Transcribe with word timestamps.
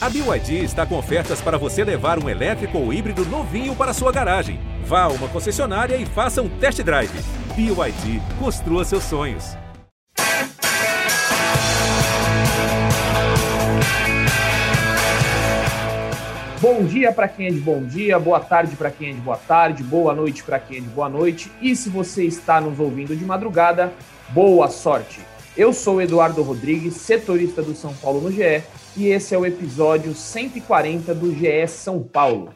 A 0.00 0.08
BYD 0.08 0.62
está 0.62 0.86
com 0.86 0.96
ofertas 0.96 1.40
para 1.40 1.58
você 1.58 1.82
levar 1.82 2.22
um 2.22 2.28
elétrico 2.28 2.78
ou 2.78 2.92
híbrido 2.92 3.24
novinho 3.24 3.74
para 3.74 3.92
sua 3.92 4.12
garagem. 4.12 4.60
Vá 4.84 5.02
a 5.02 5.08
uma 5.08 5.26
concessionária 5.26 5.96
e 5.96 6.06
faça 6.06 6.40
um 6.40 6.48
test 6.48 6.80
drive. 6.84 7.10
BYD, 7.56 8.22
construa 8.38 8.84
seus 8.84 9.02
sonhos. 9.02 9.56
Bom 16.60 16.84
dia 16.84 17.10
para 17.10 17.26
quem 17.26 17.48
é 17.48 17.50
de 17.50 17.58
bom 17.58 17.82
dia, 17.82 18.20
boa 18.20 18.38
tarde 18.38 18.76
para 18.76 18.92
quem 18.92 19.10
é 19.10 19.12
de 19.14 19.20
boa 19.20 19.36
tarde, 19.36 19.82
boa 19.82 20.14
noite 20.14 20.44
para 20.44 20.60
quem 20.60 20.78
é 20.78 20.80
de 20.80 20.88
boa 20.88 21.08
noite. 21.08 21.50
E 21.60 21.74
se 21.74 21.88
você 21.88 22.24
está 22.24 22.60
nos 22.60 22.78
ouvindo 22.78 23.16
de 23.16 23.24
madrugada, 23.24 23.92
boa 24.28 24.68
sorte. 24.68 25.20
Eu 25.58 25.72
sou 25.72 26.00
Eduardo 26.00 26.40
Rodrigues, 26.40 26.94
setorista 26.94 27.60
do 27.60 27.74
São 27.74 27.92
Paulo 27.92 28.20
no 28.20 28.30
GE, 28.30 28.62
e 28.96 29.08
esse 29.08 29.34
é 29.34 29.38
o 29.38 29.44
episódio 29.44 30.14
140 30.14 31.12
do 31.12 31.34
GE 31.34 31.66
São 31.66 32.00
Paulo. 32.00 32.52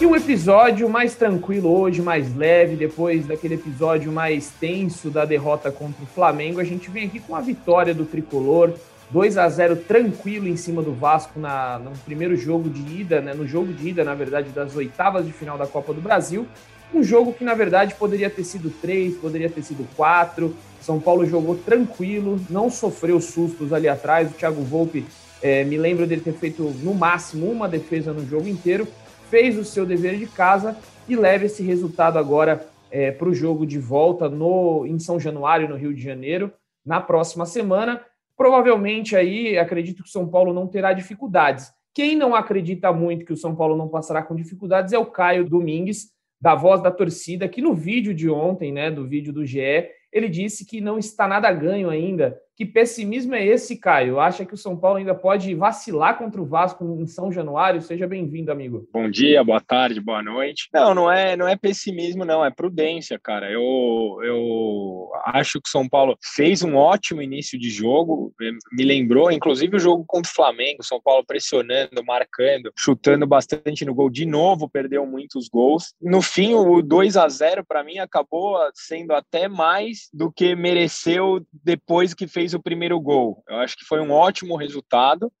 E 0.00 0.06
um 0.06 0.14
episódio 0.14 0.88
mais 0.88 1.16
tranquilo 1.16 1.76
hoje, 1.76 2.00
mais 2.00 2.36
leve, 2.36 2.76
depois 2.76 3.26
daquele 3.26 3.54
episódio 3.54 4.12
mais 4.12 4.48
tenso 4.60 5.10
da 5.10 5.24
derrota 5.24 5.72
contra 5.72 6.04
o 6.04 6.06
Flamengo, 6.06 6.60
a 6.60 6.64
gente 6.64 6.88
vem 6.88 7.08
aqui 7.08 7.18
com 7.18 7.34
a 7.34 7.40
vitória 7.40 7.92
do 7.92 8.04
tricolor, 8.04 8.74
2 9.10 9.38
a 9.38 9.48
0 9.48 9.74
tranquilo 9.88 10.46
em 10.46 10.56
cima 10.56 10.82
do 10.82 10.92
Vasco 10.94 11.40
na, 11.40 11.80
no 11.80 11.90
primeiro 12.04 12.36
jogo 12.36 12.70
de 12.70 13.00
ida, 13.00 13.20
né, 13.20 13.34
no 13.34 13.44
jogo 13.44 13.72
de 13.72 13.88
ida, 13.88 14.04
na 14.04 14.14
verdade, 14.14 14.50
das 14.50 14.76
oitavas 14.76 15.26
de 15.26 15.32
final 15.32 15.58
da 15.58 15.66
Copa 15.66 15.92
do 15.92 16.00
Brasil. 16.00 16.46
Um 16.94 17.02
jogo 17.02 17.32
que, 17.32 17.42
na 17.42 17.54
verdade, 17.54 17.96
poderia 17.96 18.30
ter 18.30 18.44
sido 18.44 18.70
três, 18.70 19.16
poderia 19.16 19.50
ter 19.50 19.62
sido 19.62 19.84
quatro. 19.96 20.54
São 20.80 21.00
Paulo 21.00 21.26
jogou 21.26 21.56
tranquilo, 21.56 22.38
não 22.48 22.70
sofreu 22.70 23.20
sustos 23.20 23.72
ali 23.72 23.88
atrás. 23.88 24.30
O 24.30 24.34
Thiago 24.34 24.62
Volpe, 24.62 25.04
é, 25.42 25.64
me 25.64 25.76
lembro 25.76 26.06
dele 26.06 26.20
ter 26.20 26.34
feito 26.34 26.62
no 26.62 26.94
máximo 26.94 27.50
uma 27.50 27.68
defesa 27.68 28.12
no 28.12 28.24
jogo 28.24 28.46
inteiro, 28.46 28.86
fez 29.28 29.58
o 29.58 29.64
seu 29.64 29.84
dever 29.84 30.16
de 30.18 30.26
casa 30.26 30.76
e 31.08 31.16
leva 31.16 31.46
esse 31.46 31.64
resultado 31.64 32.16
agora 32.16 32.64
é, 32.92 33.10
para 33.10 33.28
o 33.28 33.34
jogo 33.34 33.66
de 33.66 33.78
volta 33.80 34.28
no, 34.28 34.86
em 34.86 35.00
São 35.00 35.18
Januário, 35.18 35.68
no 35.68 35.76
Rio 35.76 35.92
de 35.92 36.00
Janeiro, 36.00 36.52
na 36.86 37.00
próxima 37.00 37.44
semana. 37.44 38.00
Provavelmente 38.36 39.16
aí 39.16 39.58
acredito 39.58 40.04
que 40.04 40.08
o 40.08 40.12
São 40.12 40.28
Paulo 40.28 40.52
não 40.52 40.68
terá 40.68 40.92
dificuldades. 40.92 41.72
Quem 41.92 42.14
não 42.14 42.36
acredita 42.36 42.92
muito 42.92 43.24
que 43.24 43.32
o 43.32 43.36
São 43.36 43.54
Paulo 43.56 43.76
não 43.76 43.88
passará 43.88 44.22
com 44.22 44.36
dificuldades 44.36 44.92
é 44.92 44.98
o 44.98 45.06
Caio 45.06 45.48
Domingues, 45.48 46.13
da 46.44 46.54
voz 46.54 46.82
da 46.82 46.90
torcida, 46.90 47.48
que 47.48 47.62
no 47.62 47.72
vídeo 47.72 48.12
de 48.12 48.28
ontem, 48.28 48.70
né, 48.70 48.90
do 48.90 49.08
vídeo 49.08 49.32
do 49.32 49.46
GE, 49.46 49.88
ele 50.12 50.28
disse 50.28 50.66
que 50.66 50.78
não 50.78 50.98
está 50.98 51.26
nada 51.26 51.50
ganho 51.50 51.88
ainda. 51.88 52.38
Que 52.56 52.64
pessimismo 52.64 53.34
é 53.34 53.44
esse, 53.44 53.76
Caio? 53.76 54.20
Acha 54.20 54.44
que 54.44 54.54
o 54.54 54.56
São 54.56 54.76
Paulo 54.76 54.98
ainda 54.98 55.12
pode 55.12 55.52
vacilar 55.56 56.16
contra 56.16 56.40
o 56.40 56.46
Vasco 56.46 56.84
em 57.00 57.04
São 57.04 57.32
Januário? 57.32 57.82
Seja 57.82 58.06
bem-vindo, 58.06 58.52
amigo. 58.52 58.88
Bom 58.92 59.10
dia, 59.10 59.42
boa 59.42 59.60
tarde, 59.60 60.00
boa 60.00 60.22
noite. 60.22 60.68
Não, 60.72 60.94
não 60.94 61.10
é, 61.10 61.36
não 61.36 61.48
é 61.48 61.56
pessimismo, 61.56 62.24
não, 62.24 62.44
é 62.44 62.52
prudência, 62.52 63.18
cara. 63.18 63.50
Eu, 63.50 64.20
eu 64.22 65.10
acho 65.26 65.60
que 65.60 65.68
o 65.68 65.70
São 65.70 65.88
Paulo 65.88 66.16
fez 66.22 66.62
um 66.62 66.76
ótimo 66.76 67.20
início 67.20 67.58
de 67.58 67.68
jogo, 67.70 68.32
me 68.72 68.84
lembrou, 68.84 69.32
inclusive, 69.32 69.76
o 69.76 69.80
jogo 69.80 70.04
contra 70.06 70.30
o 70.30 70.34
Flamengo, 70.34 70.84
São 70.84 71.00
Paulo 71.02 71.24
pressionando, 71.26 72.04
marcando, 72.06 72.70
chutando 72.78 73.26
bastante 73.26 73.84
no 73.84 73.92
gol. 73.92 74.08
De 74.08 74.24
novo, 74.24 74.70
perdeu 74.70 75.04
muitos 75.04 75.48
gols. 75.48 75.92
No 76.00 76.22
fim, 76.22 76.54
o 76.54 76.80
2 76.80 77.16
a 77.16 77.28
0 77.28 77.64
para 77.66 77.82
mim 77.82 77.98
acabou 77.98 78.56
sendo 78.74 79.12
até 79.12 79.48
mais 79.48 80.08
do 80.12 80.30
que 80.30 80.54
mereceu 80.54 81.44
depois 81.52 82.14
que 82.14 82.28
fez 82.28 82.43
o 82.52 82.62
primeiro 82.62 83.00
gol. 83.00 83.42
Eu 83.48 83.56
acho 83.56 83.76
que 83.76 83.84
foi 83.84 84.00
um 84.00 84.10
ótimo 84.10 84.56
resultado. 84.56 85.32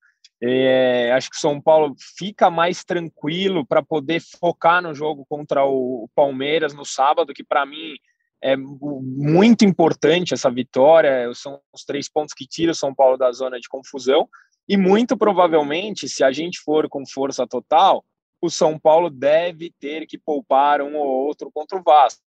É, 0.42 1.12
acho 1.12 1.30
que 1.30 1.36
o 1.36 1.40
São 1.40 1.60
Paulo 1.60 1.94
fica 2.16 2.50
mais 2.50 2.84
tranquilo 2.84 3.66
para 3.66 3.82
poder 3.82 4.22
focar 4.40 4.82
no 4.82 4.94
jogo 4.94 5.26
contra 5.28 5.64
o 5.64 6.08
Palmeiras 6.14 6.72
no 6.72 6.84
sábado, 6.84 7.34
que 7.34 7.44
para 7.44 7.66
mim 7.66 7.94
é 8.42 8.56
muito 8.56 9.64
importante 9.64 10.34
essa 10.34 10.50
vitória. 10.50 11.32
São 11.34 11.60
os 11.72 11.84
três 11.84 12.08
pontos 12.08 12.34
que 12.34 12.46
tiram 12.46 12.72
o 12.72 12.74
São 12.74 12.94
Paulo 12.94 13.16
da 13.16 13.32
zona 13.32 13.58
de 13.58 13.68
confusão. 13.68 14.28
E 14.68 14.76
muito 14.76 15.16
provavelmente, 15.16 16.08
se 16.08 16.24
a 16.24 16.32
gente 16.32 16.60
for 16.60 16.88
com 16.88 17.06
força 17.06 17.46
total, 17.46 18.04
o 18.40 18.50
São 18.50 18.78
Paulo 18.78 19.08
deve 19.08 19.72
ter 19.80 20.06
que 20.06 20.18
poupar 20.18 20.82
um 20.82 20.96
ou 20.96 21.06
outro 21.06 21.50
contra 21.50 21.78
o 21.78 21.82
Vasco. 21.82 22.20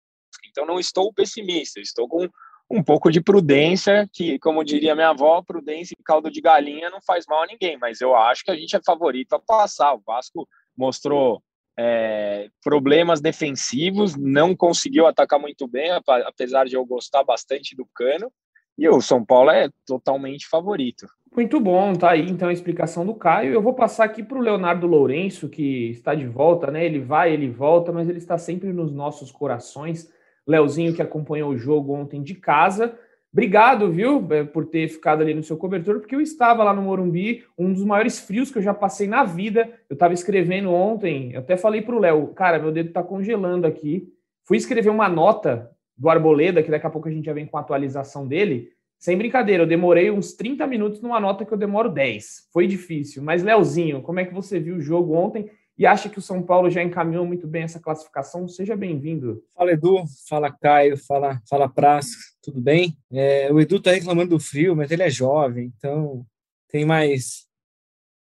Então, 0.49 0.65
não 0.65 0.79
estou 0.79 1.13
pessimista, 1.13 1.81
estou 1.81 2.09
com 2.09 2.29
um 2.71 2.83
pouco 2.83 3.11
de 3.11 3.21
prudência, 3.21 4.09
que, 4.13 4.39
como 4.39 4.65
diria 4.65 4.95
minha 4.95 5.11
avó, 5.11 5.43
prudência 5.43 5.95
e 5.99 6.03
caldo 6.03 6.31
de 6.31 6.41
galinha 6.41 6.91
não 6.91 7.01
faz 7.01 7.25
mal 7.27 7.43
a 7.43 7.47
ninguém, 7.47 7.79
mas 7.79 8.01
eu 8.01 8.15
acho 8.15 8.45
que 8.45 8.51
a 8.51 8.57
gente 8.57 8.75
é 8.75 8.81
favorito 8.85 9.35
a 9.35 9.39
passar. 9.39 9.95
O 9.95 10.03
Vasco 10.05 10.49
mostrou 10.77 11.43
é, 11.79 12.49
problemas 12.63 13.21
defensivos, 13.21 14.17
não 14.17 14.57
conseguiu 14.57 15.07
atacar 15.07 15.39
muito 15.39 15.69
bem, 15.69 15.91
apesar 16.25 16.65
de 16.65 16.75
eu 16.75 16.85
gostar 16.85 17.23
bastante 17.23 17.77
do 17.77 17.87
Cano, 17.95 18.33
e 18.79 18.89
o 18.89 19.01
São 19.01 19.25
Paulo 19.25 19.51
é 19.51 19.71
totalmente 19.87 20.47
favorito. 20.47 21.07
Muito 21.35 21.61
bom, 21.61 21.93
tá 21.95 22.11
aí 22.11 22.29
então 22.29 22.49
a 22.49 22.53
explicação 22.53 23.05
do 23.05 23.15
Caio. 23.15 23.53
Eu 23.53 23.63
vou 23.63 23.75
passar 23.75 24.05
aqui 24.05 24.23
para 24.23 24.39
o 24.39 24.41
Leonardo 24.41 24.87
Lourenço, 24.87 25.49
que 25.49 25.91
está 25.91 26.15
de 26.15 26.27
volta, 26.27 26.71
né? 26.71 26.85
Ele 26.85 26.99
vai, 26.99 27.33
ele 27.33 27.49
volta, 27.49 27.93
mas 27.93 28.09
ele 28.09 28.19
está 28.19 28.39
sempre 28.39 28.73
nos 28.73 28.93
nossos 28.93 29.31
corações. 29.31 30.11
Leozinho, 30.47 30.95
que 30.95 31.03
acompanhou 31.03 31.51
o 31.51 31.59
jogo 31.59 31.93
ontem 31.93 32.23
de 32.23 32.35
casa. 32.35 32.97
Obrigado, 33.33 33.91
viu, 33.91 34.27
é, 34.31 34.45
por 34.45 34.67
ter 34.67 34.89
ficado 34.89 35.21
ali 35.21 35.35
no 35.35 35.43
seu 35.43 35.57
cobertor, 35.57 36.01
porque 36.01 36.15
eu 36.15 36.21
estava 36.21 36.65
lá 36.65 36.73
no 36.73 36.81
Morumbi, 36.81 37.45
um 37.59 37.73
dos 37.73 37.85
maiores 37.85 38.19
frios 38.19 38.51
que 38.51 38.59
eu 38.59 38.63
já 38.63 38.73
passei 38.73 39.07
na 39.07 39.25
vida. 39.25 39.71
Eu 39.91 39.95
estava 39.95 40.15
escrevendo 40.15 40.73
ontem, 40.73 41.33
eu 41.33 41.41
até 41.41 41.57
falei 41.57 41.83
para 41.83 41.95
o 41.95 41.99
Léo, 41.99 42.29
cara, 42.29 42.59
meu 42.59 42.73
dedo 42.73 42.89
está 42.89 43.03
congelando 43.03 43.67
aqui. 43.67 44.09
Fui 44.45 44.57
escrever 44.57 44.89
uma 44.89 45.09
nota 45.09 45.71
do 45.97 46.09
Arboleda, 46.09 46.63
que 46.63 46.71
daqui 46.71 46.87
a 46.87 46.91
pouco 46.91 47.09
a 47.09 47.11
gente 47.11 47.27
já 47.27 47.33
vem 47.33 47.47
com 47.47 47.57
a 47.57 47.61
atualização 47.61 48.27
dele. 48.27 48.71
Sem 48.99 49.17
brincadeira, 49.19 49.65
eu 49.65 49.67
demorei 49.67 50.11
uns 50.11 50.33
30 50.33 50.67
minutos 50.67 51.03
numa 51.03 51.21
nota 51.21 51.45
que 51.45 51.53
eu 51.53 51.59
demoro 51.59 51.91
10. 51.91 52.49
Foi 52.53 52.67
difícil. 52.67 53.23
Mas, 53.23 53.43
Léozinho, 53.43 54.01
como 54.03 54.21
é 54.21 54.25
que 54.25 54.33
você 54.33 54.59
viu 54.59 54.77
o 54.77 54.81
jogo 54.81 55.15
ontem? 55.15 55.51
E 55.79 55.85
acha 55.85 56.09
que 56.09 56.19
o 56.19 56.23
São 56.23 56.43
Paulo 56.43 56.71
já 56.71 56.83
encaminhou 56.83 57.27
muito 57.27 57.47
bem 57.47 57.63
essa 57.63 57.79
classificação, 57.79 58.49
seja 58.49 58.75
bem-vindo. 58.75 59.43
Fala 59.55 59.73
Edu, 59.73 60.05
fala 60.29 60.51
Caio, 60.51 60.97
fala, 60.97 61.41
fala 61.49 61.69
Praça, 61.69 62.17
tudo 62.43 62.61
bem? 62.61 62.97
É, 63.13 63.53
o 63.53 63.61
Edu 63.61 63.81
tá 63.81 63.91
reclamando 63.91 64.31
do 64.31 64.41
frio, 64.41 64.75
mas 64.75 64.91
ele 64.91 65.03
é 65.03 65.11
jovem, 65.11 65.73
então 65.77 66.25
tem 66.69 66.85
mais 66.85 67.47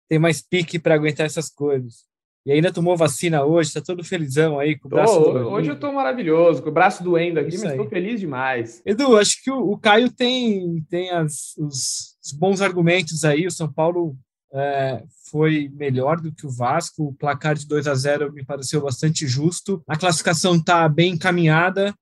tem 0.07 0.19
mais 0.19 0.41
pique 0.41 0.77
para 0.77 0.95
aguentar 0.95 1.25
essas 1.25 1.49
coisas. 1.49 2.05
E 2.45 2.51
ainda 2.51 2.71
tomou 2.71 2.95
vacina 2.95 3.43
hoje, 3.43 3.73
tá 3.73 3.81
todo 3.81 4.03
felizão 4.03 4.59
aí 4.59 4.77
com 4.77 4.87
o 4.87 4.91
braço 4.91 5.15
tô, 5.15 5.31
Hoje 5.49 5.71
eu 5.71 5.79
tô 5.79 5.91
maravilhoso, 5.91 6.61
com 6.61 6.69
o 6.69 6.73
braço 6.73 7.03
doendo 7.03 7.39
aqui, 7.39 7.55
Isso 7.55 7.63
mas 7.63 7.73
aí. 7.73 7.77
tô 7.77 7.89
feliz 7.89 8.19
demais. 8.19 8.83
Edu, 8.85 9.17
acho 9.17 9.43
que 9.43 9.49
o, 9.49 9.71
o 9.71 9.77
Caio 9.79 10.11
tem, 10.11 10.85
tem 10.87 11.09
as, 11.09 11.57
os, 11.57 12.15
os 12.23 12.31
bons 12.31 12.61
argumentos 12.61 13.25
aí, 13.25 13.47
o 13.47 13.51
São 13.51 13.71
Paulo 13.71 14.15
é, 14.55 15.03
foi 15.29 15.69
melhor 15.73 16.21
do 16.21 16.31
que 16.31 16.47
o 16.47 16.49
Vasco. 16.49 17.07
O 17.07 17.13
placar 17.13 17.55
de 17.55 17.67
2 17.67 17.87
a 17.87 17.93
0 17.93 18.31
me 18.31 18.45
pareceu 18.45 18.81
bastante 18.81 19.27
justo. 19.27 19.83
A 19.87 19.97
classificação 19.97 20.55
está 20.55 20.87
bem 20.87 21.13
encaminhada, 21.13 21.93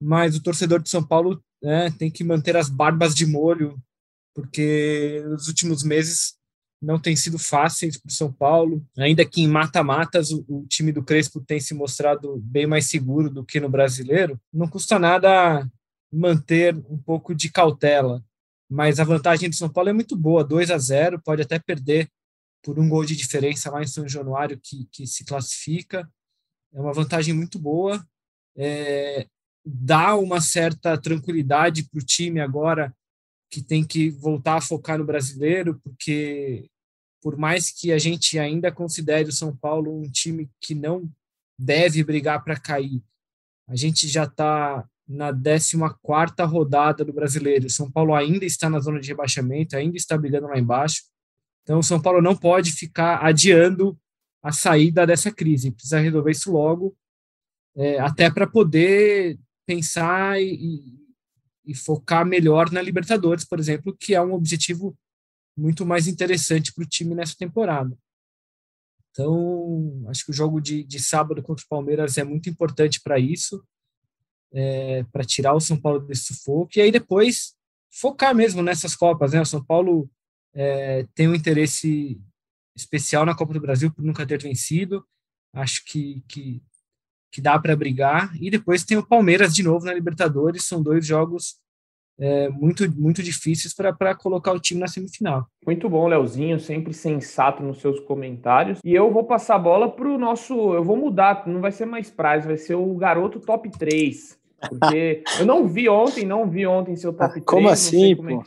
mas 0.00 0.34
o 0.34 0.42
torcedor 0.42 0.82
de 0.82 0.88
São 0.88 1.04
Paulo 1.04 1.42
né, 1.62 1.90
tem 1.98 2.10
que 2.10 2.24
manter 2.24 2.56
as 2.56 2.70
barbas 2.70 3.14
de 3.14 3.26
molho, 3.26 3.78
porque 4.34 5.22
nos 5.28 5.48
últimos 5.48 5.82
meses 5.82 6.38
não 6.80 6.98
tem 6.98 7.16
sido 7.16 7.38
fáceis 7.38 7.98
para 7.98 8.08
o 8.08 8.12
São 8.12 8.32
Paulo. 8.32 8.82
Ainda 8.96 9.24
que 9.26 9.42
em 9.42 9.48
mata-matas 9.48 10.30
o, 10.30 10.44
o, 10.48 10.66
time 10.66 10.92
do 10.92 11.02
Crespo 11.02 11.40
tem 11.40 11.60
se 11.60 11.74
mostrado 11.74 12.38
bem 12.38 12.66
mais 12.66 12.88
seguro 12.88 13.28
do 13.28 13.44
que 13.44 13.60
no 13.60 13.68
brasileiro, 13.68 14.40
não 14.52 14.66
custa 14.66 14.98
nada 14.98 15.68
manter 16.10 16.74
um 16.88 16.96
pouco 16.96 17.34
de 17.34 17.50
cautela 17.50 18.24
mas 18.68 19.00
a 19.00 19.04
vantagem 19.04 19.48
do 19.48 19.56
São 19.56 19.68
Paulo 19.68 19.90
é 19.90 19.92
muito 19.92 20.14
boa, 20.14 20.44
2 20.44 20.70
a 20.70 20.78
0 20.78 21.20
pode 21.22 21.42
até 21.42 21.58
perder 21.58 22.10
por 22.62 22.78
um 22.78 22.88
gol 22.88 23.04
de 23.04 23.16
diferença 23.16 23.70
lá 23.70 23.82
em 23.82 23.86
São 23.86 24.06
Januário, 24.06 24.60
que, 24.62 24.86
que 24.92 25.06
se 25.06 25.24
classifica. 25.24 26.08
É 26.72 26.80
uma 26.80 26.92
vantagem 26.92 27.32
muito 27.32 27.58
boa, 27.58 28.06
é, 28.56 29.26
dá 29.64 30.16
uma 30.16 30.40
certa 30.40 30.98
tranquilidade 30.98 31.84
para 31.84 31.98
o 31.98 32.04
time 32.04 32.40
agora, 32.40 32.94
que 33.50 33.62
tem 33.62 33.82
que 33.82 34.10
voltar 34.10 34.56
a 34.56 34.60
focar 34.60 34.98
no 34.98 35.04
brasileiro, 35.04 35.80
porque 35.82 36.68
por 37.22 37.36
mais 37.36 37.70
que 37.70 37.90
a 37.90 37.98
gente 37.98 38.38
ainda 38.38 38.70
considere 38.70 39.30
o 39.30 39.32
São 39.32 39.56
Paulo 39.56 39.98
um 39.98 40.10
time 40.10 40.50
que 40.60 40.74
não 40.74 41.10
deve 41.58 42.04
brigar 42.04 42.44
para 42.44 42.60
cair, 42.60 43.02
a 43.66 43.74
gente 43.74 44.06
já 44.06 44.24
está 44.24 44.86
na 45.08 45.32
14ª 45.32 46.46
rodada 46.46 47.04
do 47.04 47.12
Brasileiro. 47.12 47.70
São 47.70 47.90
Paulo 47.90 48.14
ainda 48.14 48.44
está 48.44 48.68
na 48.68 48.78
zona 48.78 49.00
de 49.00 49.08
rebaixamento, 49.08 49.76
ainda 49.76 49.96
está 49.96 50.18
brigando 50.18 50.48
lá 50.48 50.58
embaixo. 50.58 51.04
Então, 51.62 51.78
o 51.78 51.82
São 51.82 52.00
Paulo 52.00 52.20
não 52.20 52.36
pode 52.36 52.72
ficar 52.72 53.24
adiando 53.24 53.98
a 54.42 54.52
saída 54.52 55.06
dessa 55.06 55.32
crise. 55.32 55.70
Precisa 55.70 55.98
resolver 55.98 56.30
isso 56.30 56.52
logo, 56.52 56.96
é, 57.76 57.98
até 57.98 58.30
para 58.30 58.46
poder 58.46 59.38
pensar 59.66 60.40
e, 60.40 60.82
e 61.64 61.74
focar 61.74 62.24
melhor 62.26 62.70
na 62.70 62.82
Libertadores, 62.82 63.44
por 63.44 63.58
exemplo, 63.58 63.96
que 63.98 64.14
é 64.14 64.22
um 64.22 64.32
objetivo 64.32 64.96
muito 65.56 65.84
mais 65.84 66.06
interessante 66.06 66.72
para 66.72 66.84
o 66.84 66.88
time 66.88 67.14
nessa 67.14 67.34
temporada. 67.36 67.96
Então, 69.10 70.04
acho 70.08 70.24
que 70.24 70.30
o 70.30 70.34
jogo 70.34 70.60
de, 70.60 70.84
de 70.84 71.00
sábado 71.00 71.42
contra 71.42 71.64
o 71.64 71.68
Palmeiras 71.68 72.16
é 72.16 72.24
muito 72.24 72.48
importante 72.48 73.00
para 73.00 73.18
isso, 73.18 73.62
é, 74.52 75.04
para 75.12 75.24
tirar 75.24 75.54
o 75.54 75.60
São 75.60 75.80
Paulo 75.80 76.00
desse 76.00 76.34
sufoco, 76.34 76.70
e 76.76 76.80
aí 76.80 76.90
depois 76.90 77.54
focar 77.90 78.34
mesmo 78.34 78.62
nessas 78.62 78.94
Copas. 78.94 79.32
Né? 79.32 79.40
O 79.40 79.46
São 79.46 79.64
Paulo 79.64 80.10
é, 80.54 81.06
tem 81.14 81.28
um 81.28 81.34
interesse 81.34 82.20
especial 82.76 83.26
na 83.26 83.34
Copa 83.34 83.52
do 83.52 83.60
Brasil 83.60 83.92
por 83.92 84.04
nunca 84.04 84.26
ter 84.26 84.40
vencido, 84.40 85.04
acho 85.52 85.84
que, 85.84 86.22
que, 86.28 86.62
que 87.32 87.40
dá 87.40 87.58
para 87.58 87.76
brigar, 87.76 88.30
e 88.40 88.50
depois 88.50 88.84
tem 88.84 88.96
o 88.96 89.06
Palmeiras 89.06 89.54
de 89.54 89.62
novo 89.62 89.84
na 89.84 89.94
Libertadores, 89.94 90.64
são 90.64 90.82
dois 90.82 91.04
jogos 91.04 91.58
é, 92.20 92.48
muito, 92.48 92.90
muito 93.00 93.22
difíceis 93.22 93.72
para 93.72 94.14
colocar 94.14 94.52
o 94.52 94.58
time 94.58 94.80
na 94.80 94.88
semifinal. 94.88 95.46
Muito 95.64 95.88
bom, 95.88 96.08
Leozinho, 96.08 96.58
sempre 96.58 96.92
sensato 96.92 97.62
nos 97.62 97.80
seus 97.80 98.00
comentários. 98.00 98.80
E 98.84 98.92
eu 98.92 99.10
vou 99.12 99.24
passar 99.24 99.54
a 99.54 99.58
bola 99.58 99.88
para 99.90 100.08
o 100.08 100.18
nosso. 100.18 100.54
Eu 100.74 100.82
vou 100.82 100.96
mudar, 100.96 101.46
não 101.46 101.60
vai 101.60 101.70
ser 101.70 101.86
mais 101.86 102.10
prazo, 102.10 102.48
vai 102.48 102.56
ser 102.56 102.74
o 102.74 102.94
garoto 102.96 103.38
top 103.38 103.70
3. 103.70 104.37
Porque 104.60 105.22
eu 105.38 105.46
não 105.46 105.66
vi 105.66 105.88
ontem, 105.88 106.24
não 106.24 106.48
vi 106.48 106.66
ontem 106.66 106.96
seu 106.96 107.12
top 107.12 107.34
3. 107.34 107.44
Como 107.44 107.68
assim, 107.68 108.16
como 108.16 108.30
é 108.30 108.34
pô? 108.34 108.42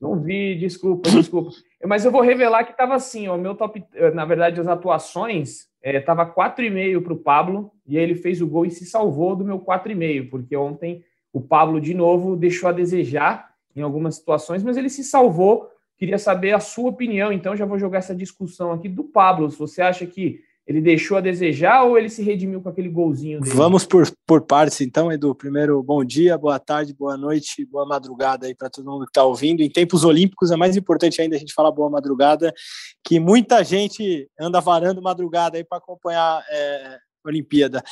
não 0.00 0.20
vi, 0.20 0.56
desculpa, 0.58 1.10
desculpa. 1.10 1.50
Mas 1.84 2.04
eu 2.04 2.10
vou 2.10 2.20
revelar 2.20 2.64
que 2.64 2.72
estava 2.72 2.94
assim, 2.94 3.28
o 3.28 3.36
meu 3.36 3.54
top, 3.54 3.82
na 4.14 4.24
verdade, 4.24 4.60
as 4.60 4.66
atuações 4.66 5.66
estava 5.82 6.22
é, 6.22 6.26
4,5 6.26 7.02
para 7.02 7.12
o 7.12 7.18
Pablo, 7.18 7.70
e 7.86 7.96
aí 7.96 8.02
ele 8.02 8.16
fez 8.16 8.42
o 8.42 8.46
gol 8.46 8.66
e 8.66 8.70
se 8.70 8.84
salvou 8.84 9.36
do 9.36 9.44
meu 9.44 9.60
4,5, 9.60 10.28
porque 10.28 10.56
ontem 10.56 11.02
o 11.32 11.40
Pablo, 11.40 11.80
de 11.80 11.94
novo, 11.94 12.36
deixou 12.36 12.68
a 12.68 12.72
desejar 12.72 13.50
em 13.74 13.82
algumas 13.82 14.16
situações, 14.16 14.62
mas 14.62 14.76
ele 14.76 14.88
se 14.88 15.04
salvou. 15.04 15.68
Queria 15.98 16.18
saber 16.18 16.52
a 16.52 16.60
sua 16.60 16.90
opinião, 16.90 17.32
então 17.32 17.56
já 17.56 17.64
vou 17.64 17.78
jogar 17.78 17.98
essa 17.98 18.14
discussão 18.14 18.72
aqui 18.72 18.88
do 18.88 19.04
Pablo. 19.04 19.50
Se 19.50 19.58
você 19.58 19.80
acha 19.80 20.06
que 20.06 20.40
ele 20.66 20.80
deixou 20.80 21.16
a 21.16 21.20
desejar 21.20 21.84
ou 21.84 21.96
ele 21.96 22.08
se 22.08 22.22
redimiu 22.22 22.60
com 22.60 22.68
aquele 22.68 22.88
golzinho 22.88 23.40
dele? 23.40 23.54
Vamos 23.54 23.86
por, 23.86 24.10
por 24.26 24.42
partes, 24.42 24.80
então, 24.80 25.12
Edu. 25.12 25.34
Primeiro, 25.34 25.80
bom 25.82 26.04
dia, 26.04 26.36
boa 26.36 26.58
tarde, 26.58 26.92
boa 26.92 27.16
noite, 27.16 27.64
boa 27.64 27.86
madrugada 27.86 28.46
aí 28.46 28.54
para 28.54 28.68
todo 28.68 28.90
mundo 28.90 29.04
que 29.04 29.10
está 29.10 29.22
ouvindo. 29.22 29.62
Em 29.62 29.70
tempos 29.70 30.02
olímpicos 30.02 30.50
é 30.50 30.56
mais 30.56 30.76
importante 30.76 31.22
ainda 31.22 31.36
a 31.36 31.38
gente 31.38 31.54
falar 31.54 31.70
boa 31.70 31.88
madrugada, 31.88 32.52
que 33.04 33.20
muita 33.20 33.62
gente 33.62 34.28
anda 34.40 34.60
varando 34.60 35.00
madrugada 35.00 35.56
aí 35.56 35.64
para 35.64 35.78
acompanhar 35.78 36.42
é, 36.50 36.98
Olimpíada. 37.28 37.82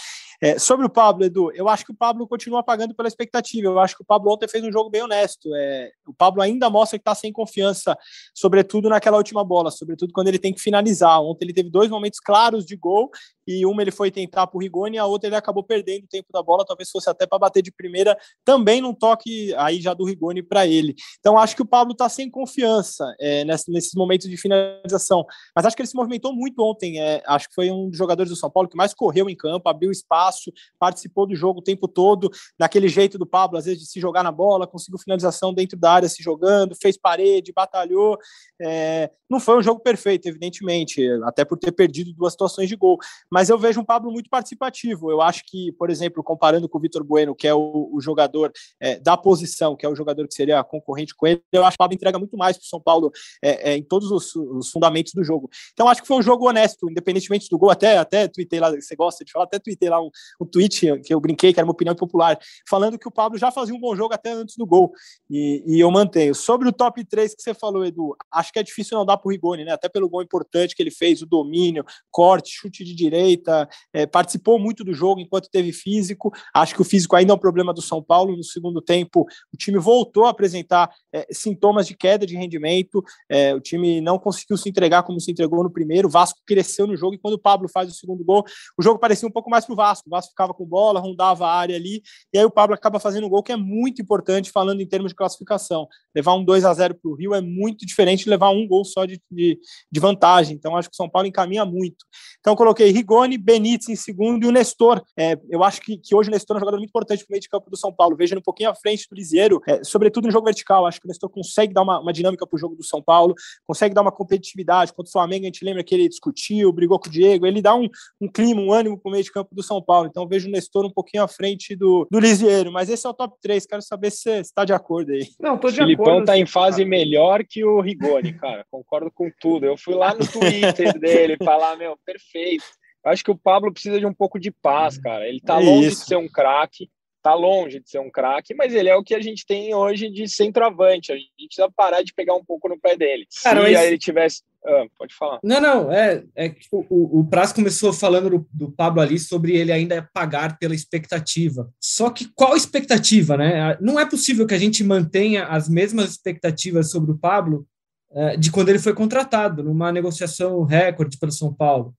É, 0.44 0.58
sobre 0.58 0.84
o 0.84 0.90
Pablo, 0.90 1.24
Edu, 1.24 1.50
eu 1.54 1.70
acho 1.70 1.86
que 1.86 1.92
o 1.92 1.96
Pablo 1.96 2.28
continua 2.28 2.62
pagando 2.62 2.94
pela 2.94 3.08
expectativa. 3.08 3.66
Eu 3.66 3.78
acho 3.78 3.96
que 3.96 4.02
o 4.02 4.04
Pablo 4.04 4.30
ontem 4.30 4.46
fez 4.46 4.62
um 4.62 4.70
jogo 4.70 4.90
bem 4.90 5.00
honesto. 5.00 5.48
É, 5.54 5.90
o 6.06 6.12
Pablo 6.12 6.42
ainda 6.42 6.68
mostra 6.68 6.98
que 6.98 7.00
está 7.00 7.14
sem 7.14 7.32
confiança, 7.32 7.96
sobretudo 8.34 8.90
naquela 8.90 9.16
última 9.16 9.42
bola, 9.42 9.70
sobretudo 9.70 10.12
quando 10.12 10.28
ele 10.28 10.38
tem 10.38 10.52
que 10.52 10.60
finalizar. 10.60 11.18
Ontem 11.22 11.46
ele 11.46 11.54
teve 11.54 11.70
dois 11.70 11.88
momentos 11.88 12.20
claros 12.20 12.66
de 12.66 12.76
gol 12.76 13.10
e 13.46 13.64
uma 13.66 13.82
ele 13.82 13.90
foi 13.90 14.10
tentar 14.10 14.46
para 14.46 14.56
o 14.56 14.60
Rigoni 14.60 14.98
a 14.98 15.06
outra 15.06 15.28
ele 15.28 15.36
acabou 15.36 15.62
perdendo 15.62 16.04
o 16.04 16.08
tempo 16.08 16.28
da 16.32 16.42
bola, 16.42 16.64
talvez 16.64 16.90
fosse 16.90 17.08
até 17.08 17.26
para 17.26 17.38
bater 17.38 17.62
de 17.62 17.70
primeira, 17.70 18.16
também 18.44 18.80
num 18.80 18.94
toque 18.94 19.54
aí 19.54 19.80
já 19.80 19.94
do 19.94 20.04
Rigoni 20.04 20.42
para 20.42 20.66
ele. 20.66 20.94
Então 21.20 21.38
acho 21.38 21.54
que 21.54 21.62
o 21.62 21.66
Pablo 21.66 21.92
está 21.92 22.08
sem 22.08 22.30
confiança 22.30 23.04
é, 23.20 23.44
nesses, 23.44 23.68
nesses 23.68 23.94
momentos 23.94 24.28
de 24.28 24.36
finalização, 24.36 25.24
mas 25.54 25.66
acho 25.66 25.76
que 25.76 25.82
ele 25.82 25.88
se 25.88 25.96
movimentou 25.96 26.32
muito 26.34 26.60
ontem. 26.62 27.00
É, 27.00 27.22
acho 27.26 27.48
que 27.48 27.54
foi 27.54 27.70
um 27.70 27.88
dos 27.88 27.98
jogadores 27.98 28.30
do 28.30 28.36
São 28.36 28.50
Paulo 28.50 28.68
que 28.68 28.76
mais 28.76 28.94
correu 28.94 29.28
em 29.28 29.36
campo, 29.36 29.68
abriu 29.68 29.90
espaço, 29.90 30.33
participou 30.78 31.26
do 31.26 31.34
jogo 31.34 31.60
o 31.60 31.62
tempo 31.62 31.86
todo, 31.86 32.30
daquele 32.58 32.88
jeito 32.88 33.18
do 33.18 33.26
Pablo, 33.26 33.58
às 33.58 33.64
vezes 33.64 33.80
de 33.80 33.86
se 33.86 34.00
jogar 34.00 34.22
na 34.22 34.32
bola, 34.32 34.66
conseguiu 34.66 34.98
finalização 34.98 35.52
dentro 35.52 35.78
da 35.78 35.92
área 35.92 36.08
se 36.08 36.22
jogando, 36.22 36.76
fez 36.80 36.96
parede, 36.96 37.52
batalhou. 37.52 38.18
É, 38.60 39.10
não 39.28 39.40
foi 39.40 39.58
um 39.58 39.62
jogo 39.62 39.80
perfeito, 39.80 40.28
evidentemente, 40.28 41.06
até 41.24 41.44
por 41.44 41.58
ter 41.58 41.72
perdido 41.72 42.12
duas 42.12 42.32
situações 42.32 42.68
de 42.68 42.76
gol 42.76 42.98
mas 43.30 43.48
eu 43.48 43.58
vejo 43.58 43.80
um 43.80 43.84
Pablo 43.84 44.10
muito 44.10 44.28
participativo. 44.30 45.10
Eu 45.10 45.20
acho 45.20 45.42
que, 45.46 45.72
por 45.72 45.90
exemplo, 45.90 46.22
comparando 46.22 46.68
com 46.68 46.78
o 46.78 46.80
Vitor 46.80 47.02
Bueno, 47.02 47.34
que 47.34 47.46
é 47.46 47.54
o, 47.54 47.90
o 47.92 48.00
jogador 48.00 48.52
é, 48.80 48.98
da 48.98 49.16
posição, 49.16 49.76
que 49.76 49.84
é 49.84 49.88
o 49.88 49.94
jogador 49.94 50.26
que 50.28 50.34
seria 50.34 50.62
concorrente 50.62 51.14
com 51.14 51.26
ele, 51.26 51.42
eu 51.52 51.64
acho 51.64 51.72
que 51.72 51.82
o 51.82 51.84
Pablo 51.84 51.94
entrega 51.94 52.18
muito 52.18 52.36
mais 52.36 52.56
para 52.56 52.64
o 52.64 52.68
São 52.68 52.80
Paulo 52.80 53.10
é, 53.42 53.72
é, 53.72 53.76
em 53.76 53.82
todos 53.82 54.10
os, 54.10 54.34
os, 54.34 54.70
fundamentos 54.70 55.12
do 55.14 55.24
jogo. 55.24 55.48
Então, 55.72 55.88
acho 55.88 56.02
que 56.02 56.08
foi 56.08 56.16
um 56.16 56.22
jogo 56.22 56.48
honesto, 56.48 56.88
independentemente 56.90 57.48
do 57.48 57.58
gol. 57.58 57.70
Até, 57.70 57.98
até 57.98 58.28
tuitei 58.28 58.60
lá, 58.60 58.70
você 58.70 58.94
gosta 58.94 59.24
de 59.24 59.32
falar, 59.32 59.46
até 59.46 59.58
tuitei 59.58 59.88
lá 59.88 60.00
um, 60.00 60.10
um 60.40 60.46
tweet 60.46 61.00
que 61.02 61.14
eu 61.14 61.20
brinquei, 61.20 61.52
que 61.52 61.60
era 61.60 61.66
uma 61.66 61.72
opinião 61.72 61.94
popular, 61.94 62.38
falando 62.68 62.98
que 62.98 63.08
o 63.08 63.10
Pablo 63.10 63.38
já 63.38 63.50
fazia 63.50 63.74
um 63.74 63.80
bom 63.80 63.94
jogo 63.94 64.14
até 64.14 64.32
antes 64.32 64.56
do 64.56 64.66
gol. 64.66 64.92
E, 65.30 65.62
e 65.66 65.80
eu 65.80 65.90
mantenho. 65.90 66.34
Sobre 66.34 66.68
o 66.68 66.72
top 66.72 67.04
3 67.04 67.34
que 67.34 67.42
você 67.42 67.54
falou, 67.54 67.84
Edu, 67.84 68.16
acho 68.32 68.52
que 68.52 68.58
é 68.58 68.62
difícil 68.62 68.98
não 68.98 69.06
dar 69.06 69.16
para 69.16 69.28
o 69.28 69.32
Rigoni, 69.32 69.64
né? 69.64 69.72
Até 69.72 69.88
pelo 69.88 70.08
gol 70.08 70.22
importante 70.22 70.74
que 70.74 70.82
ele 70.82 70.90
fez, 70.90 71.22
o 71.22 71.26
domínio, 71.26 71.84
corte, 72.10 72.50
chute 72.50 72.84
de 72.84 72.94
direita 72.94 73.68
é, 73.92 74.06
participou 74.06 74.58
muito 74.58 74.84
do 74.84 74.92
jogo 74.92 75.20
enquanto 75.20 75.48
teve 75.50 75.72
físico. 75.72 76.32
Acho 76.54 76.74
que 76.74 76.82
o 76.82 76.84
físico 76.84 77.16
ainda 77.16 77.32
é 77.32 77.36
um 77.36 77.38
problema 77.38 77.72
do 77.72 77.82
São 77.82 78.02
Paulo. 78.02 78.36
No 78.36 78.44
segundo 78.44 78.80
tempo, 78.80 79.26
o 79.52 79.56
time 79.56 79.78
voltou 79.78 80.26
a 80.26 80.30
apresentar 80.30 80.90
é, 81.12 81.26
sintomas 81.30 81.86
de 81.86 81.96
queda 81.96 82.26
de 82.26 82.36
rendimento. 82.36 83.02
É, 83.28 83.54
o 83.54 83.60
time 83.60 84.00
não 84.00 84.18
conseguiu 84.18 84.56
se 84.56 84.68
entregar 84.68 85.02
como 85.02 85.20
se 85.20 85.30
entregou 85.30 85.62
no 85.62 85.70
primeiro. 85.70 86.08
O 86.08 86.10
Vasco 86.10 86.40
cresceu 86.46 86.86
no 86.86 86.96
jogo 86.96 87.14
e 87.14 87.18
quando 87.18 87.34
o 87.34 87.38
Pablo 87.38 87.68
faz 87.68 87.90
o 87.90 87.94
segundo 87.94 88.24
gol, 88.24 88.44
o 88.78 88.82
jogo 88.82 88.98
parecia 88.98 89.28
um 89.28 89.32
pouco 89.32 89.50
mais 89.50 89.64
para 89.64 89.72
o 89.72 89.76
Vasco. 90.04 90.08
O 90.08 90.10
Vasco 90.10 90.30
ficava 90.30 90.54
com 90.54 90.64
bola, 90.64 91.00
rondava 91.00 91.46
a 91.46 91.54
área 91.54 91.76
ali, 91.76 92.02
e 92.32 92.38
aí 92.38 92.44
o 92.44 92.50
Pablo 92.50 92.74
acaba 92.74 93.00
fazendo 93.00 93.26
um 93.26 93.30
gol 93.30 93.42
que 93.42 93.52
é 93.52 93.56
muito 93.56 94.00
importante, 94.00 94.50
falando 94.50 94.80
em 94.80 94.86
termos 94.86 95.10
de 95.10 95.16
classificação. 95.16 95.88
Levar 96.14 96.34
um 96.34 96.44
2 96.44 96.64
a 96.64 96.72
0 96.72 96.94
para 96.94 97.10
o 97.10 97.14
Rio 97.14 97.34
é 97.34 97.40
muito 97.40 97.86
diferente 97.86 98.24
de 98.24 98.30
levar 98.30 98.50
um 98.50 98.66
gol 98.66 98.84
só 98.84 99.04
de, 99.04 99.20
de, 99.30 99.58
de 99.90 100.00
vantagem. 100.00 100.54
Então, 100.54 100.76
acho 100.76 100.88
que 100.88 100.94
o 100.94 100.96
São 100.96 101.08
Paulo 101.08 101.26
encaminha 101.26 101.64
muito. 101.64 102.04
Então, 102.40 102.54
coloquei 102.54 102.90
Rigoni, 102.90 103.38
Benítez 103.38 103.88
em 103.88 103.96
segundo 103.96 104.44
e 104.44 104.48
o 104.48 104.52
Nestor. 104.52 105.02
É, 105.16 105.38
eu 105.50 105.62
acho 105.62 105.80
que, 105.80 105.98
que 105.98 106.14
hoje 106.14 106.28
o 106.28 106.32
Nestor 106.32 106.56
é 106.56 106.58
um 106.58 106.60
jogador 106.60 106.78
muito 106.78 106.90
importante 106.90 107.24
para 107.24 107.32
o 107.32 107.32
meio 107.32 107.40
de 107.40 107.48
campo 107.48 107.70
do 107.70 107.76
São 107.76 107.92
Paulo. 107.92 108.16
Ele 108.18 108.38
um 108.38 108.42
pouquinho 108.42 108.70
à 108.70 108.74
frente 108.74 109.06
do 109.08 109.14
Lisieiro, 109.14 109.60
é, 109.66 109.82
sobretudo 109.84 110.26
no 110.26 110.32
jogo 110.32 110.44
vertical. 110.46 110.86
Acho 110.86 111.00
que 111.00 111.06
o 111.06 111.08
Nestor 111.08 111.30
consegue 111.30 111.72
dar 111.72 111.82
uma, 111.82 112.00
uma 112.00 112.12
dinâmica 112.12 112.46
para 112.46 112.56
o 112.56 112.58
jogo 112.58 112.74
do 112.74 112.84
São 112.84 113.02
Paulo, 113.02 113.34
consegue 113.66 113.94
dar 113.94 114.02
uma 114.02 114.12
competitividade. 114.12 114.92
Contra 114.92 115.08
o 115.08 115.12
Flamengo, 115.12 115.44
a 115.44 115.46
gente 115.46 115.64
lembra 115.64 115.84
que 115.84 115.94
ele 115.94 116.08
discutiu, 116.08 116.72
brigou 116.72 116.98
com 116.98 117.08
o 117.08 117.10
Diego. 117.10 117.46
Ele 117.46 117.62
dá 117.62 117.74
um, 117.74 117.88
um 118.20 118.28
clima, 118.28 118.60
um 118.60 118.72
ânimo 118.72 118.98
para 118.98 119.08
o 119.08 119.12
meio 119.12 119.24
de 119.24 119.32
campo 119.32 119.54
do 119.54 119.62
São 119.62 119.80
Paulo. 119.80 119.93
Então 120.06 120.26
vejo 120.26 120.48
o 120.48 120.50
Nestor 120.50 120.84
um 120.86 120.92
pouquinho 120.92 121.22
à 121.22 121.28
frente 121.28 121.76
do, 121.76 122.06
do 122.10 122.18
Lisieiro. 122.18 122.72
Mas 122.72 122.88
esse 122.88 123.06
é 123.06 123.10
o 123.10 123.14
top 123.14 123.36
3. 123.40 123.66
Quero 123.66 123.82
saber 123.82 124.10
se 124.10 124.18
você 124.22 124.40
está 124.40 124.64
de 124.64 124.72
acordo 124.72 125.12
aí. 125.12 125.26
Não, 125.40 125.58
tô 125.58 125.68
de 125.70 125.80
o 125.80 125.84
Filipão 125.84 126.06
acordo. 126.06 126.26
tá 126.26 126.38
em 126.38 126.46
fase 126.46 126.84
melhor 126.84 127.44
que 127.48 127.64
o 127.64 127.80
Rigoni, 127.80 128.32
cara. 128.32 128.64
Concordo 128.70 129.10
com 129.12 129.30
tudo. 129.40 129.66
Eu 129.66 129.76
fui 129.76 129.94
lá 129.94 130.14
no 130.14 130.26
Twitter 130.26 130.96
dele 130.98 131.36
falar, 131.42 131.76
meu, 131.76 131.96
perfeito. 132.04 132.64
Acho 133.04 133.22
que 133.22 133.30
o 133.30 133.38
Pablo 133.38 133.72
precisa 133.72 134.00
de 134.00 134.06
um 134.06 134.14
pouco 134.14 134.40
de 134.40 134.50
paz, 134.50 134.96
cara. 134.98 135.28
Ele 135.28 135.40
tá 135.40 135.60
é 135.60 135.64
longe 135.64 135.88
isso. 135.88 136.00
de 136.02 136.06
ser 136.06 136.16
um 136.16 136.28
craque, 136.28 136.88
tá 137.24 137.34
longe 137.34 137.80
de 137.80 137.88
ser 137.88 138.00
um 138.00 138.10
craque, 138.10 138.54
mas 138.54 138.74
ele 138.74 138.90
é 138.90 138.94
o 138.94 139.02
que 139.02 139.14
a 139.14 139.20
gente 139.20 139.46
tem 139.46 139.74
hoje 139.74 140.10
de 140.10 140.28
centroavante. 140.28 141.10
A 141.10 141.16
gente 141.16 141.32
precisa 141.46 141.70
parar 141.74 142.02
de 142.02 142.12
pegar 142.12 142.34
um 142.34 142.44
pouco 142.44 142.68
no 142.68 142.78
pé 142.78 142.94
dele. 142.98 143.26
Cara, 143.42 143.64
Se 143.64 143.72
mas... 143.72 143.86
ele 143.86 143.98
tivesse. 143.98 144.42
Ah, 144.62 144.84
pode 144.98 145.14
falar. 145.14 145.40
Não, 145.42 145.60
não, 145.60 145.92
é, 145.92 146.22
é 146.34 146.50
que 146.50 146.66
o, 146.70 147.20
o 147.20 147.26
Praz 147.26 147.52
começou 147.52 147.92
falando 147.92 148.28
do, 148.28 148.48
do, 148.52 148.70
Pablo 148.70 149.00
ali 149.00 149.18
sobre 149.18 149.56
ele 149.56 149.72
ainda 149.72 150.08
pagar 150.12 150.58
pela 150.58 150.74
expectativa. 150.74 151.70
Só 151.80 152.10
que 152.10 152.28
qual 152.34 152.54
expectativa, 152.54 153.38
né? 153.38 153.76
Não 153.80 153.98
é 153.98 154.06
possível 154.06 154.46
que 154.46 154.54
a 154.54 154.58
gente 154.58 154.84
mantenha 154.84 155.44
as 155.44 155.68
mesmas 155.68 156.10
expectativas 156.10 156.90
sobre 156.90 157.10
o 157.10 157.18
Pablo 157.18 157.66
é, 158.12 158.36
de 158.36 158.50
quando 158.50 158.68
ele 158.68 158.78
foi 158.78 158.94
contratado, 158.94 159.62
numa 159.62 159.90
negociação 159.90 160.62
recorde 160.62 161.18
pelo 161.18 161.32
São 161.32 161.52
Paulo 161.52 161.94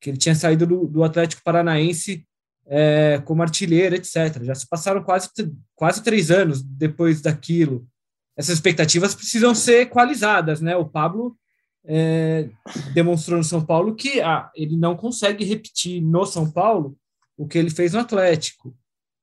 que 0.00 0.10
ele 0.10 0.18
tinha 0.18 0.34
saído 0.34 0.66
do, 0.66 0.86
do 0.88 1.04
Atlético 1.04 1.42
Paranaense 1.44 2.26
é, 2.74 3.20
como 3.26 3.42
artilheiro, 3.42 3.94
etc. 3.94 4.42
Já 4.44 4.54
se 4.54 4.66
passaram 4.66 5.02
quase, 5.02 5.28
quase 5.74 6.02
três 6.02 6.30
anos 6.30 6.62
depois 6.62 7.20
daquilo. 7.20 7.86
Essas 8.34 8.54
expectativas 8.54 9.14
precisam 9.14 9.54
ser 9.54 9.82
equalizadas, 9.82 10.62
né? 10.62 10.74
O 10.74 10.88
Pablo 10.88 11.36
é, 11.84 12.48
demonstrou 12.94 13.36
no 13.36 13.44
São 13.44 13.62
Paulo 13.62 13.94
que 13.94 14.22
ah, 14.22 14.50
ele 14.56 14.74
não 14.74 14.96
consegue 14.96 15.44
repetir 15.44 16.00
no 16.00 16.24
São 16.24 16.50
Paulo 16.50 16.96
o 17.36 17.46
que 17.46 17.58
ele 17.58 17.68
fez 17.68 17.92
no 17.92 18.00
Atlético. 18.00 18.74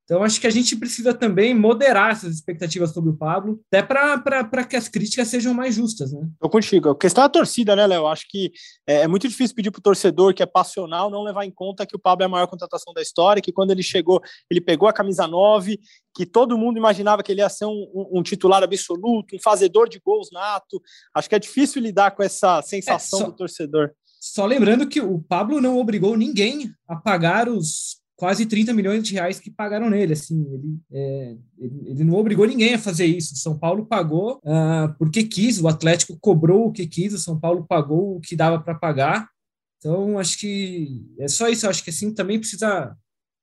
Então, 0.09 0.23
acho 0.23 0.41
que 0.41 0.47
a 0.47 0.49
gente 0.49 0.75
precisa 0.75 1.13
também 1.13 1.53
moderar 1.53 2.13
essas 2.13 2.33
expectativas 2.33 2.91
sobre 2.91 3.11
o 3.11 3.15
Pablo, 3.15 3.61
até 3.71 3.83
para 3.83 4.63
que 4.63 4.75
as 4.75 4.89
críticas 4.89 5.27
sejam 5.27 5.53
mais 5.53 5.75
justas. 5.75 6.11
Né? 6.11 6.27
Estou 6.33 6.49
contigo. 6.49 6.89
A 6.89 6.97
questão 6.97 7.23
da 7.23 7.29
torcida, 7.29 7.75
né, 7.75 7.85
Léo? 7.85 8.07
Acho 8.07 8.25
que 8.27 8.51
é, 8.87 9.01
é 9.01 9.07
muito 9.07 9.27
difícil 9.27 9.55
pedir 9.55 9.69
para 9.69 9.77
o 9.77 9.83
torcedor 9.83 10.33
que 10.33 10.41
é 10.41 10.47
passional 10.47 11.11
não 11.11 11.21
levar 11.21 11.45
em 11.45 11.51
conta 11.51 11.85
que 11.85 11.95
o 11.95 11.99
Pablo 11.99 12.23
é 12.23 12.25
a 12.25 12.29
maior 12.29 12.47
contratação 12.47 12.91
da 12.91 13.03
história, 13.03 13.39
que 13.39 13.51
quando 13.51 13.69
ele 13.69 13.83
chegou, 13.83 14.19
ele 14.49 14.59
pegou 14.59 14.89
a 14.89 14.93
camisa 14.93 15.27
9, 15.27 15.79
que 16.15 16.25
todo 16.25 16.57
mundo 16.57 16.79
imaginava 16.79 17.21
que 17.21 17.31
ele 17.31 17.41
ia 17.41 17.49
ser 17.49 17.65
um, 17.65 17.87
um, 17.93 18.19
um 18.19 18.23
titular 18.23 18.63
absoluto, 18.63 19.35
um 19.35 19.39
fazedor 19.39 19.87
de 19.87 19.99
gols 19.99 20.29
nato. 20.31 20.81
Acho 21.13 21.29
que 21.29 21.35
é 21.35 21.39
difícil 21.39 21.83
lidar 21.83 22.15
com 22.15 22.23
essa 22.23 22.63
sensação 22.63 23.19
é, 23.19 23.21
só, 23.25 23.29
do 23.29 23.35
torcedor. 23.35 23.91
Só 24.19 24.47
lembrando 24.47 24.89
que 24.89 24.99
o 24.99 25.21
Pablo 25.21 25.61
não 25.61 25.77
obrigou 25.77 26.17
ninguém 26.17 26.71
a 26.87 26.95
pagar 26.95 27.47
os 27.47 27.98
quase 28.19 28.45
30 28.45 28.73
milhões 28.73 29.01
de 29.01 29.13
reais 29.13 29.39
que 29.39 29.49
pagaram 29.49 29.89
nele. 29.89 30.11
Assim, 30.11 30.45
ele, 30.53 30.77
é, 30.91 31.35
ele, 31.57 31.81
ele, 31.85 32.03
não 32.03 32.15
obrigou 32.15 32.45
ninguém 32.45 32.73
a 32.73 32.79
fazer 32.79 33.05
isso. 33.05 33.33
O 33.33 33.37
São 33.37 33.57
Paulo 33.57 33.85
pagou 33.85 34.41
uh, 34.43 34.93
porque 34.97 35.23
quis, 35.23 35.61
o 35.61 35.69
Atlético 35.69 36.17
cobrou 36.19 36.67
o 36.67 36.71
que 36.71 36.85
quis, 36.85 37.13
o 37.13 37.17
São 37.17 37.39
Paulo 37.39 37.65
pagou 37.65 38.17
o 38.17 38.19
que 38.19 38.35
dava 38.35 38.59
para 38.59 38.75
pagar. 38.75 39.29
Então, 39.77 40.19
acho 40.19 40.37
que 40.37 41.01
é 41.17 41.29
só 41.29 41.47
isso. 41.47 41.67
Acho 41.67 41.81
que 41.81 41.91
assim 41.91 42.13
também 42.13 42.37
precisa 42.37 42.93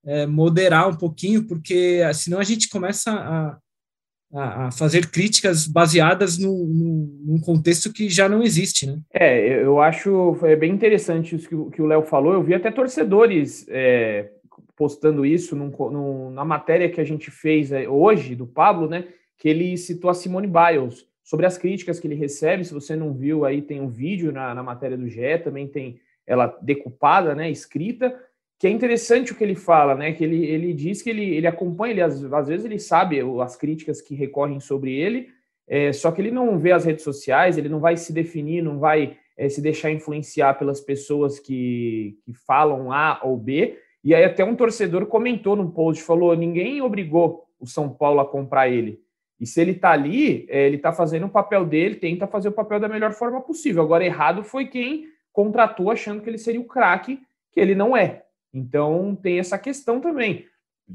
é, 0.04 0.26
moderar 0.26 0.90
um 0.90 0.94
pouquinho, 0.94 1.46
porque 1.46 2.02
ah, 2.06 2.12
senão 2.12 2.38
a 2.38 2.44
gente 2.44 2.68
começa 2.68 3.10
a, 3.10 4.66
a, 4.66 4.70
fazer 4.70 5.10
críticas 5.10 5.66
baseadas 5.66 6.36
no, 6.36 6.66
no, 6.66 7.22
num 7.24 7.40
contexto 7.40 7.90
que 7.90 8.10
já 8.10 8.28
não 8.28 8.42
existe, 8.42 8.86
né? 8.86 8.98
É, 9.10 9.62
eu 9.64 9.80
acho 9.80 10.36
é 10.42 10.54
bem 10.54 10.72
interessante 10.72 11.34
isso 11.34 11.48
que, 11.70 11.80
o 11.80 11.86
Léo 11.86 12.02
falou. 12.02 12.34
Eu 12.34 12.42
vi 12.42 12.52
até 12.52 12.70
torcedores 12.70 13.64
é, 13.70 14.30
postando 14.76 15.24
isso 15.24 15.56
num, 15.56 15.70
num, 15.90 16.30
na 16.30 16.44
matéria 16.44 16.90
que 16.90 17.00
a 17.00 17.04
gente 17.04 17.30
fez 17.30 17.72
é, 17.72 17.88
hoje 17.88 18.34
do 18.34 18.46
Pablo, 18.46 18.88
né? 18.88 19.08
Que 19.38 19.48
ele 19.48 19.76
citou 19.76 20.10
a 20.10 20.14
Simone 20.14 20.46
Biles 20.46 21.06
sobre 21.24 21.46
as 21.46 21.58
críticas 21.58 21.98
que 21.98 22.06
ele 22.06 22.14
recebe. 22.14 22.64
Se 22.64 22.74
você 22.74 22.94
não 22.94 23.12
viu, 23.12 23.44
aí 23.44 23.62
tem 23.62 23.80
um 23.80 23.88
vídeo 23.88 24.30
na, 24.30 24.54
na 24.54 24.62
matéria 24.62 24.96
do 24.96 25.08
GE, 25.08 25.38
também 25.42 25.66
tem 25.66 26.00
ela 26.26 26.56
decupada, 26.62 27.34
né? 27.34 27.50
Escrita 27.50 28.14
que 28.58 28.66
é 28.66 28.70
interessante 28.70 29.32
o 29.32 29.34
que 29.34 29.44
ele 29.44 29.54
fala, 29.54 29.94
né? 29.94 30.12
Que 30.12 30.24
ele, 30.24 30.44
ele 30.46 30.72
diz 30.72 31.02
que 31.02 31.10
ele, 31.10 31.34
ele 31.34 31.46
acompanha, 31.46 31.92
ele, 31.92 32.02
às, 32.02 32.24
às 32.24 32.48
vezes 32.48 32.64
ele 32.64 32.78
sabe 32.78 33.20
as 33.42 33.56
críticas 33.56 34.00
que 34.00 34.14
recorrem 34.14 34.60
sobre 34.60 34.94
ele, 34.94 35.28
é, 35.68 35.92
só 35.92 36.10
que 36.10 36.22
ele 36.22 36.30
não 36.30 36.58
vê 36.58 36.72
as 36.72 36.84
redes 36.84 37.04
sociais, 37.04 37.58
ele 37.58 37.68
não 37.68 37.80
vai 37.80 37.96
se 37.96 38.12
definir, 38.12 38.62
não 38.62 38.78
vai 38.78 39.18
é, 39.36 39.48
se 39.48 39.60
deixar 39.60 39.90
influenciar 39.90 40.54
pelas 40.54 40.80
pessoas 40.80 41.38
que, 41.38 42.18
que 42.24 42.32
falam 42.32 42.90
A 42.92 43.20
ou 43.22 43.36
B. 43.36 43.78
E 44.06 44.14
aí 44.14 44.22
até 44.22 44.44
um 44.44 44.54
torcedor 44.54 45.06
comentou 45.06 45.56
no 45.56 45.72
post, 45.72 46.00
falou, 46.00 46.36
ninguém 46.36 46.80
obrigou 46.80 47.44
o 47.58 47.66
São 47.66 47.88
Paulo 47.88 48.20
a 48.20 48.24
comprar 48.24 48.68
ele. 48.68 49.00
E 49.40 49.44
se 49.44 49.60
ele 49.60 49.74
tá 49.74 49.90
ali, 49.90 50.46
é, 50.48 50.64
ele 50.64 50.78
tá 50.78 50.92
fazendo 50.92 51.26
o 51.26 51.28
papel 51.28 51.66
dele, 51.66 51.96
tenta 51.96 52.24
fazer 52.24 52.50
o 52.50 52.52
papel 52.52 52.78
da 52.78 52.88
melhor 52.88 53.12
forma 53.12 53.40
possível. 53.40 53.82
Agora, 53.82 54.04
errado 54.04 54.44
foi 54.44 54.66
quem 54.66 55.06
contratou 55.32 55.90
achando 55.90 56.22
que 56.22 56.30
ele 56.30 56.38
seria 56.38 56.60
o 56.60 56.66
craque, 56.66 57.20
que 57.50 57.58
ele 57.58 57.74
não 57.74 57.96
é. 57.96 58.22
Então 58.54 59.18
tem 59.20 59.40
essa 59.40 59.58
questão 59.58 60.00
também. 60.00 60.46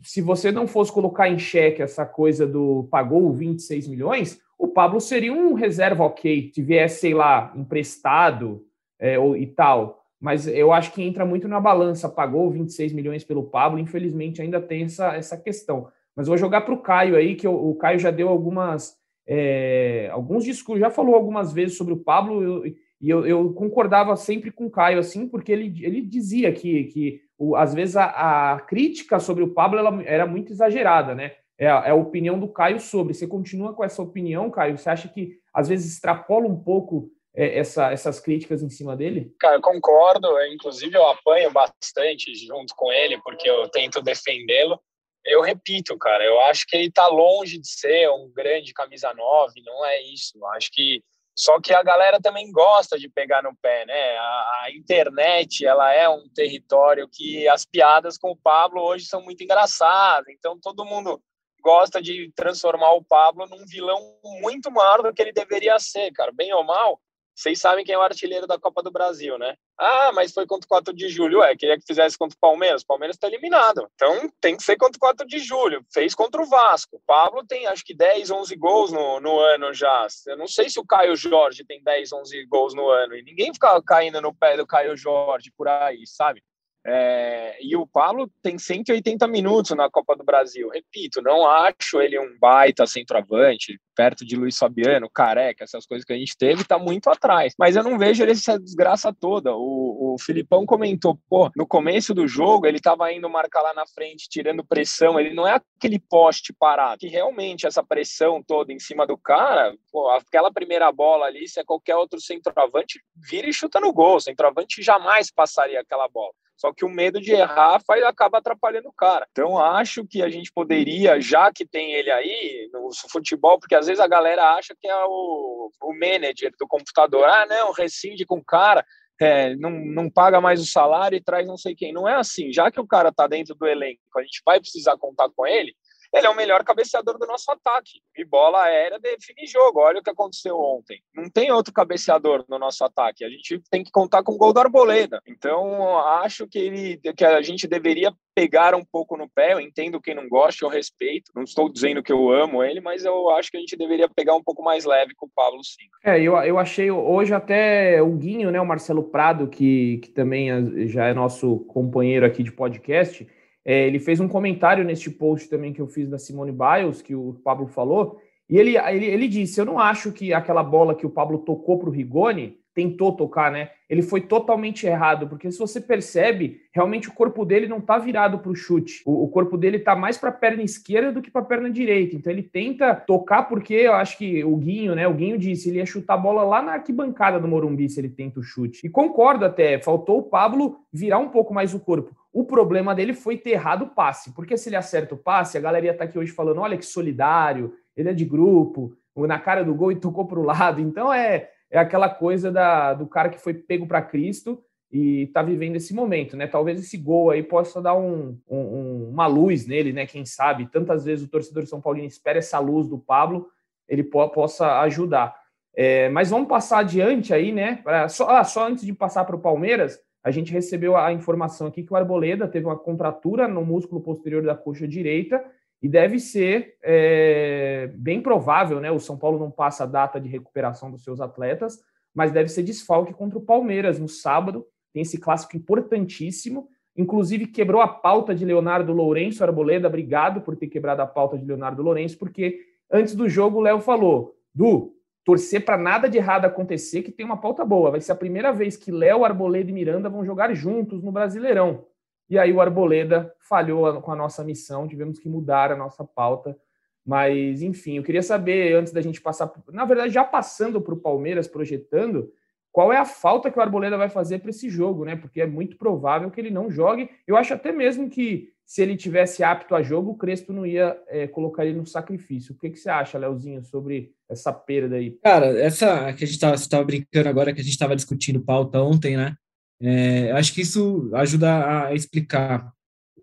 Se 0.04 0.22
você 0.22 0.50
não 0.50 0.66
fosse 0.66 0.90
colocar 0.90 1.28
em 1.28 1.38
xeque 1.38 1.82
essa 1.82 2.06
coisa 2.06 2.48
do 2.48 2.88
pagou 2.90 3.34
26 3.34 3.90
milhões, 3.90 4.40
o 4.58 4.70
Pablo 4.70 5.02
seria 5.02 5.34
um 5.34 5.54
reserva 5.54 6.06
ok, 6.06 6.50
se 6.56 6.62
viesse, 6.62 7.02
sei 7.02 7.14
lá, 7.14 7.52
emprestado 7.58 8.66
é, 8.98 9.20
ou, 9.20 9.36
e 9.36 9.48
tal. 9.48 10.01
Mas 10.22 10.46
eu 10.46 10.72
acho 10.72 10.94
que 10.94 11.02
entra 11.02 11.26
muito 11.26 11.48
na 11.48 11.60
balança. 11.60 12.08
Pagou 12.08 12.52
26 12.52 12.94
milhões 12.94 13.24
pelo 13.24 13.44
Pablo, 13.44 13.80
infelizmente 13.80 14.40
ainda 14.40 14.62
tem 14.62 14.84
essa, 14.84 15.16
essa 15.16 15.36
questão. 15.36 15.88
Mas 16.16 16.28
vou 16.28 16.38
jogar 16.38 16.62
para 16.62 16.74
o 16.74 16.82
Caio 16.82 17.16
aí, 17.16 17.36
que 17.36 17.48
o, 17.48 17.72
o 17.72 17.76
Caio 17.76 17.98
já 17.98 18.12
deu 18.12 18.30
algumas. 18.30 18.96
É, 19.26 20.10
alguns 20.12 20.44
discursos, 20.44 20.82
já 20.82 20.90
falou 20.90 21.16
algumas 21.16 21.54
vezes 21.54 21.78
sobre 21.78 21.94
o 21.94 21.98
Pablo, 21.98 22.44
eu, 22.44 22.66
e 23.02 23.10
eu, 23.10 23.26
eu, 23.26 23.54
concordava 23.54 24.16
sempre 24.16 24.52
com 24.52 24.66
o 24.66 24.70
Caio, 24.70 25.00
assim, 25.00 25.28
porque 25.28 25.52
ele, 25.52 25.74
ele 25.86 26.02
dizia 26.02 26.52
que, 26.52 26.86
que 26.86 27.22
o, 27.38 27.56
às 27.56 27.74
vezes 27.74 27.96
a, 27.96 28.54
a, 28.54 28.60
crítica 28.60 29.20
sobre 29.20 29.44
o 29.44 29.54
Pablo 29.54 29.80
ela, 29.80 30.04
era 30.04 30.28
muito 30.28 30.52
exagerada, 30.52 31.16
né? 31.16 31.32
É 31.58 31.68
a, 31.68 31.84
é 31.86 31.92
a, 31.92 31.96
opinião 31.96 32.40
do 32.40 32.48
Caio 32.48 32.80
sobre. 32.80 33.14
Você 33.14 33.26
continua 33.26 33.74
com 33.74 33.84
essa 33.84 34.02
opinião, 34.02 34.52
Caio? 34.52 34.78
Você 34.78 34.90
acha 34.90 35.08
que 35.08 35.38
às 35.54 35.68
vezes 35.68 35.94
extrapola 35.94 36.48
um 36.48 36.56
pouco 36.56 37.10
essa, 37.34 37.92
essas 37.92 38.20
críticas 38.20 38.62
em 38.62 38.70
cima 38.70 38.96
dele? 38.96 39.34
Cara, 39.40 39.56
eu 39.56 39.62
concordo. 39.62 40.28
Inclusive, 40.54 40.96
eu 40.96 41.08
apanho 41.08 41.52
bastante 41.52 42.34
junto 42.36 42.76
com 42.76 42.92
ele, 42.92 43.20
porque 43.22 43.50
eu 43.50 43.70
tento 43.70 44.02
defendê-lo. 44.02 44.80
Eu 45.24 45.42
repito, 45.42 45.98
cara, 45.98 46.24
eu 46.26 46.40
acho 46.42 46.66
que 46.66 46.76
ele 46.76 46.88
está 46.88 47.08
longe 47.08 47.60
de 47.60 47.68
ser 47.68 48.10
um 48.10 48.32
grande 48.34 48.74
camisa 48.74 49.14
9, 49.14 49.62
não 49.64 49.86
é 49.86 50.02
isso. 50.02 50.32
Eu 50.36 50.48
acho 50.48 50.70
que 50.72 51.04
só 51.36 51.60
que 51.62 51.74
a 51.74 51.82
galera 51.82 52.20
também 52.20 52.52
gosta 52.52 53.00
de 53.00 53.08
pegar 53.08 53.42
no 53.42 53.56
pé, 53.62 53.86
né? 53.86 54.18
A, 54.18 54.62
a, 54.64 54.72
internet, 54.76 55.66
ela 55.66 55.94
é 55.94 56.08
um 56.10 56.28
território 56.34 57.08
que 57.10 57.48
as 57.48 57.66
piadas 57.66 58.18
com 58.18 58.32
o 58.32 58.38
Pablo 58.38 58.82
hoje 58.82 59.06
são 59.06 59.22
muito 59.22 59.44
engraçadas. 59.44 60.28
Então 60.30 60.60
todo 60.60 60.86
mundo 60.86 61.22
gosta 61.62 62.02
de 62.02 62.32
transformar 62.36 62.92
o 62.94 63.04
Pablo 63.04 63.48
num 63.48 63.66
vilão 63.66 64.00
muito 64.42 64.70
maior 64.72 65.02
do 65.02 65.14
que 65.14 65.22
ele 65.22 65.32
deveria 65.32 65.80
ser, 65.80 66.12
cara. 66.12 66.32
Bem 66.32 66.54
ou 66.54 66.64
mal, 66.64 67.00
vocês 67.36 67.60
sabem 67.60 67.84
quem 67.84 67.96
é 67.96 67.98
o 67.98 68.02
artilheiro 68.02 68.46
da 68.46 68.60
Copa 68.60 68.84
do 68.84 68.92
Brasil, 68.92 69.38
né? 69.38 69.56
Ah, 69.80 70.12
mas 70.14 70.32
foi 70.32 70.46
contra 70.46 70.66
o 70.66 70.70
4 70.70 70.94
de 70.94 71.10
julho. 71.10 71.42
É, 71.42 71.56
queria 71.56 71.78
que 71.78 71.86
fizesse 71.86 72.18
contra 72.18 72.36
o 72.36 72.40
Palmeiras. 72.40 72.84
O 72.84 72.88
Palmeiras 72.88 73.16
está 73.16 73.28
eliminado. 73.28 73.90
Então 73.96 74.30
tem 74.40 74.56
que 74.56 74.64
ser 74.64 74.78
contra 74.78 74.98
o 74.98 75.00
4 75.00 75.26
de 75.26 75.40
julho. 75.40 75.84
Fez 75.92 76.14
contra 76.14 76.42
o 76.42 76.46
Vasco. 76.46 76.98
O 76.98 77.02
Pablo 77.06 77.46
tem 77.46 77.66
acho 77.68 77.84
que 77.84 77.96
10, 77.96 78.30
11 78.30 78.56
gols 78.56 78.92
no, 78.92 79.20
no 79.20 79.40
ano 79.40 79.74
já. 79.74 80.08
Eu 80.28 80.38
não 80.38 80.48
sei 80.48 80.70
se 80.70 80.80
o 80.80 80.86
Caio 80.86 81.16
Jorge 81.16 81.66
tem 81.66 81.82
10, 81.82 82.14
11 82.14 82.46
gols 82.46 82.76
no 82.76 82.90
ano. 82.90 83.16
E 83.16 83.24
ninguém 83.24 83.54
fica 83.54 83.82
caindo 83.82 84.22
no 84.22 84.34
pé 84.34 84.58
do 84.58 84.68
Caio 84.68 84.96
Jorge 84.96 85.52
por 85.58 85.68
aí, 85.68 86.06
sabe? 86.06 86.44
É, 86.86 87.58
e 87.62 87.76
o 87.76 87.86
Pablo 87.86 88.30
tem 88.42 88.58
180 88.58 89.28
minutos 89.28 89.72
na 89.72 89.90
Copa 89.90 90.16
do 90.16 90.24
Brasil. 90.24 90.70
Repito, 90.70 91.22
não 91.22 91.48
acho 91.48 92.02
ele 92.02 92.20
um 92.20 92.38
baita 92.40 92.88
centroavante, 92.88 93.80
perto 93.96 94.26
de 94.26 94.36
Luiz 94.36 94.58
Fabiano, 94.58 95.10
careca, 95.10 95.64
essas 95.64 95.86
coisas 95.86 96.04
que 96.04 96.14
a 96.14 96.18
gente 96.18 96.36
teve, 96.36 96.64
tá 96.64 96.80
muito 96.80 97.10
atrás. 97.10 97.54
Mas 97.58 97.76
eu 97.76 97.84
não 97.84 98.00
vejo 98.00 98.24
ele 98.24 98.32
essa 98.32 98.60
desgraça 98.60 99.14
toda. 99.14 99.56
O, 99.56 100.16
o 100.16 100.16
Filipão 100.20 100.66
comentou, 100.66 101.20
pô, 101.30 101.52
no 101.56 101.68
começo 101.68 102.14
do 102.14 102.28
jogo 102.28 102.66
ele 102.66 102.80
tava 102.80 103.12
indo 103.14 103.30
marcar 103.30 103.62
lá 103.62 103.74
na 103.74 103.86
frente, 103.86 104.28
tirando 104.28 104.66
pressão. 104.66 105.20
Ele 105.20 105.36
não 105.36 105.48
é 105.48 105.62
aquele 105.78 106.00
poste 106.00 106.52
parado, 106.52 107.00
que 107.00 107.08
realmente 107.08 107.68
essa 107.68 107.84
pressão 107.84 108.42
toda 108.42 108.74
em 108.74 108.80
cima 108.80 109.06
do 109.06 109.18
cara, 109.18 109.76
pô, 109.92 110.10
aquela 110.10 110.52
primeira 110.52 110.92
bola 110.92 111.28
ali, 111.28 111.48
se 111.48 111.60
é 111.60 111.64
qualquer 111.64 111.96
outro 111.96 112.20
centroavante, 112.20 113.00
vira 113.16 113.48
e 113.48 113.54
chuta 113.54 113.80
no 113.80 113.94
gol. 113.94 114.16
O 114.16 114.22
centroavante 114.22 114.82
jamais 114.82 115.32
passaria 115.32 115.80
aquela 115.80 116.08
bola. 116.10 116.34
Só 116.62 116.72
que 116.72 116.86
o 116.86 116.90
medo 116.90 117.20
de 117.20 117.32
errar 117.32 117.82
faz, 117.88 118.04
acaba 118.04 118.38
atrapalhando 118.38 118.88
o 118.88 118.94
cara. 118.94 119.28
Então, 119.32 119.58
acho 119.58 120.06
que 120.06 120.22
a 120.22 120.30
gente 120.30 120.52
poderia, 120.54 121.20
já 121.20 121.52
que 121.52 121.66
tem 121.66 121.94
ele 121.94 122.12
aí 122.12 122.70
no 122.72 122.88
futebol, 123.10 123.60
porque 123.60 123.74
às 123.74 123.88
vezes 123.88 124.00
a 124.00 124.08
galera 124.08 124.54
acha 124.54 124.76
que 124.80 124.88
é 124.88 125.04
o, 125.04 125.72
o 125.82 125.94
manager 125.94 126.54
do 126.60 126.68
computador. 126.68 127.24
Ah, 127.28 127.48
não, 127.50 127.72
rescinde 127.72 128.28
com 128.28 128.38
o 128.38 128.46
cara. 128.46 128.86
É, 129.20 129.56
não, 129.56 129.72
não 129.72 130.08
paga 130.08 130.40
mais 130.40 130.62
o 130.62 130.66
salário 130.68 131.16
e 131.16 131.24
traz 131.24 131.48
não 131.48 131.58
sei 131.58 131.74
quem. 131.74 131.92
Não 131.92 132.08
é 132.08 132.14
assim. 132.14 132.54
Já 132.54 132.70
que 132.70 132.80
o 132.80 132.86
cara 132.86 133.10
está 133.10 133.26
dentro 133.26 133.56
do 133.56 133.66
elenco, 133.66 134.00
a 134.16 134.22
gente 134.22 134.44
vai 134.46 134.60
precisar 134.60 134.96
contar 134.98 135.30
com 135.36 135.48
ele, 135.48 135.76
ele 136.14 136.28
é 136.28 136.30
o 136.30 136.36
melhor 136.36 136.64
cabeceador 136.64 137.18
do 137.18 137.26
nosso 137.26 137.50
ataque. 137.52 138.02
E 138.18 138.26
bola 138.26 138.64
aérea 138.64 139.00
define 139.00 139.48
jogo. 139.48 139.80
Olha 139.80 140.00
o 140.00 140.04
que 140.04 140.10
aconteceu 140.10 140.60
ontem. 140.60 141.02
Não 141.16 141.30
tem 141.30 141.52
outro 141.52 141.74
cabeceador 141.74 142.44
no 142.50 142.60
nosso 142.60 142.84
ataque. 142.84 143.24
A 143.24 143.30
gente 143.30 143.62
tem 143.70 143.84
que 143.84 143.92
contar 143.92 144.22
com 144.22 144.34
o 144.34 144.38
gol 144.38 144.52
do 144.52 144.60
Arboleda. 144.60 145.22
Então, 145.26 145.98
acho 146.00 146.48
que, 146.48 146.60
ele, 146.60 146.98
que 147.16 147.24
a 147.24 147.42
gente 147.42 147.68
deveria 147.68 148.14
pegar 148.36 148.76
um 148.76 148.84
pouco 148.84 149.16
no 149.16 149.30
pé. 149.30 149.54
Eu 149.54 149.62
entendo 149.62 150.02
quem 150.02 150.14
não 150.14 150.28
gosta, 150.28 150.66
eu 150.66 150.70
respeito. 150.70 151.32
Não 151.34 151.44
estou 151.44 151.72
dizendo 151.72 152.04
que 152.04 152.12
eu 152.12 152.30
amo 152.30 152.62
ele, 152.64 152.82
mas 152.82 153.06
eu 153.06 153.30
acho 153.32 153.50
que 153.50 153.58
a 153.58 153.60
gente 153.60 153.78
deveria 153.78 154.10
pegar 154.10 154.36
um 154.36 154.44
pouco 154.44 154.62
mais 154.62 154.84
leve 154.84 155.14
com 155.16 155.28
o 155.28 155.32
Pablo 155.34 155.64
sim. 155.64 155.86
É, 156.04 156.22
eu, 156.22 156.36
eu 156.38 156.60
achei 156.60 156.92
hoje 156.92 157.34
até 157.34 158.02
o 158.02 158.12
Guinho, 158.12 158.52
né, 158.52 158.60
o 158.60 158.66
Marcelo 158.66 159.04
Prado, 159.04 159.48
que, 159.48 160.00
que 160.00 160.10
também 160.10 160.52
é, 160.52 160.88
já 160.88 161.08
é 161.08 161.14
nosso 161.14 161.60
companheiro 161.62 162.26
aqui 162.26 162.44
de 162.44 162.52
podcast 162.52 163.26
é, 163.64 163.88
ele 163.88 164.00
fez 164.00 164.20
um 164.20 164.28
comentário 164.28 164.84
neste 164.84 165.10
post 165.10 165.50
também 165.50 165.74
que 165.74 165.82
eu 165.82 165.88
fiz 165.88 166.10
da 166.10 166.18
Simone 166.18 166.52
Biles, 166.52 167.02
que 167.02 167.16
o 167.16 167.40
Pablo 167.44 167.68
falou, 167.68 168.20
e 168.50 168.58
ele, 168.58 168.78
ele, 168.78 169.06
ele 169.06 169.28
disse: 169.28 169.60
Eu 169.60 169.66
não 169.66 169.80
acho 169.80 170.12
que 170.12 170.34
aquela 170.34 170.64
bola 170.64 170.96
que 170.96 171.06
o 171.06 171.10
Pablo 171.10 171.40
tocou 171.40 171.80
para 171.80 171.90
o 171.90 171.92
Rigoni, 171.92 172.58
tentou 172.74 173.12
tocar, 173.12 173.52
né? 173.52 173.70
Ele 173.90 174.02
foi 174.02 174.22
totalmente 174.22 174.88
errado, 174.88 175.28
porque 175.28 175.52
se 175.52 175.60
você 175.60 175.82
percebe, 175.82 176.62
realmente 176.74 177.10
o 177.10 177.14
corpo 177.14 177.44
dele 177.44 177.68
não 177.68 177.80
está 177.80 177.98
virado 177.98 178.40
para 178.40 178.52
o 178.52 178.56
chute. 178.56 179.02
O 179.06 179.28
corpo 179.28 179.58
dele 179.58 179.78
está 179.78 179.96
mais 179.96 180.18
para 180.18 180.30
a 180.30 180.34
perna 180.34 180.64
esquerda 180.64 181.12
do 181.12 181.22
que 181.22 181.30
para 181.30 181.42
a 181.42 181.46
perna 181.46 181.70
direita. 181.70 182.16
Então 182.16 182.32
ele 182.32 182.44
tenta 182.44 182.96
tocar, 182.96 183.44
porque 183.44 183.74
eu 183.74 183.94
acho 183.94 184.18
que 184.18 184.44
o 184.44 184.56
Guinho, 184.56 184.96
né? 184.96 185.08
O 185.08 185.14
Guinho 185.14 185.38
disse, 185.38 185.70
ele 185.70 185.80
ia 185.80 185.86
chutar 185.86 186.14
a 186.14 186.18
bola 186.18 186.44
lá 186.44 186.62
na 186.62 186.74
arquibancada 186.74 187.40
do 187.40 187.48
Morumbi 187.48 187.90
se 187.90 188.00
ele 188.00 188.10
tenta 188.10 188.40
o 188.40 188.44
chute. 188.44 188.80
E 188.86 188.90
concordo 188.90 189.44
até, 189.44 189.80
faltou 189.80 190.20
o 190.20 190.24
Pablo 190.24 190.78
virar 190.92 191.20
um 191.20 191.30
pouco 191.30 191.54
mais 191.54 191.74
o 191.74 191.80
corpo. 191.80 192.16
O 192.32 192.46
problema 192.46 192.96
dele 192.96 193.14
foi 193.14 193.36
ter 193.36 193.52
errado 193.52 193.84
o 193.84 193.90
passe, 193.90 194.34
porque 194.34 194.56
se 194.56 194.70
ele 194.70 194.78
acerta 194.78 195.16
o 195.16 195.18
passe, 195.18 195.58
a 195.58 195.62
galera 195.62 195.94
tá 195.94 196.06
aqui 196.06 196.18
hoje 196.18 196.32
falando: 196.32 196.62
olha 196.62 196.78
que 196.78 196.86
solidário, 196.86 197.74
ele 197.96 198.08
é 198.08 198.14
de 198.14 198.24
grupo, 198.24 198.96
na 199.16 199.40
cara 199.40 199.64
do 199.64 199.76
gol 199.76 199.92
e 199.92 199.96
tocou 199.96 200.26
para 200.26 200.40
o 200.40 200.44
lado. 200.44 200.80
Então 200.80 201.14
é, 201.14 201.50
é 201.72 201.80
aquela 201.80 202.10
coisa 202.10 202.52
da, 202.52 202.94
do 202.94 203.08
cara 203.08 203.30
que 203.30 203.40
foi 203.40 203.54
pego 203.54 203.88
para 203.88 204.02
Cristo 204.02 204.62
e 204.92 205.24
está 205.24 205.42
vivendo 205.42 205.78
esse 205.78 205.94
momento, 205.94 206.36
né? 206.36 206.46
Talvez 206.46 206.78
esse 206.78 206.98
gol 206.98 207.30
aí 207.30 207.42
possa 207.42 207.82
dar 207.82 207.96
um, 207.96 208.38
um, 208.50 209.10
uma 209.10 209.26
luz 209.26 209.66
nele, 209.66 209.94
né? 209.94 210.06
Quem 210.06 210.26
sabe? 210.26 210.68
Tantas 210.68 211.06
vezes 211.06 211.26
o 211.26 211.30
torcedor 211.30 211.64
de 211.64 211.70
São 211.70 211.80
Paulino 211.80 212.08
espera 212.08 212.40
essa 212.40 212.60
luz 212.60 212.88
do 212.88 213.00
Pablo, 213.00 213.48
ele 213.88 214.04
po 214.04 214.28
possa 214.30 214.82
ajudar. 214.82 215.34
É, 215.74 216.10
mas 216.10 216.30
vamos 216.30 216.50
passar 216.50 216.80
adiante 216.80 217.34
aí, 217.34 217.54
né? 217.54 217.82
Só, 218.10 218.30
ah, 218.30 218.44
só 218.44 218.68
antes 218.68 218.86
de 218.86 218.94
passar 218.94 219.24
para 219.24 219.38
o 219.38 219.42
Palmeiras, 219.42 219.98
a 220.22 220.30
gente 220.30 220.52
recebeu 220.52 220.98
a 220.98 221.14
informação 221.14 221.68
aqui 221.68 221.84
que 221.84 221.94
o 221.94 221.96
Arboleda 221.96 222.46
teve 222.48 222.66
uma 222.66 222.78
contratura 222.78 223.48
no 223.48 223.66
músculo 223.66 224.02
posterior 224.02 224.44
da 224.44 224.56
coxa 224.56 224.86
direita 224.86 225.42
e 225.82 225.90
deve 225.90 226.20
ser 226.20 226.76
é, 226.84 227.90
bem 227.96 228.22
provável, 228.22 228.80
né? 228.80 228.92
O 228.92 229.00
São 229.00 229.18
Paulo 229.18 229.40
não 229.40 229.50
passa 229.50 229.84
a 229.84 229.88
data 229.88 230.20
de 230.20 230.30
recuperação 230.30 230.92
dos 230.92 231.04
seus 231.04 231.20
atletas, 231.20 231.80
mas 232.14 232.32
deve 232.32 232.50
ser 232.50 232.62
desfalque 232.62 233.14
contra 233.14 233.40
o 233.40 233.42
Palmeiras 233.42 234.00
no 234.00 234.08
sábado. 234.08 234.66
Tem 234.94 235.02
esse 235.02 235.18
clássico 235.18 235.58
importantíssimo. 235.58 236.68
Inclusive, 236.96 237.48
quebrou 237.48 237.82
a 237.82 237.88
pauta 237.88 238.36
de 238.36 238.46
Leonardo 238.46 238.94
Lourenço 238.94 239.44
Arboleda. 239.44 239.88
Obrigado 239.88 240.42
por 240.42 240.56
ter 240.56 240.68
quebrado 240.68 241.02
a 241.02 241.08
pauta 241.08 241.38
de 241.38 241.46
Leonardo 241.46 241.82
Lourenço, 241.82 242.18
porque 242.18 242.60
antes 242.92 243.16
do 243.16 243.28
jogo 243.28 243.58
o 243.58 243.62
Léo 243.62 243.80
falou: 243.80 244.36
Du, 244.54 244.94
torcer 245.24 245.66
para 245.66 245.78
nada 245.78 246.08
de 246.08 246.18
errado 246.18 246.46
acontecer, 246.46 247.02
que 247.02 247.12
tem 247.12 247.26
uma 247.26 247.38
pauta 247.38 247.66
boa. 247.66 247.90
Vai 247.90 248.02
ser 248.02 248.12
a 248.12 248.16
primeira 248.16 248.52
vez 248.52 248.78
que 248.78 248.92
Léo, 248.92 249.26
Arboleda 249.26 249.72
e 249.72 249.74
Miranda 249.74 250.10
vão 250.10 250.24
jogar 250.24 250.54
juntos 250.54 251.02
no 251.02 251.12
Brasileirão. 251.12 251.86
E 252.32 252.40
aí 252.40 252.54
o 252.54 252.62
Arboleda 252.62 253.30
falhou 253.42 254.02
com 254.02 254.10
a 254.10 254.16
nossa 254.16 254.42
missão, 254.42 254.88
tivemos 254.88 255.20
que 255.20 255.28
mudar 255.28 255.70
a 255.70 255.76
nossa 255.76 256.06
pauta. 256.06 256.58
Mas, 257.06 257.62
enfim, 257.62 257.98
eu 257.98 258.04
queria 258.04 258.24
saber, 258.24 258.74
antes 258.74 258.94
da 258.94 259.02
gente 259.02 259.20
passar, 259.20 259.52
na 259.74 259.84
verdade, 259.84 260.14
já 260.14 260.24
passando 260.24 260.80
para 260.80 260.94
o 260.94 260.98
Palmeiras, 260.98 261.50
projetando, 261.50 262.32
qual 262.72 262.94
é 262.94 262.98
a 262.98 263.04
falta 263.04 263.52
que 263.52 263.60
o 263.60 263.62
Arboleda 263.62 263.98
vai 263.98 264.08
fazer 264.08 264.40
para 264.40 264.50
esse 264.50 264.70
jogo, 264.70 265.04
né? 265.04 265.18
Porque 265.18 265.42
é 265.42 265.46
muito 265.46 265.76
provável 265.76 266.32
que 266.32 266.40
ele 266.40 266.50
não 266.50 266.72
jogue. 266.72 267.10
Eu 267.28 267.36
acho 267.36 267.54
até 267.54 267.74
mesmo 267.74 268.10
que 268.10 268.48
se 268.66 268.82
ele 268.82 268.96
tivesse 268.96 269.44
apto 269.44 269.76
a 269.76 269.84
jogo, 269.84 270.12
o 270.12 270.18
Crespo 270.18 270.54
não 270.54 270.66
ia 270.66 270.98
é, 271.10 271.28
colocar 271.28 271.66
ele 271.66 271.78
no 271.78 271.86
sacrifício. 271.86 272.56
O 272.56 272.58
que, 272.58 272.70
que 272.70 272.78
você 272.78 272.90
acha, 272.90 273.18
Leozinho, 273.18 273.62
sobre 273.66 274.14
essa 274.30 274.54
perda 274.54 274.96
aí? 274.96 275.20
Cara, 275.22 275.48
essa 275.60 276.14
que 276.14 276.24
a 276.24 276.28
gente 276.28 276.42
estava 276.42 276.86
brincando 276.86 277.28
agora, 277.28 277.54
que 277.54 277.60
a 277.60 277.64
gente 277.64 277.74
estava 277.74 277.94
discutindo 277.94 278.40
pauta 278.40 278.80
ontem, 278.80 279.18
né? 279.18 279.36
É, 279.82 280.32
acho 280.34 280.54
que 280.54 280.62
isso 280.62 281.10
ajuda 281.14 281.88
a 281.88 281.94
explicar. 281.96 282.72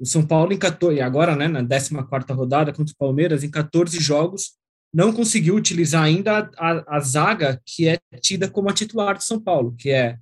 O 0.00 0.04
São 0.04 0.26
Paulo, 0.26 0.52
em 0.52 0.58
14, 0.58 1.00
agora, 1.00 1.36
né, 1.36 1.48
na 1.48 1.64
14 1.64 1.94
rodada 2.32 2.72
contra 2.72 2.92
o 2.92 2.96
Palmeiras, 2.96 3.44
em 3.44 3.50
14 3.50 3.98
jogos, 4.00 4.58
não 4.92 5.12
conseguiu 5.12 5.54
utilizar 5.54 6.02
ainda 6.02 6.50
a, 6.56 6.96
a, 6.96 7.00
zaga 7.00 7.60
que 7.64 7.88
é 7.88 7.98
tida 8.20 8.48
como 8.48 8.68
a 8.68 8.72
titular 8.72 9.16
do 9.16 9.22
São 9.22 9.40
Paulo, 9.40 9.74
que 9.76 9.90
é, 9.90 10.18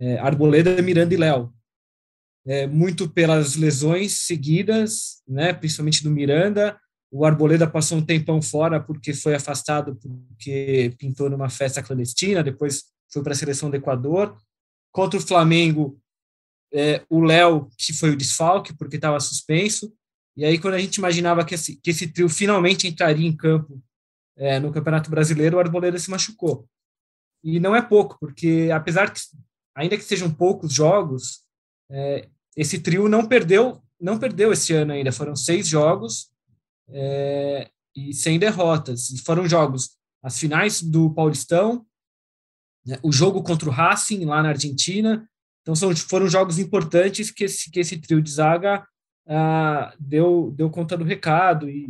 é 0.00 0.18
Arboleda, 0.18 0.80
Miranda 0.82 1.14
e 1.14 1.16
Léo. 1.16 1.52
É, 2.44 2.66
muito 2.66 3.08
pelas 3.08 3.54
lesões 3.54 4.20
seguidas, 4.20 5.22
né, 5.28 5.52
principalmente 5.52 6.02
do 6.02 6.10
Miranda. 6.10 6.76
O 7.10 7.24
Arboleda 7.24 7.68
passou 7.68 7.98
um 7.98 8.04
tempão 8.04 8.40
fora 8.40 8.80
porque 8.80 9.12
foi 9.14 9.34
afastado 9.34 9.96
porque 9.96 10.92
pintou 10.98 11.30
numa 11.30 11.48
festa 11.48 11.82
clandestina, 11.82 12.42
depois 12.42 12.84
foi 13.12 13.22
para 13.22 13.32
a 13.32 13.36
seleção 13.36 13.70
do 13.70 13.76
Equador. 13.76 14.36
Contra 14.92 15.18
o 15.18 15.22
Flamengo, 15.22 15.98
é, 16.72 17.04
o 17.08 17.20
Léo, 17.20 17.68
que 17.76 17.92
foi 17.92 18.10
o 18.10 18.16
desfalque, 18.16 18.74
porque 18.74 18.96
estava 18.96 19.18
suspenso. 19.20 19.92
E 20.36 20.44
aí, 20.44 20.58
quando 20.58 20.74
a 20.74 20.78
gente 20.78 20.96
imaginava 20.96 21.44
que 21.44 21.54
esse, 21.54 21.76
que 21.76 21.90
esse 21.90 22.06
trio 22.08 22.28
finalmente 22.28 22.86
entraria 22.86 23.26
em 23.26 23.36
campo 23.36 23.82
é, 24.36 24.58
no 24.58 24.72
Campeonato 24.72 25.10
Brasileiro, 25.10 25.56
o 25.56 25.60
Arboleda 25.60 25.98
se 25.98 26.10
machucou. 26.10 26.66
E 27.44 27.58
não 27.58 27.74
é 27.74 27.82
pouco, 27.82 28.16
porque 28.18 28.70
apesar 28.72 29.12
que, 29.12 29.20
ainda 29.74 29.96
que 29.96 30.04
sejam 30.04 30.32
poucos 30.32 30.72
jogos, 30.72 31.42
é, 31.90 32.28
esse 32.56 32.78
trio 32.78 33.08
não 33.08 33.26
perdeu, 33.26 33.82
não 34.00 34.18
perdeu 34.18 34.52
esse 34.52 34.72
ano 34.72 34.92
ainda. 34.92 35.12
Foram 35.12 35.36
seis 35.36 35.68
jogos 35.68 36.30
é, 36.88 37.68
e 37.94 38.14
sem 38.14 38.38
derrotas. 38.38 39.10
E 39.10 39.18
foram 39.18 39.48
jogos, 39.48 39.96
as 40.22 40.38
finais 40.38 40.82
do 40.82 41.12
Paulistão, 41.12 41.84
né, 42.86 42.98
o 43.02 43.12
jogo 43.12 43.42
contra 43.42 43.68
o 43.68 43.72
Racing 43.72 44.24
lá 44.24 44.42
na 44.42 44.50
Argentina. 44.50 45.28
Então 45.62 45.74
são, 45.74 45.94
foram 45.94 46.28
jogos 46.28 46.58
importantes 46.58 47.30
que 47.30 47.44
esse, 47.44 47.70
que 47.70 47.80
esse 47.80 48.00
trio 48.00 48.20
de 48.20 48.30
zaga 48.30 48.84
ah, 49.26 49.94
deu, 49.98 50.52
deu 50.56 50.68
conta 50.70 50.96
do 50.96 51.04
recado 51.04 51.68
e, 51.68 51.88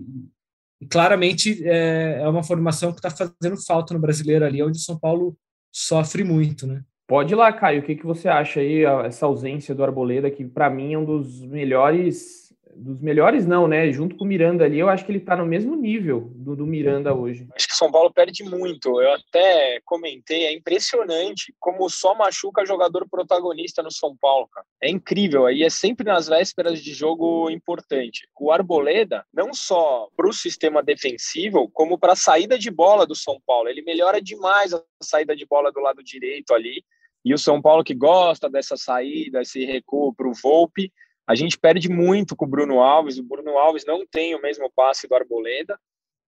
e 0.81 0.87
claramente 0.87 1.67
é, 1.67 2.21
é, 2.21 2.29
uma 2.29 2.43
formação 2.43 2.93
que 2.93 2.99
está 3.05 3.11
fazendo 3.11 3.57
falta 3.67 3.95
no 3.95 4.01
brasileiro 4.01 4.45
ali, 4.45 4.63
onde 4.63 4.79
o 4.79 4.83
São 4.83 4.99
Paulo 4.99 5.37
sofre 5.73 6.23
muito, 6.23 6.67
né? 6.67 6.83
Pode 7.07 7.35
ir 7.35 7.37
lá, 7.37 7.53
Caio. 7.53 7.81
O 7.81 7.85
que, 7.85 7.97
que 7.97 8.07
você 8.07 8.29
acha 8.29 8.61
aí, 8.61 8.85
essa 9.05 9.27
ausência 9.27 9.75
do 9.75 9.83
Arboleda, 9.83 10.31
que 10.31 10.45
para 10.45 10.71
mim 10.71 10.95
é 10.95 10.99
um 10.99 11.05
dos 11.05 11.45
melhores 11.45 12.42
dos 12.75 13.01
melhores 13.01 13.47
não, 13.47 13.69
né? 13.69 13.93
Junto 13.93 14.17
com 14.17 14.25
o 14.25 14.27
Miranda 14.27 14.65
ali, 14.65 14.79
eu 14.79 14.89
acho 14.89 15.05
que 15.05 15.13
ele 15.13 15.21
tá 15.21 15.37
no 15.37 15.47
mesmo 15.47 15.77
nível 15.77 16.31
do, 16.35 16.57
do 16.57 16.67
Miranda 16.67 17.15
hoje. 17.15 17.47
Acho 17.55 17.69
que 17.69 17.75
o 17.75 17.77
São 17.77 17.91
Paulo 17.91 18.13
perde 18.13 18.43
muito. 18.43 19.01
Eu 19.01 19.13
até 19.13 19.81
comentei, 19.85 20.45
é 20.45 20.53
impressionante 20.53 21.55
como 21.61 21.89
só 21.89 22.15
machuca 22.15 22.65
jogador 22.65 23.07
protagonista 23.09 23.83
no 23.83 23.91
São 23.91 24.17
Paulo, 24.17 24.49
cara. 24.49 24.67
É 24.81 24.89
incrível, 24.89 25.47
aí 25.47 25.63
é 25.63 25.71
sempre 25.71 26.07
nas 26.07 26.29
vésperas 26.29 26.83
de 26.83 26.93
jogo 26.93 27.51
importante. 27.51 28.29
O 28.41 28.51
Arboleda, 28.51 29.25
não 29.33 29.53
só 29.55 30.09
para 30.17 30.29
o 30.29 30.33
sistema 30.33 30.83
defensivo, 30.83 31.71
como 31.73 31.99
para 31.99 32.17
saída 32.17 32.59
de 32.59 32.71
bola 32.71 33.07
do 33.07 33.15
São 33.15 33.41
Paulo. 33.47 33.69
Ele 33.69 33.83
melhora 33.83 34.21
demais 34.21 34.73
a 34.73 34.83
saída 35.03 35.37
de 35.37 35.47
bola 35.47 35.71
do 35.71 35.81
lado 35.81 36.03
direito 36.03 36.55
ali. 36.55 36.85
E 37.25 37.33
o 37.33 37.39
São 37.39 37.63
Paulo 37.63 37.85
que 37.85 37.95
gosta 37.95 38.51
dessa 38.51 38.77
saída, 38.77 39.43
esse 39.43 39.65
recuo 39.65 40.13
para 40.13 40.29
o 40.29 40.33
Volpe, 40.35 40.93
a 41.27 41.35
gente 41.35 41.59
perde 41.59 41.89
muito 41.89 42.35
com 42.35 42.45
o 42.45 42.49
Bruno 42.49 42.81
Alves. 42.81 43.19
O 43.19 43.23
Bruno 43.23 43.57
Alves 43.59 43.85
não 43.85 44.07
tem 44.07 44.35
o 44.35 44.43
mesmo 44.43 44.71
passe 44.75 45.07
do 45.07 45.15
Arboleda. 45.15 45.79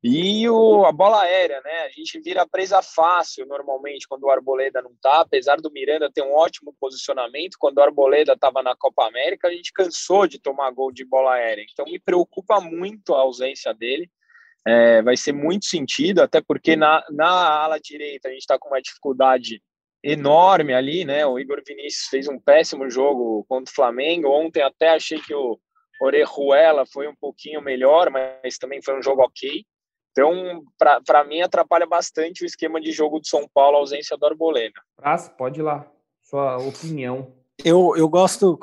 E 0.07 0.47
o, 0.51 0.85
a 0.85 0.93
bola 0.93 1.23
aérea, 1.23 1.63
né? 1.63 1.87
A 1.87 1.89
gente 1.89 2.21
vira 2.21 2.47
presa 2.47 2.83
fácil 2.83 3.47
normalmente 3.47 4.07
quando 4.07 4.25
o 4.25 4.31
Arboleda 4.31 4.83
não 4.83 4.93
tá, 5.01 5.21
apesar 5.21 5.57
do 5.57 5.71
Miranda 5.71 6.13
ter 6.13 6.23
um 6.23 6.35
ótimo 6.35 6.75
posicionamento. 6.79 7.57
Quando 7.59 7.79
o 7.79 7.83
Arboleda 7.83 8.35
estava 8.35 8.63
na 8.63 8.77
Copa 8.77 9.07
América, 9.07 9.49
a 9.49 9.51
gente 9.51 9.73
cansou 9.73 10.27
de 10.27 10.39
tomar 10.39 10.71
gol 10.73 10.93
de 10.93 11.07
bola 11.07 11.33
aérea. 11.33 11.65
Então 11.73 11.87
me 11.87 11.99
preocupa 11.99 12.61
muito 12.61 13.15
a 13.15 13.21
ausência 13.21 13.73
dele. 13.73 14.11
É, 14.67 15.01
vai 15.01 15.17
ser 15.17 15.33
muito 15.33 15.65
sentido, 15.67 16.21
até 16.21 16.41
porque 16.41 16.77
na, 16.77 17.03
na 17.11 17.29
ala 17.29 17.79
direita 17.79 18.29
a 18.29 18.31
gente 18.31 18.41
está 18.41 18.59
com 18.59 18.69
uma 18.69 18.81
dificuldade 18.83 19.63
enorme 20.05 20.75
ali, 20.75 21.03
né? 21.05 21.25
O 21.25 21.39
Igor 21.39 21.63
Vinícius 21.67 22.09
fez 22.09 22.29
um 22.29 22.39
péssimo 22.39 22.91
jogo 22.91 23.45
contra 23.49 23.73
o 23.73 23.75
Flamengo. 23.75 24.29
Ontem 24.29 24.63
até 24.63 24.91
achei 24.91 25.19
que 25.19 25.35
o 25.35 25.59
Orejuela 26.01 26.85
foi 26.93 27.09
um 27.09 27.15
pouquinho 27.17 27.63
melhor, 27.63 28.11
mas 28.11 28.59
também 28.59 28.83
foi 28.83 28.99
um 28.99 29.03
jogo 29.03 29.23
ok. 29.23 29.65
Então, 30.11 30.63
para 30.79 31.25
mim, 31.25 31.41
atrapalha 31.41 31.87
bastante 31.87 32.45
o 32.45 32.47
esquema 32.47 32.81
de 32.81 32.93
jogo 32.93 33.19
de 33.19 33.29
São 33.29 33.49
Paulo, 33.53 33.79
a 33.79 33.81
ausência 33.81 34.17
do 34.17 34.27
Arboleda. 34.27 34.81
Praça, 34.95 35.31
pode 35.31 35.59
ir 35.59 35.63
lá. 35.63 35.91
Sua 36.23 36.59
opinião. 36.59 37.33
Eu, 37.63 37.95
eu 37.97 38.09
gosto, 38.09 38.59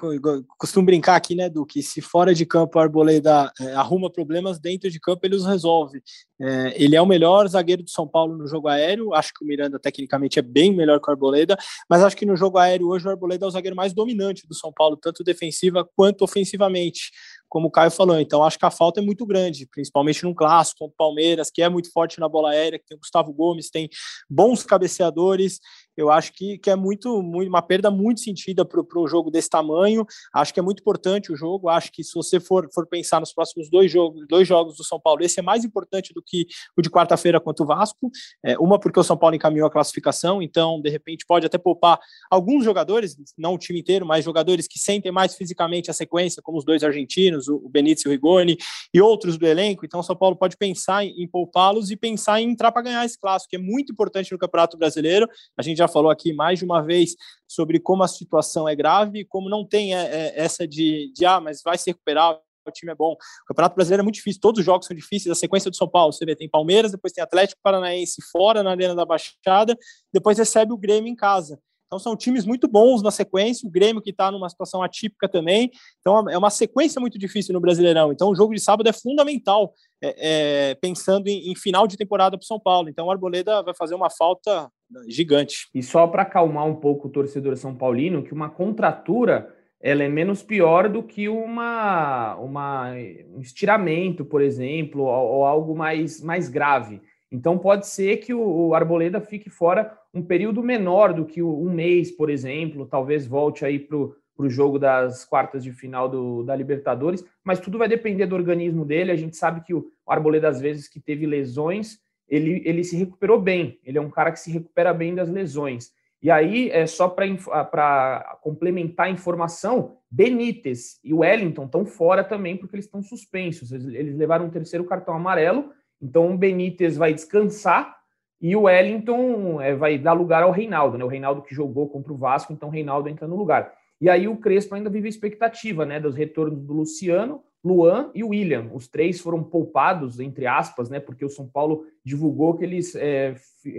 costumo 0.58 0.86
brincar 0.86 1.16
aqui, 1.16 1.34
né, 1.34 1.50
do 1.50 1.66
que 1.66 1.82
se 1.82 2.02
fora 2.02 2.34
de 2.36 2.46
campo 2.46 2.78
o 2.78 2.82
Arboleda 2.82 3.50
é, 3.60 3.72
arruma 3.74 4.12
problemas, 4.12 4.60
dentro 4.60 4.92
de 4.92 5.00
campo 5.00 5.26
ele 5.26 5.36
os 5.36 5.46
resolve. 5.46 6.04
É, 6.42 6.74
ele 6.76 6.96
é 6.96 7.02
o 7.02 7.06
melhor 7.06 7.48
zagueiro 7.48 7.84
do 7.84 7.90
São 7.90 8.06
Paulo 8.06 8.38
no 8.38 8.46
jogo 8.48 8.68
aéreo, 8.68 9.14
acho 9.14 9.32
que 9.34 9.46
o 9.46 9.48
Miranda 9.48 9.80
tecnicamente 9.80 10.40
é 10.40 10.42
bem 10.42 10.76
melhor 10.76 11.00
que 11.00 11.10
o 11.10 11.12
Arboleda, 11.12 11.56
mas 11.90 12.04
acho 12.04 12.18
que 12.18 12.26
no 12.26 12.36
jogo 12.36 12.58
aéreo 12.58 12.90
hoje 12.90 13.08
o 13.08 13.10
Arboleda 13.10 13.46
é 13.46 13.48
o 13.48 13.52
zagueiro 13.52 13.78
mais 13.78 13.94
dominante 13.94 14.46
do 14.46 14.54
São 14.54 14.74
Paulo, 14.74 14.98
tanto 14.98 15.24
defensiva 15.24 15.88
quanto 15.96 16.24
ofensivamente 16.24 17.12
como 17.52 17.68
o 17.68 17.72
Caio 17.72 17.92
falou. 17.92 18.18
Então, 18.18 18.44
acho 18.44 18.58
que 18.58 18.66
a 18.66 18.72
falta 18.72 19.02
é 19.02 19.04
muito 19.04 19.26
grande, 19.26 19.68
principalmente 19.70 20.24
num 20.24 20.34
clássico 20.34 20.80
contra 20.80 20.94
o 20.94 20.98
Palmeiras, 20.98 21.52
que 21.54 21.62
é 21.62 21.68
muito 21.68 21.92
forte 21.92 22.18
na 22.18 22.30
bola 22.30 22.52
aérea, 22.52 22.80
que 22.80 22.86
tem 22.86 22.96
o 22.96 23.00
Gustavo 23.00 23.34
Gomes, 23.34 23.70
tem 23.70 23.90
bons 24.30 24.64
cabeceadores 24.64 25.60
eu 25.98 26.10
acho 26.10 26.34
que, 26.34 26.58
que 26.58 26.70
é 26.70 26.76
muito, 26.76 27.22
muito 27.22 27.50
uma 27.50 27.62
perda 27.62 27.92
muito 27.92 28.22
sentida 28.22 28.66
para 28.66 28.82
o 28.82 29.08
jogo 29.08 29.30
desse 29.30 29.50
tamanho. 29.50 30.06
Acho 30.34 30.54
que 30.54 30.60
é 30.60 30.64
muito 30.64 30.80
importante 30.80 31.32
o 31.32 31.36
jogo. 31.36 31.70
Acho 31.70 31.92
que 31.92 32.04
se 32.04 32.14
você 32.14 32.40
for, 32.40 32.68
for 32.74 32.88
pensar 32.88 33.20
nos 33.20 33.34
próximos 33.34 33.70
dois 33.70 33.92
jogos, 33.92 34.26
dois 34.28 34.48
jogos 34.48 34.78
do 34.78 34.84
São 34.84 35.00
Paulo, 35.00 35.24
esse 35.24 35.40
é 35.40 35.44
mais 35.44 35.64
importante 35.66 36.14
do 36.14 36.22
que 36.26 36.46
o 36.78 36.82
de 36.82 36.90
quarta-feira 36.90 37.40
contra 37.40 37.64
o 37.64 37.68
Vasco. 37.68 38.10
É, 38.44 38.58
uma 38.58 38.80
porque 38.80 39.00
o 39.00 39.04
São 39.04 39.18
Paulo 39.18 39.36
encaminhou 39.36 39.68
a 39.68 39.72
classificação, 39.72 40.42
então 40.42 40.82
de 40.82 40.90
repente 40.90 41.26
pode 41.28 41.46
até 41.46 41.58
poupar 41.58 42.00
alguns 42.30 42.64
jogadores, 42.64 43.16
não 43.38 43.56
o 43.56 43.58
time 43.58 43.80
inteiro, 43.80 44.06
mas 44.06 44.24
jogadores 44.24 44.68
que 44.68 44.80
sentem 44.80 45.12
mais 45.12 45.36
fisicamente 45.36 45.92
a 45.92 45.94
sequência, 45.94 46.42
como 46.42 46.58
os 46.58 46.66
dois 46.66 46.84
argentinos, 46.84 47.48
o 47.48 47.70
Benítez 47.70 48.06
e 48.06 48.08
o 48.08 48.12
Rigoni, 48.12 48.58
e 48.94 49.02
outros 49.02 49.38
do 49.38 49.46
elenco. 49.46 49.86
Então 49.86 50.00
o 50.00 50.04
São 50.04 50.16
Paulo 50.16 50.36
pode 50.36 50.58
pensar 50.58 51.06
em, 51.06 51.24
em 51.24 51.28
poupá-los 51.28 51.92
e 51.92 51.98
pensar 51.98 52.42
em 52.42 52.50
entrar 52.50 52.72
para 52.72 52.82
ganhar 52.82 53.06
esse 53.06 53.20
clássico, 53.20 53.50
que 53.50 53.56
é 53.56 53.60
muito 53.60 53.92
importante 53.92 54.32
no 54.32 54.38
Campeonato 54.38 54.78
Brasileiro. 54.78 55.28
A 55.58 55.62
gente 55.62 55.78
já 55.78 55.88
falou 55.92 56.10
aqui 56.10 56.34
mais 56.34 56.60
de 56.60 56.66
uma 56.66 56.82
vez 56.82 57.16
sobre 57.48 57.80
como 57.80 58.04
a 58.04 58.08
situação 58.08 58.68
é 58.68 58.76
grave, 58.76 59.26
como 59.26 59.50
não 59.50 59.68
tem 59.68 59.96
é, 59.96 60.04
é, 60.04 60.40
essa 60.40 60.68
de, 60.68 61.12
de 61.14 61.26
ah, 61.26 61.40
mas 61.40 61.62
vai 61.64 61.78
se 61.78 61.90
recuperar, 61.90 62.40
o 62.66 62.72
time 62.72 62.92
é 62.92 62.96
bom. 62.96 63.14
O 63.14 63.46
Campeonato 63.48 63.76
Brasileiro 63.76 64.02
é 64.02 64.04
muito 64.04 64.16
difícil, 64.16 64.42
todos 64.42 64.60
os 64.60 64.66
jogos 64.66 64.88
são 64.88 64.96
difíceis. 64.96 65.32
A 65.32 65.36
sequência 65.36 65.70
do 65.70 65.76
São 65.76 65.90
Paulo, 65.90 66.14
você 66.14 66.26
vê, 66.26 66.36
tem 66.36 66.50
Palmeiras, 66.50 66.92
depois 66.92 67.12
tem 67.12 67.24
Atlético 67.24 67.60
Paranaense 67.64 68.22
fora 68.32 68.64
na 68.64 68.72
Arena 68.72 68.96
da 68.96 69.06
Baixada, 69.06 69.78
depois 70.14 70.38
recebe 70.38 70.72
o 70.72 70.78
Grêmio 70.78 71.12
em 71.12 71.16
casa. 71.16 71.60
Então 71.92 72.00
são 72.00 72.16
times 72.16 72.46
muito 72.46 72.70
bons 72.70 73.04
na 73.04 73.12
sequência, 73.12 73.68
o 73.68 73.70
Grêmio 73.70 74.02
que 74.02 74.12
está 74.12 74.32
numa 74.32 74.48
situação 74.48 74.82
atípica 74.82 75.28
também. 75.28 75.70
Então 76.00 76.30
é 76.30 76.38
uma 76.38 76.50
sequência 76.50 77.02
muito 77.02 77.20
difícil 77.20 77.54
no 77.54 77.60
Brasileirão. 77.60 78.14
Então 78.14 78.30
o 78.30 78.36
jogo 78.36 78.54
de 78.54 78.62
sábado 78.62 78.88
é 78.88 78.94
fundamental, 78.94 79.74
é, 80.02 80.70
é, 80.70 80.76
pensando 80.76 81.28
em, 81.28 81.52
em, 81.52 81.56
final 81.56 81.86
de 81.86 81.98
temporada 81.98 82.38
para 82.38 82.44
o 82.46 82.48
São 82.48 82.58
Paulo. 82.58 82.88
Então 82.88 83.08
o 83.08 83.12
Arboleda 83.12 83.62
vai 83.62 83.74
fazer 83.74 83.94
uma 83.94 84.10
falta 84.10 84.70
gigante. 85.10 85.68
E 85.76 85.84
só 85.84 86.08
para 86.08 86.22
acalmar 86.22 86.66
um 86.66 86.76
pouco 86.76 87.10
o 87.10 87.12
torcedor 87.12 87.58
são 87.58 87.76
paulino, 87.76 88.24
que 88.24 88.34
uma 88.34 88.50
contratura 88.50 89.54
ela 89.82 90.04
é 90.04 90.08
menos 90.08 90.42
pior 90.42 90.88
do 90.88 91.04
que 91.04 91.28
uma, 91.28 92.36
uma 92.36 92.92
um 93.36 93.42
estiramento, 93.42 94.24
por 94.24 94.42
exemplo, 94.42 95.02
ou, 95.02 95.10
ou 95.10 95.46
algo 95.46 95.76
mais, 95.76 96.22
mais 96.22 96.48
grave. 96.48 97.02
Então 97.32 97.58
pode 97.58 97.88
ser 97.88 98.18
que 98.18 98.34
o, 98.34 98.74
Arboleda 98.74 99.22
fique 99.22 99.50
fora 99.50 99.98
um 100.14 100.22
período 100.22 100.62
menor 100.62 101.14
do 101.14 101.26
que 101.26 101.42
um 101.42 101.72
mês, 101.72 102.12
por 102.12 102.30
exemplo, 102.30 102.86
talvez 102.86 103.26
volte 103.26 103.64
aí 103.64 103.80
para 103.80 103.96
o 103.96 104.50
jogo 104.50 104.78
das 104.78 105.24
quartas 105.24 105.64
de 105.64 105.72
final 105.72 106.10
do, 106.10 106.44
da 106.44 106.56
Libertadores, 106.56 107.24
mas 107.44 107.60
tudo 107.60 107.78
vai 107.78 107.88
depender 107.88 108.26
do 108.26 108.36
organismo 108.36 108.84
dele. 108.84 109.12
A 109.12 109.16
gente 109.16 109.38
sabe 109.38 109.62
que 109.62 109.74
o 109.74 109.90
Arboleda, 110.06 110.50
às 110.50 110.60
vezes, 110.60 110.90
que 110.90 111.00
teve 111.00 111.26
lesões, 111.26 112.00
ele, 112.28 112.62
ele 112.66 112.84
se 112.84 112.98
recuperou 112.98 113.40
bem, 113.40 113.80
ele 113.86 113.98
é 113.98 114.02
um 114.02 114.10
cara 114.10 114.32
que 114.32 114.40
se 114.40 114.52
recupera 114.52 114.94
bem 114.94 115.16
das 115.16 115.30
lesões. 115.30 115.92
E 116.22 116.30
aí, 116.30 116.70
é 116.70 116.86
só 116.86 117.08
para 117.08 117.26
ah, 117.26 118.38
complementar 118.42 119.08
a 119.08 119.10
informação, 119.10 119.98
Benítez 120.10 121.00
e 121.04 121.14
Wellington 121.14 121.66
estão 121.66 121.86
fora 121.86 122.24
também 122.24 122.58
porque 122.58 122.76
eles 122.76 122.86
estão 122.86 123.02
suspensos. 123.02 123.72
Eles, 123.72 123.88
eles 123.88 124.16
levaram 124.16 124.46
um 124.46 124.50
terceiro 124.50 124.86
cartão 124.86 125.16
amarelo, 125.16 125.72
então 126.02 126.34
o 126.34 126.38
Benítez 126.38 126.98
vai 126.98 127.14
descansar 127.14 127.96
e 128.42 128.56
o 128.56 128.64
Wellington 128.64 129.62
é, 129.62 129.76
vai 129.76 129.98
dar 130.00 130.14
lugar 130.14 130.42
ao 130.42 130.52
Reinaldo, 130.52 130.98
né? 130.98 131.06
O 131.06 131.08
Reinaldo 131.08 131.44
que 131.44 131.54
jogou 131.54 131.88
contra 131.88 132.12
o 132.12 132.18
Vasco, 132.18 132.52
então 132.52 132.70
o 132.70 132.72
Reinaldo 132.72 133.08
entra 133.08 133.28
no 133.28 133.36
lugar. 133.36 133.72
E 134.00 134.10
aí 134.10 134.28
o 134.28 134.38
Crespo 134.38 134.74
ainda 134.74 134.90
vive 134.90 135.08
a 135.08 135.10
expectativa, 135.10 135.86
né? 135.86 136.00
Dos 136.00 136.16
retornos 136.16 136.60
do 136.60 136.74
Luciano, 136.74 137.44
Luan 137.64 138.10
e 138.16 138.24
William. 138.24 138.72
Os 138.74 138.88
três 138.88 139.22
foram 139.22 139.44
poupados, 139.44 140.20
entre 140.20 140.48
aspas, 140.48 140.90
né? 140.90 141.00
Porque 141.00 141.24
o 141.24 141.30
São 141.30 141.48
Paulo 141.48 141.86
divulgou 142.04 142.58
que 142.58 142.64
eles 142.64 142.96
é, 142.96 143.36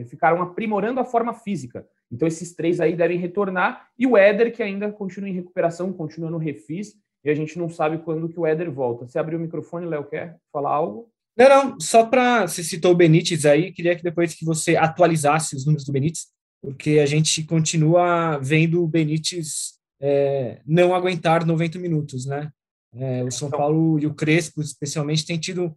ficaram 0.07 0.41
aprimorando 0.41 1.01
a 1.01 1.05
forma 1.05 1.35
física. 1.35 1.85
Então, 2.11 2.29
esses 2.29 2.55
três 2.55 2.81
aí 2.81 2.95
devem 2.95 3.19
retornar. 3.19 3.89
E 3.99 4.07
o 4.07 4.17
Éder, 4.17 4.55
que 4.55 4.63
ainda 4.63 4.93
continua 4.93 5.29
em 5.29 5.35
recuperação, 5.35 5.93
continua 5.93 6.31
no 6.31 6.39
refis, 6.39 6.95
e 7.25 7.31
a 7.31 7.35
gente 7.35 7.59
não 7.59 7.69
sabe 7.69 7.99
quando 7.99 8.29
que 8.29 8.39
o 8.39 8.47
Éder 8.47 8.71
volta. 8.71 9.09
Você 9.09 9.19
abriu 9.19 9.39
o 9.39 9.43
microfone, 9.43 9.87
Léo, 9.87 10.05
quer 10.05 10.39
falar 10.53 10.71
algo? 10.71 11.12
Não, 11.37 11.49
não, 11.49 11.81
só 11.81 12.07
para. 12.07 12.47
Você 12.47 12.63
citou 12.63 12.93
o 12.93 12.97
Benítez 12.97 13.47
aí, 13.47 13.73
queria 13.73 13.97
que 13.97 14.03
depois 14.03 14.35
que 14.35 14.45
você 14.45 14.77
atualizasse 14.77 15.57
os 15.57 15.65
números 15.65 15.85
do 15.85 15.93
Benítez, 15.93 16.27
porque 16.61 16.99
a 16.99 17.07
gente 17.07 17.43
continua 17.45 18.39
vendo 18.39 18.83
o 18.83 18.89
Benítez 18.89 19.79
é, 20.01 20.61
não 20.67 20.95
aguentar 20.95 21.47
90 21.47 21.79
minutos, 21.79 22.27
né? 22.27 22.51
É, 22.95 23.25
o 23.25 23.31
São 23.31 23.49
então 23.49 23.59
Paulo 23.59 23.99
e 23.99 24.07
o 24.07 24.15
Crespo, 24.15 24.61
especialmente, 24.61 25.25
têm 25.25 25.39
tido 25.39 25.75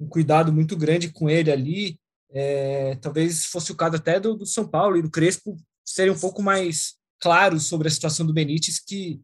um 0.00 0.08
cuidado 0.08 0.52
muito 0.52 0.76
grande 0.76 1.10
com 1.10 1.28
ele 1.28 1.50
ali. 1.50 1.98
É, 2.32 2.96
talvez 2.96 3.44
fosse 3.44 3.70
o 3.70 3.76
caso 3.76 3.96
até 3.96 4.18
do, 4.18 4.34
do 4.34 4.46
São 4.46 4.66
Paulo 4.66 4.96
e 4.96 5.02
do 5.02 5.10
Crespo 5.10 5.56
serem 5.84 6.12
um 6.12 6.18
pouco 6.18 6.42
mais 6.42 6.94
claros 7.20 7.66
sobre 7.66 7.88
a 7.88 7.90
situação 7.90 8.26
do 8.26 8.32
Benítez, 8.32 8.80
que, 8.80 9.20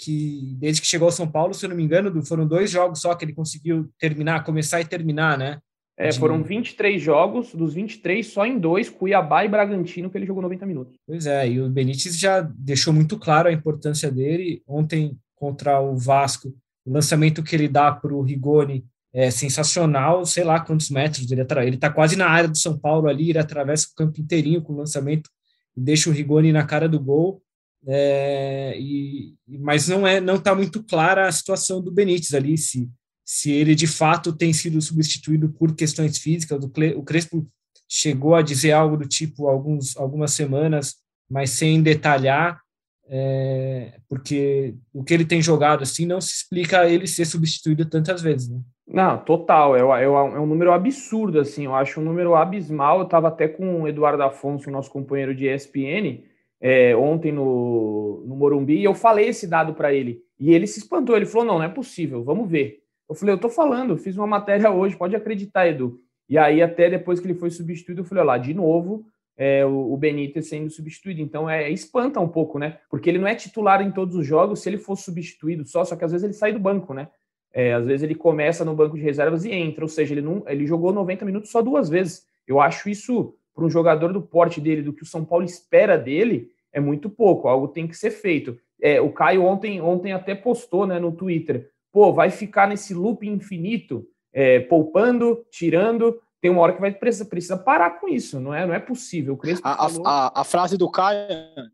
que 0.00 0.54
desde 0.58 0.80
que 0.80 0.86
chegou 0.86 1.06
ao 1.06 1.12
São 1.12 1.28
Paulo, 1.28 1.52
se 1.52 1.64
eu 1.64 1.70
não 1.70 1.76
me 1.76 1.82
engano, 1.82 2.24
foram 2.24 2.46
dois 2.46 2.70
jogos 2.70 3.00
só 3.00 3.14
que 3.14 3.24
ele 3.24 3.32
conseguiu 3.32 3.90
terminar, 3.98 4.44
começar 4.44 4.80
e 4.80 4.84
terminar, 4.84 5.36
né? 5.36 5.58
É, 5.98 6.08
de... 6.08 6.18
foram 6.18 6.42
23 6.42 7.00
jogos, 7.00 7.54
dos 7.54 7.74
23, 7.74 8.26
só 8.26 8.46
em 8.46 8.58
dois, 8.58 8.88
Cuiabá 8.88 9.44
e 9.44 9.48
Bragantino, 9.48 10.08
que 10.08 10.16
ele 10.16 10.26
jogou 10.26 10.42
90 10.42 10.64
minutos. 10.64 10.96
Pois 11.06 11.26
é, 11.26 11.48
e 11.48 11.60
o 11.60 11.68
Benítez 11.68 12.18
já 12.18 12.40
deixou 12.40 12.92
muito 12.92 13.18
claro 13.18 13.48
a 13.48 13.52
importância 13.52 14.10
dele. 14.10 14.62
Ontem, 14.66 15.18
contra 15.34 15.80
o 15.80 15.96
Vasco, 15.96 16.48
o 16.86 16.92
lançamento 16.92 17.42
que 17.42 17.54
ele 17.54 17.68
dá 17.68 17.92
para 17.92 18.14
o 18.14 18.22
Rigoni 18.22 18.84
é 19.12 19.30
sensacional, 19.30 20.24
sei 20.24 20.44
lá 20.44 20.60
quantos 20.60 20.88
metros 20.88 21.30
ele 21.30 21.40
Ele 21.40 21.74
está 21.74 21.90
quase 21.90 22.16
na 22.16 22.28
área 22.28 22.48
do 22.48 22.56
São 22.56 22.78
Paulo 22.78 23.08
ali, 23.08 23.30
ele 23.30 23.38
atravessa 23.38 23.88
o 23.90 23.94
campo 23.94 24.20
inteirinho 24.20 24.62
com 24.62 24.72
o 24.72 24.76
lançamento 24.76 25.28
deixa 25.76 26.10
o 26.10 26.12
Rigoni 26.12 26.52
na 26.52 26.64
cara 26.64 26.88
do 26.88 27.00
gol. 27.00 27.42
É, 27.86 28.76
e, 28.78 29.34
mas 29.48 29.88
não 29.88 30.06
é 30.06 30.20
não 30.20 30.34
está 30.34 30.54
muito 30.54 30.82
clara 30.82 31.26
a 31.26 31.32
situação 31.32 31.80
do 31.80 31.90
Benítez 31.90 32.34
ali 32.34 32.58
se 32.58 32.90
se 33.24 33.50
ele 33.50 33.74
de 33.74 33.86
fato 33.86 34.36
tem 34.36 34.52
sido 34.52 34.82
substituído 34.82 35.48
por 35.48 35.74
questões 35.74 36.18
físicas 36.18 36.62
o 36.62 37.02
Crespo 37.02 37.48
chegou 37.88 38.34
a 38.34 38.42
dizer 38.42 38.72
algo 38.72 38.98
do 38.98 39.08
tipo 39.08 39.48
alguns 39.48 39.96
algumas 39.96 40.32
semanas 40.32 40.96
mas 41.30 41.50
sem 41.50 41.82
detalhar 41.82 42.60
é, 43.08 43.94
porque 44.06 44.74
o 44.92 45.02
que 45.02 45.14
ele 45.14 45.24
tem 45.24 45.40
jogado 45.40 45.82
assim 45.82 46.04
não 46.04 46.20
se 46.20 46.34
explica 46.34 46.86
ele 46.86 47.06
ser 47.06 47.24
substituído 47.24 47.86
tantas 47.86 48.20
vezes 48.20 48.50
né? 48.50 48.60
Não, 48.92 49.18
total. 49.18 49.76
É, 49.76 50.02
é, 50.02 50.04
é, 50.04 50.08
um 50.08 50.46
número 50.46 50.72
absurdo, 50.72 51.38
assim. 51.38 51.66
Eu 51.66 51.76
acho 51.76 52.00
um 52.00 52.04
número 52.04 52.34
abismal. 52.34 52.98
Eu 52.98 53.04
estava 53.04 53.28
até 53.28 53.46
com 53.46 53.82
o 53.82 53.88
Eduardo 53.88 54.20
Afonso, 54.24 54.68
nosso 54.68 54.90
companheiro 54.90 55.32
de 55.32 55.46
ESPN, 55.46 56.24
é, 56.60 56.94
ontem 56.94 57.32
no, 57.32 58.22
no 58.26 58.36
Morumbi, 58.36 58.78
e 58.78 58.84
eu 58.84 58.94
falei 58.94 59.28
esse 59.28 59.46
dado 59.46 59.74
para 59.74 59.94
ele. 59.94 60.22
E 60.38 60.52
ele 60.52 60.66
se 60.66 60.78
espantou. 60.78 61.16
Ele 61.16 61.26
falou: 61.26 61.46
não, 61.46 61.58
não 61.58 61.64
é 61.64 61.68
possível, 61.68 62.22
vamos 62.22 62.50
ver. 62.50 62.82
Eu 63.08 63.14
falei: 63.14 63.32
eu 63.32 63.36
estou 63.36 63.50
falando, 63.50 63.96
fiz 63.96 64.16
uma 64.16 64.26
matéria 64.26 64.70
hoje, 64.70 64.96
pode 64.96 65.16
acreditar, 65.16 65.66
Edu. 65.66 66.00
E 66.28 66.38
aí, 66.38 66.62
até 66.62 66.88
depois 66.90 67.18
que 67.18 67.26
ele 67.26 67.38
foi 67.38 67.50
substituído, 67.50 68.02
eu 68.02 68.04
falei: 68.04 68.24
lá, 68.24 68.36
de 68.36 68.52
novo, 68.52 69.06
é, 69.36 69.64
o, 69.64 69.92
o 69.92 69.96
Benítez 69.96 70.48
sendo 70.48 70.68
substituído. 70.68 71.22
Então, 71.22 71.48
é, 71.48 71.70
espanta 71.70 72.20
um 72.20 72.28
pouco, 72.28 72.58
né? 72.58 72.78
Porque 72.90 73.08
ele 73.08 73.18
não 73.18 73.26
é 73.26 73.34
titular 73.34 73.80
em 73.80 73.90
todos 73.90 74.14
os 74.14 74.26
jogos. 74.26 74.60
Se 74.60 74.68
ele 74.68 74.78
for 74.78 74.96
substituído 74.96 75.64
só, 75.64 75.84
só 75.84 75.96
que 75.96 76.04
às 76.04 76.12
vezes 76.12 76.24
ele 76.24 76.34
sai 76.34 76.52
do 76.52 76.60
banco, 76.60 76.92
né? 76.92 77.08
É, 77.52 77.72
às 77.72 77.86
vezes 77.86 78.02
ele 78.02 78.14
começa 78.14 78.64
no 78.64 78.74
banco 78.74 78.96
de 78.96 79.02
reservas 79.02 79.44
e 79.44 79.50
entra, 79.50 79.82
ou 79.82 79.88
seja, 79.88 80.14
ele, 80.14 80.20
não, 80.20 80.44
ele 80.46 80.66
jogou 80.66 80.92
90 80.92 81.24
minutos 81.24 81.50
só 81.50 81.60
duas 81.60 81.88
vezes. 81.88 82.24
Eu 82.46 82.60
acho 82.60 82.88
isso, 82.88 83.34
para 83.60 83.66
um 83.66 83.70
jogador 83.70 84.10
do 84.10 84.22
porte 84.22 84.58
dele, 84.58 84.80
do 84.80 84.92
que 84.92 85.02
o 85.02 85.06
São 85.06 85.22
Paulo 85.22 85.44
espera 85.44 85.98
dele, 85.98 86.50
é 86.72 86.80
muito 86.80 87.10
pouco, 87.10 87.46
algo 87.46 87.68
tem 87.68 87.86
que 87.86 87.94
ser 87.94 88.10
feito. 88.10 88.58
É, 88.80 88.98
o 89.02 89.12
Caio 89.12 89.44
ontem, 89.44 89.82
ontem 89.82 90.12
até 90.12 90.34
postou 90.34 90.86
né, 90.86 90.98
no 90.98 91.12
Twitter, 91.12 91.68
pô, 91.92 92.10
vai 92.10 92.30
ficar 92.30 92.66
nesse 92.66 92.94
loop 92.94 93.28
infinito, 93.28 94.06
é, 94.32 94.60
poupando, 94.60 95.44
tirando, 95.50 96.18
tem 96.40 96.50
uma 96.50 96.62
hora 96.62 96.72
que 96.72 96.80
vai 96.80 96.92
precisa, 96.92 97.24
precisa 97.24 97.56
parar 97.56 98.00
com 98.00 98.08
isso, 98.08 98.40
não 98.40 98.54
é, 98.54 98.66
não 98.66 98.74
é 98.74 98.80
possível. 98.80 99.38
A, 99.62 99.88
falou... 99.88 100.06
a, 100.06 100.40
a, 100.40 100.44
frase 100.44 100.76
do 100.76 100.90
Caio, 100.90 101.20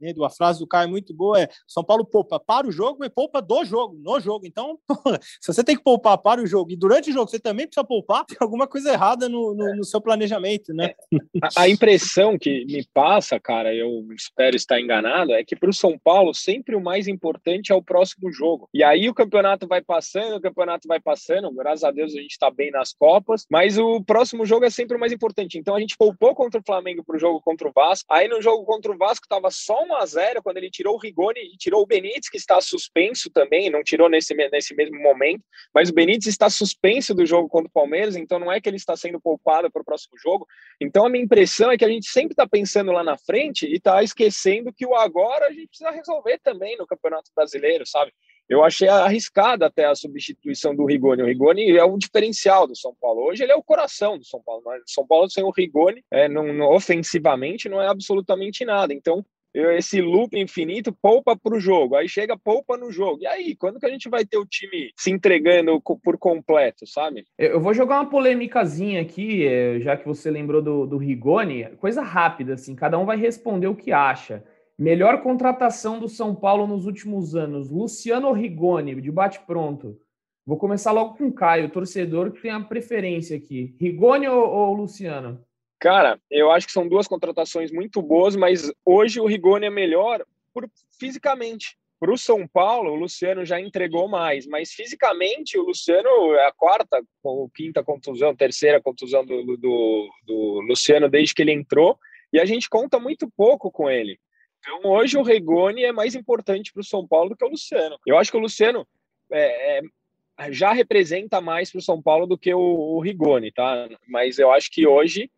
Edu, 0.02 0.24
a 0.24 0.30
frase 0.30 0.58
do 0.58 0.66
Caio 0.66 0.88
é 0.88 0.90
muito 0.90 1.14
boa, 1.14 1.40
é 1.40 1.48
São 1.66 1.84
Paulo 1.84 2.04
poupa 2.04 2.40
para 2.40 2.66
o 2.66 2.72
jogo 2.72 3.04
e 3.04 3.10
poupa 3.10 3.40
do 3.40 3.64
jogo, 3.64 3.96
no 4.02 4.18
jogo. 4.18 4.46
Então, 4.46 4.78
se 5.40 5.52
você 5.52 5.62
tem 5.62 5.76
que 5.76 5.82
poupar 5.82 6.18
para 6.18 6.42
o 6.42 6.46
jogo 6.46 6.72
e 6.72 6.76
durante 6.76 7.10
o 7.10 7.12
jogo 7.12 7.30
você 7.30 7.38
também 7.38 7.66
precisa 7.66 7.86
poupar, 7.86 8.24
tem 8.24 8.36
alguma 8.40 8.66
coisa 8.66 8.92
errada 8.92 9.28
no, 9.28 9.54
no, 9.54 9.76
no 9.76 9.84
seu 9.84 10.00
planejamento, 10.00 10.74
né? 10.74 10.94
A, 11.42 11.62
a, 11.62 11.68
impressão 11.68 12.36
que 12.36 12.64
me 12.64 12.84
passa, 12.92 13.38
cara, 13.38 13.72
eu 13.74 14.06
espero 14.12 14.56
estar 14.56 14.80
enganado, 14.80 15.32
é 15.32 15.44
que 15.44 15.54
para 15.54 15.70
o 15.70 15.74
São 15.74 15.98
Paulo 15.98 16.34
sempre 16.34 16.74
o 16.74 16.80
mais 16.80 17.06
importante 17.06 17.72
é 17.72 17.74
o 17.74 17.82
próximo 17.82 18.32
jogo. 18.32 18.68
E 18.74 18.82
aí 18.82 19.08
o 19.08 19.14
campeonato 19.14 19.66
vai 19.66 19.80
passando, 19.80 20.36
o 20.36 20.40
campeonato 20.40 20.88
vai 20.88 21.00
passando, 21.00 21.52
graças 21.52 21.84
a 21.84 21.90
Deus 21.90 22.14
a 22.14 22.20
gente 22.20 22.32
está 22.32 22.50
bem 22.50 22.70
nas 22.70 22.92
Copas, 22.92 23.46
mas 23.50 23.78
o 23.78 24.02
próximo 24.02 24.44
jogo 24.44 24.55
jogo 24.56 24.64
é 24.64 24.70
sempre 24.70 24.96
o 24.96 25.00
mais 25.00 25.12
importante. 25.12 25.58
Então 25.58 25.74
a 25.74 25.80
gente 25.80 25.96
poupou 25.96 26.34
contra 26.34 26.60
o 26.60 26.64
Flamengo 26.64 27.04
para 27.04 27.16
o 27.16 27.18
jogo 27.18 27.40
contra 27.40 27.68
o 27.68 27.72
Vasco. 27.72 28.06
Aí 28.10 28.26
no 28.26 28.40
jogo 28.40 28.64
contra 28.64 28.90
o 28.90 28.96
Vasco 28.96 29.24
estava 29.24 29.50
só 29.50 29.84
1 29.84 29.94
a 29.96 30.06
0 30.06 30.42
quando 30.42 30.56
ele 30.56 30.70
tirou 30.70 30.94
o 30.94 30.98
Rigoni 30.98 31.40
e 31.40 31.56
tirou 31.56 31.82
o 31.82 31.86
Benítez, 31.86 32.28
que 32.28 32.38
está 32.38 32.60
suspenso 32.60 33.30
também, 33.30 33.70
não 33.70 33.82
tirou 33.82 34.08
nesse, 34.08 34.34
nesse 34.34 34.74
mesmo 34.74 34.98
momento, 35.00 35.44
mas 35.74 35.90
o 35.90 35.94
Benítez 35.94 36.26
está 36.26 36.48
suspenso 36.48 37.14
do 37.14 37.26
jogo 37.26 37.48
contra 37.48 37.68
o 37.68 37.72
Palmeiras, 37.72 38.16
então 38.16 38.38
não 38.38 38.50
é 38.50 38.60
que 38.60 38.68
ele 38.68 38.76
está 38.76 38.96
sendo 38.96 39.20
poupado 39.20 39.70
para 39.70 39.82
o 39.82 39.84
próximo 39.84 40.16
jogo. 40.18 40.46
Então 40.80 41.04
a 41.04 41.10
minha 41.10 41.24
impressão 41.24 41.70
é 41.70 41.76
que 41.76 41.84
a 41.84 41.88
gente 41.88 42.08
sempre 42.08 42.32
está 42.32 42.46
pensando 42.46 42.92
lá 42.92 43.04
na 43.04 43.18
frente 43.18 43.66
e 43.66 43.74
está 43.74 44.02
esquecendo 44.02 44.72
que 44.72 44.86
o 44.86 44.94
agora 44.94 45.46
a 45.46 45.52
gente 45.52 45.68
precisa 45.68 45.90
resolver 45.90 46.38
também 46.42 46.76
no 46.76 46.86
Campeonato 46.86 47.30
Brasileiro, 47.34 47.86
sabe? 47.86 48.12
Eu 48.48 48.64
achei 48.64 48.88
arriscada 48.88 49.66
até 49.66 49.86
a 49.86 49.94
substituição 49.94 50.74
do 50.74 50.84
Rigoni. 50.84 51.22
O 51.22 51.26
Rigoni 51.26 51.70
é 51.76 51.84
o 51.84 51.98
diferencial 51.98 52.66
do 52.66 52.76
São 52.76 52.94
Paulo. 53.00 53.22
Hoje 53.22 53.42
ele 53.42 53.52
é 53.52 53.56
o 53.56 53.62
coração 53.62 54.16
do 54.16 54.24
São 54.24 54.40
Paulo. 54.42 54.62
Mas 54.64 54.82
São 54.86 55.06
Paulo 55.06 55.28
sem 55.28 55.42
o 55.42 55.50
Rigoni, 55.50 56.04
é, 56.10 56.28
não, 56.28 56.52
não, 56.52 56.72
ofensivamente, 56.72 57.68
não 57.68 57.82
é 57.82 57.88
absolutamente 57.88 58.64
nada. 58.64 58.94
Então, 58.94 59.24
esse 59.54 60.00
loop 60.02 60.38
infinito 60.38 60.92
poupa 60.92 61.34
para 61.34 61.56
o 61.56 61.60
jogo, 61.60 61.96
aí 61.96 62.08
chega 62.08 62.36
poupa 62.36 62.76
no 62.76 62.92
jogo. 62.92 63.22
E 63.22 63.26
aí, 63.26 63.56
quando 63.56 63.80
que 63.80 63.86
a 63.86 63.90
gente 63.90 64.08
vai 64.08 64.24
ter 64.24 64.36
o 64.36 64.44
time 64.44 64.92
se 64.96 65.10
entregando 65.10 65.80
por 65.80 66.18
completo, 66.18 66.86
sabe? 66.86 67.24
Eu 67.38 67.60
vou 67.60 67.72
jogar 67.72 67.96
uma 67.96 68.10
polêmicazinha 68.10 69.00
aqui, 69.00 69.46
é, 69.46 69.80
já 69.80 69.96
que 69.96 70.06
você 70.06 70.30
lembrou 70.30 70.60
do, 70.60 70.86
do 70.86 70.98
Rigoni, 70.98 71.64
coisa 71.78 72.02
rápida, 72.02 72.54
assim, 72.54 72.74
cada 72.74 72.98
um 72.98 73.06
vai 73.06 73.16
responder 73.16 73.66
o 73.66 73.74
que 73.74 73.92
acha. 73.92 74.44
Melhor 74.78 75.22
contratação 75.22 75.98
do 75.98 76.08
São 76.08 76.34
Paulo 76.34 76.66
nos 76.66 76.84
últimos 76.84 77.34
anos, 77.34 77.70
Luciano 77.70 78.32
Rigoni, 78.32 79.00
de 79.00 79.10
bate 79.10 79.40
pronto. 79.40 79.98
Vou 80.44 80.58
começar 80.58 80.92
logo 80.92 81.16
com 81.16 81.28
o 81.28 81.32
Caio, 81.32 81.70
torcedor 81.70 82.30
que 82.30 82.42
tem 82.42 82.50
a 82.50 82.60
preferência 82.60 83.36
aqui. 83.36 83.74
Rigoni 83.80 84.28
ou, 84.28 84.48
ou 84.48 84.74
Luciano? 84.74 85.42
Cara, 85.78 86.20
eu 86.30 86.50
acho 86.50 86.66
que 86.66 86.72
são 86.72 86.86
duas 86.86 87.08
contratações 87.08 87.72
muito 87.72 88.00
boas, 88.02 88.36
mas 88.36 88.70
hoje 88.84 89.18
o 89.18 89.26
Rigoni 89.26 89.66
é 89.66 89.70
melhor 89.70 90.24
por, 90.52 90.68
fisicamente. 90.98 91.76
Para 91.98 92.12
o 92.12 92.18
São 92.18 92.46
Paulo, 92.46 92.92
o 92.92 92.96
Luciano 92.96 93.44
já 93.46 93.58
entregou 93.58 94.06
mais, 94.06 94.46
mas 94.46 94.72
fisicamente 94.72 95.58
o 95.58 95.64
Luciano 95.64 96.34
é 96.34 96.46
a 96.46 96.52
quarta 96.52 97.02
ou 97.22 97.48
quinta 97.48 97.82
contusão, 97.82 98.36
terceira 98.36 98.80
contusão 98.80 99.24
do, 99.24 99.42
do, 99.56 100.10
do 100.26 100.60
Luciano 100.68 101.08
desde 101.08 101.34
que 101.34 101.40
ele 101.40 101.52
entrou 101.52 101.98
E 102.30 102.38
a 102.38 102.44
gente 102.44 102.68
conta 102.68 102.98
muito 103.00 103.30
pouco 103.34 103.70
com 103.70 103.90
ele. 103.90 104.18
Então, 104.66 104.90
hoje 104.90 105.16
o 105.16 105.22
Rigoni 105.22 105.84
é 105.84 105.92
mais 105.92 106.16
importante 106.16 106.72
para 106.72 106.80
o 106.80 106.84
São 106.84 107.06
Paulo 107.06 107.30
do 107.30 107.36
que 107.36 107.44
o 107.44 107.48
Luciano. 107.48 107.96
Eu 108.04 108.18
acho 108.18 108.32
que 108.32 108.36
o 108.36 108.40
Luciano 108.40 108.86
é, 109.30 109.78
é, 109.78 110.52
já 110.52 110.72
representa 110.72 111.40
mais 111.40 111.70
para 111.70 111.78
o 111.78 111.82
São 111.82 112.02
Paulo 112.02 112.26
do 112.26 112.36
que 112.36 112.52
o, 112.52 112.58
o, 112.58 113.00
Rigoni, 113.00 113.52
tá? 113.52 113.88
Mas 114.08 114.40
eu 114.40 114.50
acho 114.50 114.68
que 114.72 114.84
hoje 114.84 115.30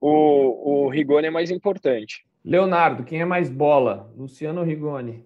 o, 0.00 0.84
o 0.84 0.88
Rigoni 0.88 1.26
é 1.26 1.30
mais 1.30 1.50
importante. 1.50 2.24
Leonardo, 2.44 3.02
quem 3.02 3.20
é 3.20 3.24
mais 3.24 3.50
bola? 3.50 4.12
Luciano 4.16 4.60
ou 4.60 4.66
Rigoni? 4.66 5.24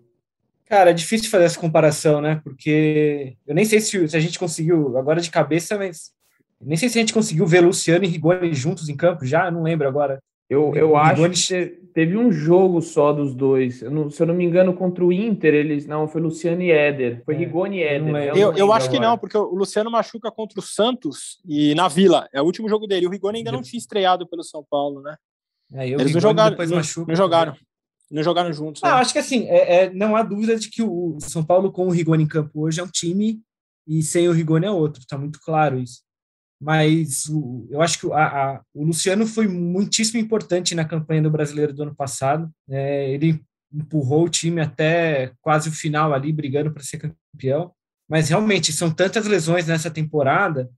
Cara, 0.64 0.90
é 0.90 0.94
difícil 0.94 1.28
fazer 1.28 1.44
essa 1.44 1.60
comparação, 1.60 2.22
né? 2.22 2.40
Porque 2.42 3.36
eu 3.46 3.54
nem 3.54 3.66
sei 3.66 3.80
se, 3.80 4.08
se 4.08 4.16
a 4.16 4.20
gente 4.20 4.38
conseguiu, 4.38 4.96
agora 4.96 5.20
de 5.20 5.30
cabeça, 5.30 5.76
mas 5.76 6.14
nem 6.58 6.78
sei 6.78 6.88
se 6.88 6.98
a 6.98 7.02
gente 7.02 7.12
conseguiu 7.12 7.46
ver 7.46 7.60
Luciano 7.60 8.04
e 8.04 8.08
Rigoni 8.08 8.54
juntos 8.54 8.88
em 8.88 8.96
campo 8.96 9.26
já, 9.26 9.50
não 9.50 9.62
lembro 9.62 9.86
agora. 9.86 10.22
Eu, 10.50 10.74
eu 10.74 10.96
acho 10.96 11.30
que 11.30 11.66
teve 11.94 12.16
um 12.16 12.32
jogo 12.32 12.82
só 12.82 13.12
dos 13.12 13.32
dois. 13.32 13.82
Eu 13.82 13.90
não, 13.92 14.10
se 14.10 14.20
eu 14.20 14.26
não 14.26 14.34
me 14.34 14.44
engano, 14.44 14.74
contra 14.74 15.04
o 15.04 15.12
Inter, 15.12 15.54
eles. 15.54 15.86
Não, 15.86 16.08
foi 16.08 16.20
Luciano 16.20 16.60
e 16.60 16.72
Éder. 16.72 17.22
Foi 17.24 17.36
é, 17.36 17.38
Rigoni 17.38 17.78
e 17.78 17.82
Éder. 17.84 18.16
Eu, 18.16 18.34
eu, 18.36 18.56
eu 18.56 18.72
acho 18.72 18.86
agora. 18.86 19.00
que 19.00 19.06
não, 19.06 19.16
porque 19.16 19.38
o 19.38 19.54
Luciano 19.54 19.88
machuca 19.88 20.28
contra 20.28 20.58
o 20.58 20.62
Santos 20.62 21.38
e 21.46 21.72
na 21.76 21.86
Vila. 21.86 22.28
É 22.32 22.42
o 22.42 22.44
último 22.44 22.68
jogo 22.68 22.88
dele. 22.88 23.06
O 23.06 23.10
Rigoni 23.10 23.38
ainda 23.38 23.52
não 23.52 23.62
tinha 23.62 23.78
estreado 23.78 24.26
pelo 24.26 24.42
São 24.42 24.66
Paulo, 24.68 25.00
né? 25.00 25.16
É, 25.72 25.88
eles 25.88 26.12
não 26.12 26.20
jogaram, 26.20 26.56
não, 26.56 26.76
machuca, 26.76 27.12
não 27.12 27.16
jogaram. 27.16 27.56
Não 28.10 28.22
jogaram 28.24 28.52
juntos. 28.52 28.82
Né? 28.82 28.88
Ah, 28.88 28.96
acho 28.96 29.12
que 29.12 29.20
assim, 29.20 29.46
é, 29.48 29.84
é, 29.84 29.90
não 29.90 30.16
há 30.16 30.24
dúvida 30.24 30.56
de 30.56 30.68
que 30.68 30.82
o 30.82 31.16
São 31.20 31.44
Paulo 31.44 31.70
com 31.70 31.86
o 31.86 31.90
Rigoni 31.90 32.24
em 32.24 32.28
campo 32.28 32.62
hoje 32.62 32.80
é 32.80 32.82
um 32.82 32.88
time 32.88 33.40
e 33.86 34.02
sem 34.02 34.28
o 34.28 34.32
Rigoni 34.32 34.66
é 34.66 34.70
outro. 34.70 35.00
Tá 35.06 35.16
muito 35.16 35.38
claro 35.40 35.78
isso 35.78 36.00
mas 36.60 37.24
o, 37.26 37.66
eu 37.70 37.80
acho 37.80 37.98
que 37.98 38.12
a, 38.12 38.26
a, 38.26 38.62
o 38.74 38.84
Luciano 38.84 39.26
foi 39.26 39.48
muitíssimo 39.48 40.20
importante 40.20 40.74
na 40.74 40.84
campanha 40.84 41.22
do 41.22 41.30
Brasileiro 41.30 41.72
do 41.72 41.82
ano 41.82 41.94
passado. 41.94 42.50
É, 42.68 43.10
ele 43.10 43.42
empurrou 43.72 44.24
o 44.24 44.28
time 44.28 44.60
até 44.60 45.32
quase 45.40 45.68
o 45.68 45.72
final 45.72 46.12
ali, 46.12 46.32
brigando 46.32 46.70
para 46.70 46.82
ser 46.82 46.98
campeão. 46.98 47.72
Mas 48.08 48.28
realmente 48.28 48.72
são 48.72 48.90
tantas 48.90 49.26
lesões 49.26 49.66
nessa 49.66 49.90
temporada 49.90 50.70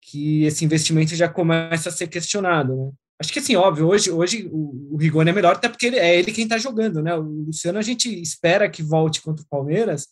que 0.00 0.42
esse 0.44 0.64
investimento 0.64 1.14
já 1.14 1.28
começa 1.28 1.88
a 1.88 1.92
ser 1.92 2.08
questionado. 2.08 2.74
Né? 2.74 2.90
Acho 3.20 3.32
que 3.32 3.38
assim, 3.38 3.54
óbvio, 3.54 3.86
hoje, 3.86 4.10
hoje 4.10 4.48
o, 4.50 4.94
o 4.94 4.96
Rigoni 4.96 5.30
é 5.30 5.32
melhor, 5.32 5.54
até 5.54 5.68
porque 5.68 5.86
ele, 5.86 5.98
é 5.98 6.18
ele 6.18 6.32
quem 6.32 6.44
está 6.44 6.58
jogando, 6.58 7.00
né? 7.00 7.14
O 7.14 7.22
Luciano 7.22 7.78
a 7.78 7.82
gente 7.82 8.08
espera 8.20 8.68
que 8.68 8.82
volte 8.82 9.22
contra 9.22 9.44
o 9.44 9.48
Palmeiras, 9.48 10.08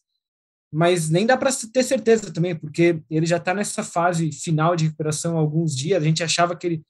mas 0.73 1.11
nem 1.11 1.27
dá 1.27 1.37
para 1.37 1.51
ter 1.73 1.83
certeza 1.83 2.33
também, 2.33 2.55
porque 2.55 3.03
ele 3.11 3.27
já 3.27 3.39
está 3.39 3.53
nessa 3.53 3.83
fase 3.83 4.31
final 4.31 4.77
de 4.77 4.85
recuperação 4.85 5.37
há 5.37 5.41
alguns 5.41 5.75
dias. 5.75 6.01
A 6.01 6.05
gente 6.05 6.23
achava 6.23 6.57
que 6.57 6.67
ele. 6.67 6.83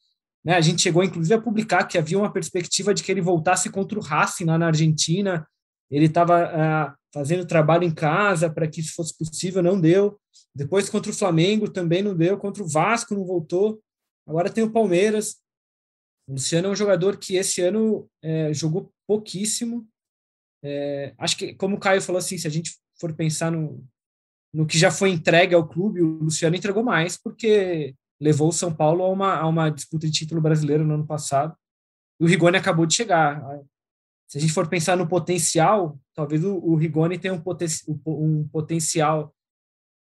Né, 0.45 0.55
a 0.55 0.61
gente 0.61 0.83
chegou, 0.83 1.03
inclusive, 1.03 1.35
a 1.35 1.41
publicar 1.41 1.85
que 1.85 1.99
havia 1.99 2.19
uma 2.19 2.33
perspectiva 2.33 2.95
de 2.95 3.03
que 3.03 3.11
ele 3.11 3.21
voltasse 3.21 3.71
contra 3.71 3.99
o 3.99 4.03
Racing 4.03 4.45
lá 4.45 4.59
na 4.59 4.67
Argentina. 4.67 5.47
Ele 5.91 6.07
estava 6.07 6.45
uh, 6.45 6.95
fazendo 7.13 7.45
trabalho 7.45 7.85
em 7.85 7.91
casa 7.91 8.49
para 8.49 8.69
que 8.69 8.81
isso 8.81 8.95
fosse 8.95 9.17
possível, 9.17 9.63
não 9.63 9.81
deu. 9.81 10.19
Depois, 10.55 10.89
contra 10.89 11.11
o 11.11 11.15
Flamengo, 11.15 11.69
também 11.69 12.03
não 12.03 12.15
deu. 12.15 12.39
Contra 12.39 12.63
o 12.63 12.69
Vasco, 12.69 13.15
não 13.15 13.25
voltou. 13.25 13.83
Agora 14.27 14.51
tem 14.51 14.65
o 14.65 14.71
Palmeiras. 14.71 15.37
O 16.29 16.33
Luciano 16.33 16.69
é 16.69 16.71
um 16.71 16.77
jogador 16.77 17.17
que 17.17 17.37
esse 17.37 17.61
ano 17.61 18.09
é, 18.23 18.53
jogou 18.53 18.93
pouquíssimo. 19.07 19.87
É, 20.63 21.15
acho 21.19 21.37
que, 21.37 21.55
como 21.55 21.77
o 21.77 21.81
Caio 21.81 22.03
falou 22.03 22.19
assim, 22.19 22.39
se 22.39 22.47
a 22.47 22.51
gente 22.51 22.80
for 23.01 23.15
pensar 23.15 23.51
no, 23.51 23.85
no 24.53 24.67
que 24.67 24.79
já 24.79 24.91
foi 24.91 25.11
entregue 25.11 25.55
ao 25.55 25.67
clube, 25.67 26.03
o 26.03 26.25
Luciano 26.25 26.57
entregou 26.57 26.83
mais, 26.83 27.17
porque 27.17 27.95
levou 28.21 28.49
o 28.49 28.53
São 28.53 28.75
Paulo 28.75 29.03
a 29.03 29.09
uma, 29.09 29.37
a 29.37 29.47
uma 29.47 29.71
disputa 29.71 30.07
de 30.07 30.13
título 30.13 30.41
brasileiro 30.41 30.85
no 30.85 30.95
ano 30.95 31.07
passado. 31.07 31.57
E 32.21 32.25
o 32.25 32.27
Rigoni 32.27 32.59
acabou 32.59 32.85
de 32.85 32.95
chegar. 32.95 33.43
Se 34.29 34.39
a 34.39 34.41
gente 34.41 34.53
for 34.53 34.69
pensar 34.69 34.97
no 34.97 35.09
potencial, 35.09 35.99
talvez 36.15 36.45
o, 36.45 36.57
o 36.59 36.77
Rigoni 36.77 37.19
tenha 37.19 37.33
um, 37.33 37.41
poten 37.41 37.67
um 38.07 38.47
potencial 38.49 39.35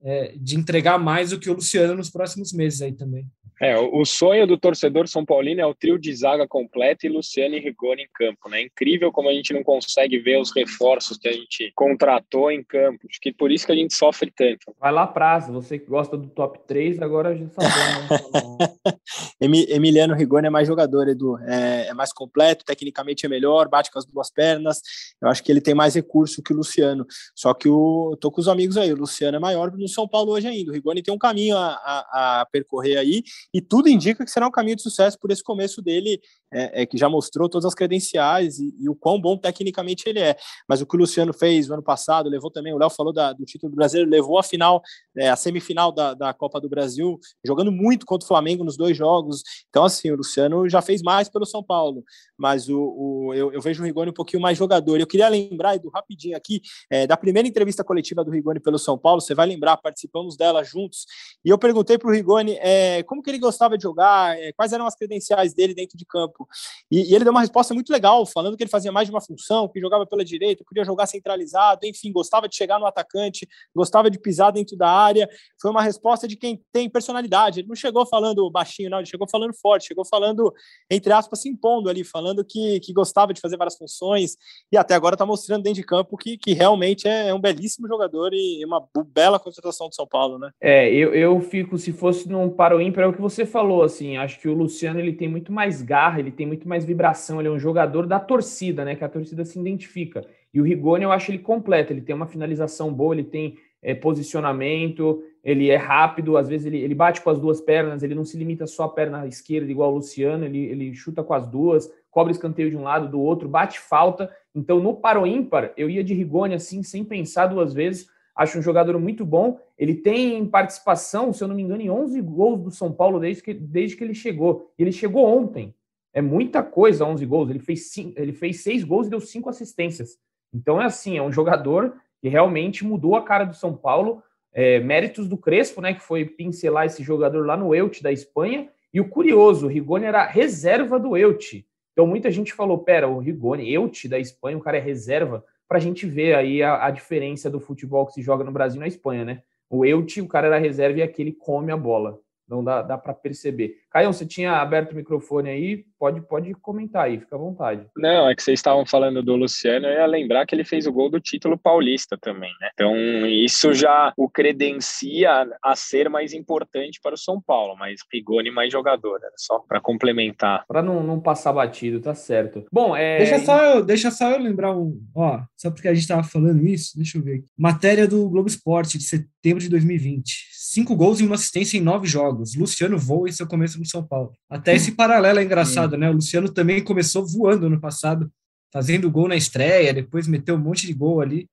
é, 0.02 0.34
de 0.36 0.56
entregar 0.56 0.98
mais 0.98 1.30
do 1.30 1.38
que 1.38 1.50
o 1.50 1.54
Luciano 1.54 1.94
nos 1.94 2.10
próximos 2.10 2.52
meses 2.52 2.82
aí 2.82 2.92
também. 2.92 3.26
É, 3.62 3.78
o 3.78 4.06
sonho 4.06 4.46
do 4.46 4.56
torcedor 4.56 5.06
São 5.06 5.22
Paulino 5.22 5.60
é 5.60 5.66
o 5.66 5.74
trio 5.74 5.98
de 5.98 6.14
zaga 6.14 6.48
completo 6.48 7.04
e 7.04 7.10
Luciano 7.10 7.54
e 7.54 7.60
Rigoni 7.60 8.04
em 8.04 8.08
campo, 8.14 8.48
né? 8.48 8.62
Incrível 8.62 9.12
como 9.12 9.28
a 9.28 9.34
gente 9.34 9.52
não 9.52 9.62
consegue 9.62 10.18
ver 10.18 10.40
os 10.40 10.50
reforços 10.50 11.18
que 11.18 11.28
a 11.28 11.32
gente 11.32 11.70
contratou 11.74 12.50
em 12.50 12.64
campo. 12.64 13.00
Acho 13.06 13.20
que 13.20 13.30
por 13.30 13.52
isso 13.52 13.66
que 13.66 13.72
a 13.72 13.74
gente 13.74 13.94
sofre 13.94 14.32
tanto. 14.34 14.74
Vai 14.80 14.90
lá, 14.90 15.06
Praça, 15.06 15.52
você 15.52 15.78
que 15.78 15.84
gosta 15.84 16.16
do 16.16 16.28
top 16.28 16.58
3, 16.66 17.02
agora 17.02 17.28
a 17.28 17.34
gente 17.34 17.52
sabe. 17.52 17.68
Né? 17.68 18.96
Emiliano 19.68 20.14
Rigoni 20.14 20.46
é 20.46 20.50
mais 20.50 20.66
jogador, 20.66 21.06
Edu. 21.06 21.36
É, 21.40 21.88
é, 21.88 21.92
mais 21.92 22.14
completo, 22.14 22.64
tecnicamente 22.64 23.26
é 23.26 23.28
melhor, 23.28 23.68
bate 23.68 23.90
com 23.90 23.98
as 23.98 24.06
duas 24.06 24.30
pernas. 24.30 24.80
Eu 25.20 25.28
acho 25.28 25.44
que 25.44 25.52
ele 25.52 25.60
tem 25.60 25.74
mais 25.74 25.94
recurso 25.94 26.42
que 26.42 26.54
o 26.54 26.56
Luciano. 26.56 27.06
Só 27.34 27.52
que 27.52 27.68
o, 27.68 28.12
eu 28.12 28.16
tô 28.16 28.30
com 28.30 28.40
os 28.40 28.48
amigos 28.48 28.78
aí, 28.78 28.90
o 28.90 28.96
Luciano 28.96 29.36
é 29.36 29.40
maior 29.40 29.70
no 29.70 29.86
São 29.90 30.08
Paulo 30.08 30.32
hoje 30.32 30.46
ainda. 30.46 30.70
O 30.70 30.74
Rigoni 30.74 31.02
tem 31.02 31.12
um 31.12 31.18
caminho 31.18 31.56
a, 31.56 31.68
a, 31.68 32.40
a 32.40 32.46
percorrer 32.46 32.98
aí 32.98 33.22
e 33.52 33.60
tudo 33.60 33.88
indica 33.88 34.24
que 34.24 34.30
será 34.30 34.46
um 34.46 34.50
caminho 34.50 34.76
de 34.76 34.82
sucesso 34.82 35.18
por 35.18 35.30
esse 35.30 35.42
começo 35.42 35.82
dele, 35.82 36.20
é, 36.52 36.82
é 36.82 36.86
que 36.86 36.98
já 36.98 37.08
mostrou 37.08 37.48
todas 37.48 37.64
as 37.64 37.74
credenciais 37.74 38.58
e, 38.58 38.74
e, 38.78 38.88
o 38.88 38.94
quão 38.94 39.20
bom 39.20 39.36
tecnicamente 39.36 40.08
ele 40.08 40.18
é. 40.18 40.36
Mas 40.68 40.80
o 40.80 40.86
que 40.86 40.96
o 40.96 40.98
Luciano 40.98 41.32
fez 41.32 41.68
no 41.68 41.74
ano 41.74 41.82
passado, 41.82 42.28
levou 42.28 42.50
também, 42.50 42.72
o 42.72 42.78
Léo 42.78 42.90
falou 42.90 43.12
da, 43.12 43.32
do 43.32 43.44
título 43.44 43.70
do 43.70 43.76
brasileiro, 43.76 44.10
levou 44.10 44.38
a 44.38 44.42
final, 44.42 44.82
é, 45.16 45.30
a 45.30 45.36
semifinal 45.36 45.92
da, 45.92 46.14
da 46.14 46.34
Copa 46.34 46.60
do 46.60 46.68
Brasil, 46.68 47.18
jogando 47.44 47.70
muito 47.70 48.06
contra 48.06 48.24
o 48.24 48.28
Flamengo 48.28 48.64
nos 48.64 48.76
dois 48.76 48.96
jogos. 48.96 49.42
Então, 49.68 49.84
assim, 49.84 50.10
o 50.10 50.16
Luciano 50.16 50.68
já 50.68 50.82
fez 50.82 51.02
mais 51.02 51.28
pelo 51.28 51.46
São 51.46 51.62
Paulo, 51.62 52.04
mas 52.40 52.70
o, 52.70 52.80
o 52.80 53.34
eu, 53.34 53.52
eu, 53.52 53.60
vejo 53.60 53.82
o 53.82 53.86
Rigoni 53.86 54.10
um 54.10 54.14
pouquinho 54.14 54.40
mais 54.40 54.56
jogador. 54.56 54.98
Eu 54.98 55.06
queria 55.06 55.28
lembrar, 55.28 55.76
Edu, 55.76 55.90
rapidinho 55.90 56.34
aqui, 56.34 56.62
é, 56.88 57.06
da 57.06 57.16
primeira 57.16 57.46
entrevista 57.46 57.84
coletiva 57.84 58.24
do 58.24 58.30
Rigoni 58.30 58.58
pelo 58.58 58.78
São 58.78 58.96
Paulo, 58.96 59.20
você 59.20 59.34
vai 59.34 59.46
lembrar, 59.46 59.76
participamos 59.76 60.38
dela 60.38 60.64
juntos, 60.64 61.04
e 61.44 61.50
eu 61.50 61.58
perguntei 61.58 61.98
para 61.98 62.08
o 62.08 62.12
Rigoni 62.12 62.56
é, 62.60 63.02
como 63.02 63.22
que 63.22 63.28
ele 63.28 63.38
gostava 63.38 63.76
de 63.76 63.82
jogar, 63.82 64.38
é, 64.38 64.52
quais 64.52 64.72
eram 64.72 64.86
as 64.86 64.94
credenciais 64.94 65.52
dele 65.52 65.74
dentro 65.74 65.98
de 65.98 66.06
campo. 66.06 66.48
E, 66.90 67.10
e, 67.10 67.14
ele 67.14 67.24
deu 67.24 67.30
uma 67.30 67.42
resposta 67.42 67.74
muito 67.74 67.92
legal, 67.92 68.24
falando 68.24 68.56
que 68.56 68.62
ele 68.62 68.70
fazia 68.70 68.90
mais 68.90 69.06
de 69.06 69.12
uma 69.12 69.20
função, 69.20 69.68
que 69.68 69.78
jogava 69.78 70.06
pela 70.06 70.24
direita, 70.24 70.64
podia 70.66 70.84
jogar 70.84 71.06
centralizado, 71.06 71.86
enfim, 71.86 72.10
gostava 72.10 72.48
de 72.48 72.56
chegar 72.56 72.78
no 72.78 72.86
atacante, 72.86 73.46
gostava 73.74 74.10
de 74.10 74.18
pisar 74.18 74.50
dentro 74.50 74.76
da 74.78 74.88
área. 74.88 75.28
Foi 75.60 75.70
uma 75.70 75.82
resposta 75.82 76.26
de 76.26 76.36
quem 76.36 76.64
tem 76.72 76.88
personalidade. 76.88 77.60
Ele 77.60 77.68
não 77.68 77.76
chegou 77.76 78.06
falando 78.06 78.50
baixinho, 78.50 78.88
não, 78.88 78.98
ele 78.98 79.06
chegou 79.06 79.28
falando 79.28 79.52
forte, 79.52 79.88
chegou 79.88 80.06
falando, 80.06 80.52
entre 80.90 81.12
aspas, 81.12 81.40
se 81.40 81.48
impondo 81.48 81.90
ali, 81.90 82.02
falando 82.02 82.29
que, 82.44 82.80
que 82.80 82.92
gostava 82.92 83.32
de 83.32 83.40
fazer 83.40 83.56
várias 83.56 83.76
funções 83.76 84.36
e 84.70 84.76
até 84.76 84.94
agora 84.94 85.14
está 85.14 85.24
mostrando 85.24 85.62
dentro 85.62 85.80
de 85.80 85.86
campo 85.86 86.16
que, 86.16 86.36
que 86.36 86.52
realmente 86.52 87.06
é, 87.08 87.32
um 87.32 87.40
belíssimo 87.40 87.88
jogador 87.88 88.30
e 88.34 88.64
uma 88.64 88.84
bela 89.14 89.38
contratação 89.38 89.88
do 89.88 89.94
São 89.94 90.06
Paulo, 90.06 90.38
né? 90.38 90.50
É, 90.60 90.92
eu, 90.92 91.14
eu 91.14 91.40
fico, 91.40 91.78
se 91.78 91.92
fosse 91.92 92.28
num 92.28 92.50
para 92.50 92.76
o 92.76 92.80
ímpar, 92.80 93.04
é 93.04 93.06
o 93.06 93.12
que 93.12 93.20
você 93.20 93.46
falou 93.46 93.60
falou, 93.60 93.82
assim, 93.82 94.16
acho 94.16 94.40
que 94.40 94.48
o 94.48 94.54
Luciano 94.54 94.98
ele 94.98 95.12
tem 95.12 95.28
muito 95.28 95.52
mais 95.52 95.82
garra, 95.82 96.18
ele 96.18 96.30
tem 96.30 96.46
muito 96.46 96.68
mais 96.68 96.84
vibração, 96.84 97.38
ele 97.38 97.48
é 97.48 97.50
um 97.50 97.58
jogador 97.58 98.06
da 98.06 98.18
torcida, 98.18 98.84
né? 98.84 98.96
Que 98.96 99.04
a 99.04 99.08
torcida 99.08 99.44
se 99.44 99.58
identifica. 99.58 100.24
E 100.52 100.60
o 100.60 100.64
Rigoni 100.64 101.04
eu 101.04 101.12
acho 101.12 101.30
ele 101.30 101.38
completo, 101.38 101.92
ele 101.92 102.00
tem 102.00 102.14
uma 102.14 102.26
finalização 102.26 102.92
boa, 102.92 103.14
ele 103.14 103.24
tem 103.24 103.56
é, 103.82 103.94
posicionamento, 103.94 105.22
ele 105.44 105.70
é 105.70 105.76
rápido, 105.76 106.36
às 106.36 106.48
vezes 106.48 106.66
ele, 106.66 106.78
ele 106.78 106.94
bate 106.94 107.20
com 107.20 107.30
as 107.30 107.38
duas 107.38 107.60
pernas, 107.60 108.02
ele 108.02 108.14
não 108.14 108.24
se 108.24 108.36
limita 108.36 108.66
só 108.66 108.84
à 108.84 108.88
perna 108.88 109.26
esquerda, 109.26 109.70
igual 109.70 109.92
o 109.92 109.96
Luciano, 109.96 110.44
ele, 110.44 110.58
ele 110.58 110.94
chuta 110.94 111.22
com 111.22 111.32
as 111.32 111.46
duas, 111.46 111.90
cobra 112.10 112.32
escanteio 112.32 112.70
de 112.70 112.76
um 112.76 112.82
lado, 112.82 113.08
do 113.08 113.20
outro, 113.20 113.48
bate 113.48 113.78
falta. 113.78 114.30
Então, 114.54 114.80
no 114.80 114.94
paro 114.94 115.26
ímpar, 115.26 115.72
eu 115.76 115.88
ia 115.88 116.02
de 116.02 116.14
Rigoni 116.14 116.54
assim, 116.54 116.82
sem 116.82 117.04
pensar 117.04 117.46
duas 117.46 117.72
vezes 117.72 118.08
Acho 118.40 118.58
um 118.58 118.62
jogador 118.62 118.98
muito 118.98 119.22
bom. 119.24 119.60
Ele 119.76 119.94
tem 119.94 120.46
participação, 120.46 121.30
se 121.30 121.44
eu 121.44 121.48
não 121.48 121.54
me 121.54 121.62
engano, 121.62 121.82
em 121.82 121.90
11 121.90 122.20
gols 122.22 122.62
do 122.62 122.70
São 122.70 122.90
Paulo 122.90 123.20
desde 123.20 123.42
que, 123.42 123.52
desde 123.52 123.96
que 123.96 124.02
ele 124.02 124.14
chegou. 124.14 124.72
Ele 124.78 124.90
chegou 124.90 125.26
ontem. 125.26 125.74
É 126.12 126.22
muita 126.22 126.62
coisa, 126.62 127.04
11 127.04 127.26
gols. 127.26 127.50
Ele 127.50 127.58
fez, 127.58 127.90
cinco, 127.90 128.18
ele 128.18 128.32
fez 128.32 128.62
seis 128.62 128.82
gols 128.82 129.06
e 129.06 129.10
deu 129.10 129.20
cinco 129.20 129.50
assistências. 129.50 130.18
Então 130.54 130.80
é 130.80 130.86
assim, 130.86 131.18
é 131.18 131.22
um 131.22 131.30
jogador 131.30 131.94
que 132.18 132.30
realmente 132.30 132.82
mudou 132.82 133.14
a 133.14 133.22
cara 133.22 133.44
do 133.44 133.54
São 133.54 133.76
Paulo. 133.76 134.22
É, 134.54 134.80
méritos 134.80 135.28
do 135.28 135.36
Crespo, 135.36 135.82
né, 135.82 135.92
que 135.92 136.02
foi 136.02 136.24
pincelar 136.24 136.86
esse 136.86 137.02
jogador 137.02 137.46
lá 137.46 137.58
no 137.58 137.74
Elche 137.74 138.02
da 138.02 138.10
Espanha. 138.10 138.70
E 138.92 139.02
o 139.02 139.08
curioso, 139.08 139.66
o 139.66 139.68
Rigoni 139.68 140.06
era 140.06 140.26
reserva 140.26 140.98
do 140.98 141.14
Elche. 141.14 141.66
Então 142.00 142.08
muita 142.08 142.30
gente 142.30 142.54
falou, 142.54 142.78
pera, 142.78 143.06
o 143.06 143.18
Rigoni, 143.18 143.70
Elche 143.70 144.08
da 144.08 144.18
Espanha, 144.18 144.56
o 144.56 144.60
cara 144.62 144.78
é 144.78 144.80
reserva 144.80 145.44
para 145.68 145.76
a 145.76 145.80
gente 145.80 146.06
ver 146.06 146.34
aí 146.34 146.62
a, 146.62 146.86
a, 146.86 146.90
diferença 146.90 147.50
do 147.50 147.60
futebol 147.60 148.06
que 148.06 148.14
se 148.14 148.22
joga 148.22 148.42
no 148.42 148.50
Brasil 148.50 148.78
e 148.78 148.80
na 148.80 148.88
Espanha, 148.88 149.22
né? 149.22 149.42
O 149.68 149.84
Elche, 149.84 150.22
o 150.22 150.26
cara 150.26 150.46
era 150.46 150.56
reserva 150.56 151.00
e 151.00 151.02
aquele 151.02 151.30
come 151.30 151.70
a 151.70 151.76
bola. 151.76 152.18
Não 152.50 152.64
dá, 152.64 152.82
dá 152.82 152.98
para 152.98 153.14
perceber. 153.14 153.76
Caio, 153.90 154.12
você 154.12 154.26
tinha 154.26 154.52
aberto 154.54 154.92
o 154.92 154.96
microfone 154.96 155.48
aí, 155.48 155.84
pode, 155.98 156.20
pode 156.20 156.52
comentar 156.54 157.04
aí, 157.04 157.20
fica 157.20 157.36
à 157.36 157.38
vontade. 157.38 157.86
Não, 157.96 158.28
é 158.28 158.34
que 158.34 158.42
vocês 158.42 158.58
estavam 158.58 158.84
falando 158.84 159.22
do 159.22 159.36
Luciano, 159.36 159.86
eu 159.86 159.92
ia 159.92 160.06
lembrar 160.06 160.46
que 160.46 160.54
ele 160.54 160.64
fez 160.64 160.86
o 160.86 160.92
gol 160.92 161.08
do 161.08 161.20
título 161.20 161.56
paulista 161.56 162.18
também, 162.20 162.52
né? 162.60 162.70
Então, 162.74 162.94
isso 163.26 163.72
já 163.72 164.12
o 164.16 164.28
credencia 164.28 165.48
a 165.62 165.76
ser 165.76 166.08
mais 166.08 166.32
importante 166.32 167.00
para 167.02 167.14
o 167.14 167.18
São 167.18 167.40
Paulo, 167.40 167.76
mas 167.76 168.00
Rigoni 168.12 168.50
mais 168.50 168.72
jogador, 168.72 169.20
né? 169.20 169.28
só 169.36 169.58
para 169.60 169.80
complementar. 169.80 170.64
Para 170.66 170.82
não, 170.82 171.02
não 171.02 171.20
passar 171.20 171.52
batido, 171.52 172.00
tá 172.00 172.14
certo. 172.14 172.64
Bom, 172.72 172.96
é... 172.96 173.18
Deixa 173.18 173.38
só 173.40 173.62
eu, 173.62 173.84
deixa 173.84 174.10
só 174.10 174.30
eu 174.30 174.38
lembrar 174.38 174.76
um, 174.76 175.00
ó, 175.14 175.40
só 175.56 175.70
porque 175.70 175.88
a 175.88 175.94
gente 175.94 176.02
estava 176.02 176.22
falando 176.22 176.66
isso, 176.66 176.96
deixa 176.96 177.18
eu 177.18 177.22
ver 177.22 177.38
aqui. 177.38 177.46
Matéria 177.56 178.08
do 178.08 178.28
Globo 178.28 178.48
Esporte 178.48 178.98
de 178.98 179.04
setembro 179.04 179.60
de 179.60 179.68
2020 179.68 180.59
cinco 180.72 180.94
gols 180.94 181.18
e 181.18 181.26
uma 181.26 181.34
assistência 181.34 181.76
em 181.76 181.80
nove 181.80 182.06
jogos. 182.06 182.54
Luciano 182.54 182.96
voa 182.96 183.28
em 183.28 183.32
seu 183.32 183.44
começo 183.46 183.76
no 183.76 183.84
São 183.84 184.06
Paulo. 184.06 184.32
Até 184.48 184.74
esse 184.76 184.92
paralelo 184.92 185.40
é 185.40 185.42
engraçado, 185.42 185.96
né? 185.96 186.08
O 186.08 186.12
Luciano 186.12 186.48
também 186.48 186.80
começou 186.80 187.26
voando 187.26 187.68
no 187.68 187.80
passado, 187.80 188.30
fazendo 188.72 189.10
gol 189.10 189.26
na 189.26 189.34
estreia, 189.34 189.92
depois 189.92 190.28
meteu 190.28 190.54
um 190.54 190.60
monte 190.60 190.86
de 190.86 190.94
gol 190.94 191.20
ali. 191.20 191.48